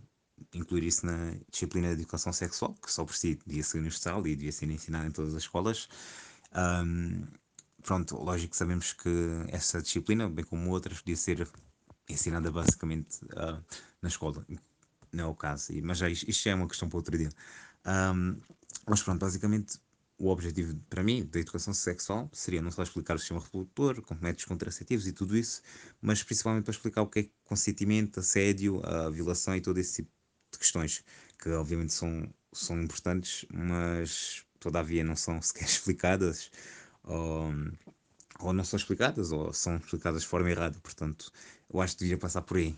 [0.53, 4.35] Incluir isso na disciplina de educação sexual, que só por si devia ser universal e
[4.35, 5.89] devia ser ensinada em todas as escolas.
[6.55, 7.27] Um,
[7.83, 9.09] pronto, lógico sabemos que
[9.49, 11.49] essa disciplina, bem como outras, podia ser
[12.09, 13.63] ensinada basicamente uh,
[14.03, 14.45] na escola,
[15.15, 17.31] não é o caso, mas já, isto, isto já é uma questão para outro dia.
[17.87, 18.37] Um,
[18.87, 19.79] mas pronto, basicamente
[20.19, 24.15] o objetivo para mim da educação sexual seria não só explicar o sistema reprodutor, com
[24.15, 25.63] métodos contraceptivos e tudo isso,
[26.01, 30.11] mas principalmente para explicar o que é consentimento, assédio, a violação e todo esse tipo
[30.53, 31.05] de questões,
[31.39, 36.51] que obviamente são, são importantes, mas todavia não são sequer explicadas,
[37.03, 37.53] ou,
[38.41, 41.33] ou não são explicadas, ou são explicadas de forma errada, portanto
[41.73, 42.77] eu acho que devia passar por aí.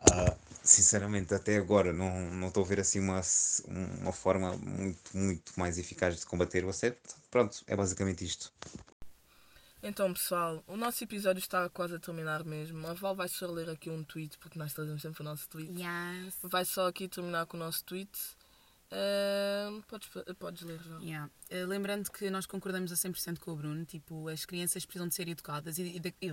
[0.00, 3.20] Uh, sinceramente, até agora não, não estou a ver assim uma,
[4.00, 6.98] uma forma muito, muito mais eficaz de combater o assédio.
[7.30, 8.52] Pronto, é basicamente isto.
[9.82, 12.84] Então, pessoal, o nosso episódio está quase a terminar mesmo.
[12.86, 15.72] A Val vai só ler aqui um tweet, porque nós trazemos sempre o nosso tweet.
[15.72, 16.34] Yes.
[16.42, 18.10] Vai só aqui terminar com o nosso tweet.
[18.90, 20.08] Uh, podes,
[20.38, 20.98] podes ler já.
[20.98, 21.30] Yeah.
[21.50, 25.14] Uh, lembrando que nós concordamos a 100% com o Bruno, tipo, as crianças precisam de
[25.14, 26.32] ser educadas e, e, e,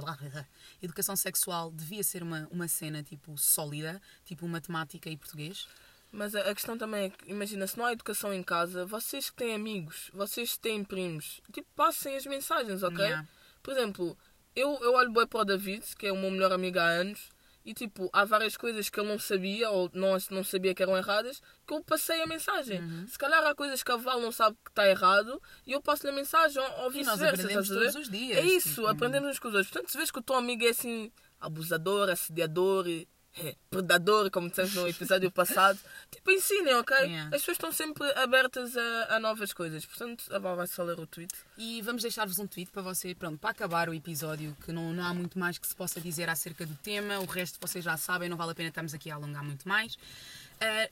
[0.81, 5.67] educação sexual devia ser uma, uma cena, tipo, sólida, tipo matemática e português.
[6.11, 9.29] Mas a, a questão também é que, imagina, se não há educação em casa, vocês
[9.29, 13.03] que têm amigos, vocês que têm primos, tipo, passem as mensagens, ok?
[13.03, 13.27] Yeah.
[13.61, 14.17] Por exemplo,
[14.55, 17.34] eu, eu olho bem para o David, que é o meu melhor amigo há anos,
[17.65, 20.95] e tipo, há várias coisas que ele não sabia ou não, não sabia que eram
[20.95, 22.79] erradas que eu passei a mensagem.
[22.79, 23.07] Uhum.
[23.07, 26.11] Se calhar há coisas que a Val não sabe que está errado e eu passo-lhe
[26.11, 27.29] a mensagem ou vice-versa.
[27.29, 28.37] aprendemos todos os dias.
[28.37, 28.87] É isso, tipo...
[28.87, 29.71] aprendemos uns com os outros.
[29.71, 33.07] Portanto, se vês que o teu amigo é assim, abusador, assediador, é,
[33.69, 35.79] predador, como dissemos no episódio passado.
[36.11, 36.95] Tipo, ensinem, ok?
[36.97, 37.25] Yeah.
[37.35, 39.85] As pessoas estão sempre abertas a, a, novas coisas.
[39.85, 41.33] Portanto, a Val vai só ler o tweet.
[41.57, 45.03] E vamos deixar-vos um tweet para você, pronto, para acabar o episódio, que não, não
[45.03, 47.19] há muito mais que se possa dizer acerca do tema.
[47.19, 49.95] O resto vocês já sabem, não vale a pena estarmos aqui a alongar muito mais.
[49.95, 50.89] Uh,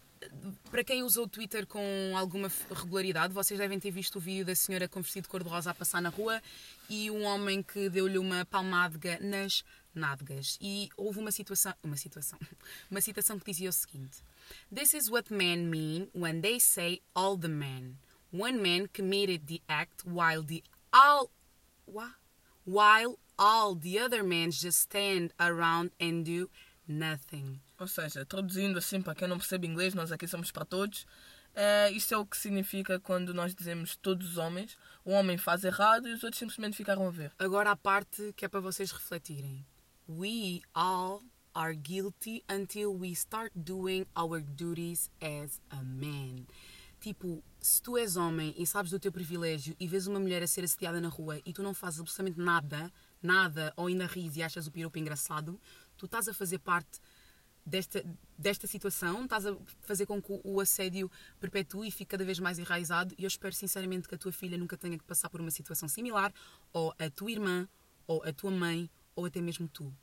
[0.70, 4.56] para quem usa o Twitter com alguma regularidade, vocês devem ter visto o vídeo da
[4.56, 6.41] senhora com vestido cor-de-rosa a passar na rua
[6.90, 9.64] e um homem que deu-lhe uma palmada nas
[9.94, 10.57] nádegas.
[10.61, 12.40] E houve uma situação, uma situação,
[12.90, 14.24] uma citação que dizia o seguinte:
[14.74, 17.98] This is what men mean when they say all the men.
[18.32, 21.30] One man committed the act while the all
[21.86, 22.24] what?
[22.65, 26.49] while all the other men just stand around and do
[26.88, 27.60] nothing.
[27.80, 31.06] Ou seja, traduzindo assim para quem não percebe inglês, nós aqui somos para todos.
[31.56, 34.78] Uh, isto é o que significa quando nós dizemos todos os homens.
[35.06, 37.32] O homem faz errado e os outros simplesmente ficaram a ver.
[37.38, 39.65] Agora a parte que é para vocês refletirem.
[40.08, 41.22] We all
[41.56, 46.46] are guilty until we start doing our duties as a man.
[47.00, 50.48] Tipo, se tu és homem e sabes do teu privilégio e vês uma mulher a
[50.48, 54.44] ser assediada na rua e tu não fazes absolutamente nada, nada, ou ainda ris e
[54.44, 55.60] achas o piropo engraçado,
[55.98, 57.00] tu estás a fazer parte
[57.66, 58.04] desta,
[58.38, 62.58] desta situação, estás a fazer com que o assédio perpetue e fique cada vez mais
[62.58, 63.14] enraizado.
[63.18, 65.88] E eu espero sinceramente que a tua filha nunca tenha que passar por uma situação
[65.88, 66.34] similar,
[66.72, 67.68] ou a tua irmã,
[68.08, 69.94] ou a tua mãe, ou até mesmo tu.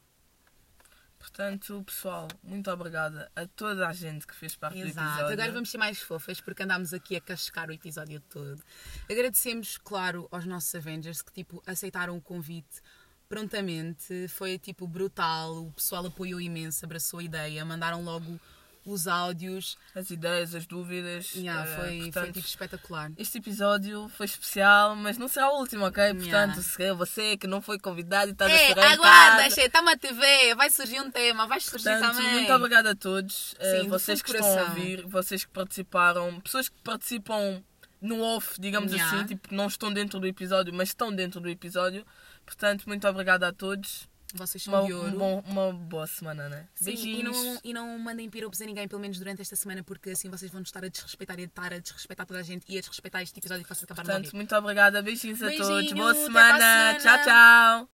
[1.18, 4.94] Portanto, pessoal, muito obrigada a toda a gente que fez parte Exato.
[4.94, 5.32] do episódio.
[5.34, 8.62] Agora vamos ser mais fofas porque andámos aqui a cascar o episódio todo.
[9.08, 12.80] Agradecemos, claro, aos nossos Avengers que tipo aceitaram o convite
[13.28, 14.28] prontamente.
[14.28, 15.66] Foi tipo brutal.
[15.66, 18.40] O pessoal apoiou imenso, abraçou a ideia, mandaram logo
[18.84, 21.34] os áudios, as ideias, as dúvidas.
[21.34, 23.12] Yeah, eh, foi, portanto, foi tipo espetacular.
[23.16, 26.02] Este episódio foi especial, mas não será o último, ok?
[26.02, 26.20] Yeah.
[26.20, 29.92] Portanto, se é você que não foi convidado e está é, a chorar aguarda, está-me
[29.92, 32.32] a TV, vai surgir um tema, vai surgir portanto, também.
[32.32, 36.68] Muito obrigada a todos, eh, Sim, vocês que estão a ouvir, vocês que participaram, pessoas
[36.68, 37.62] que participam
[38.00, 39.14] no off, digamos yeah.
[39.14, 42.04] assim, tipo, não estão dentro do episódio, mas estão dentro do episódio.
[42.46, 44.08] Portanto, muito obrigada a todos.
[44.34, 45.16] Vocês são uma, de ouro.
[45.16, 46.66] Uma, uma, boa semana, né?
[46.74, 46.92] Sim.
[46.92, 50.28] E não, e não mandem piropos a ninguém, pelo menos durante esta semana, porque assim
[50.30, 52.80] vocês vão estar a desrespeitar e a estar a desrespeitar toda a gente e a
[52.80, 55.02] desrespeitar este episódio que vocês acabaram Portanto, de muito obrigada.
[55.02, 55.92] Beijinhos, Beijinhos a todos.
[55.92, 56.58] Boa semana.
[56.58, 56.98] semana.
[56.98, 57.88] Tchau, tchau.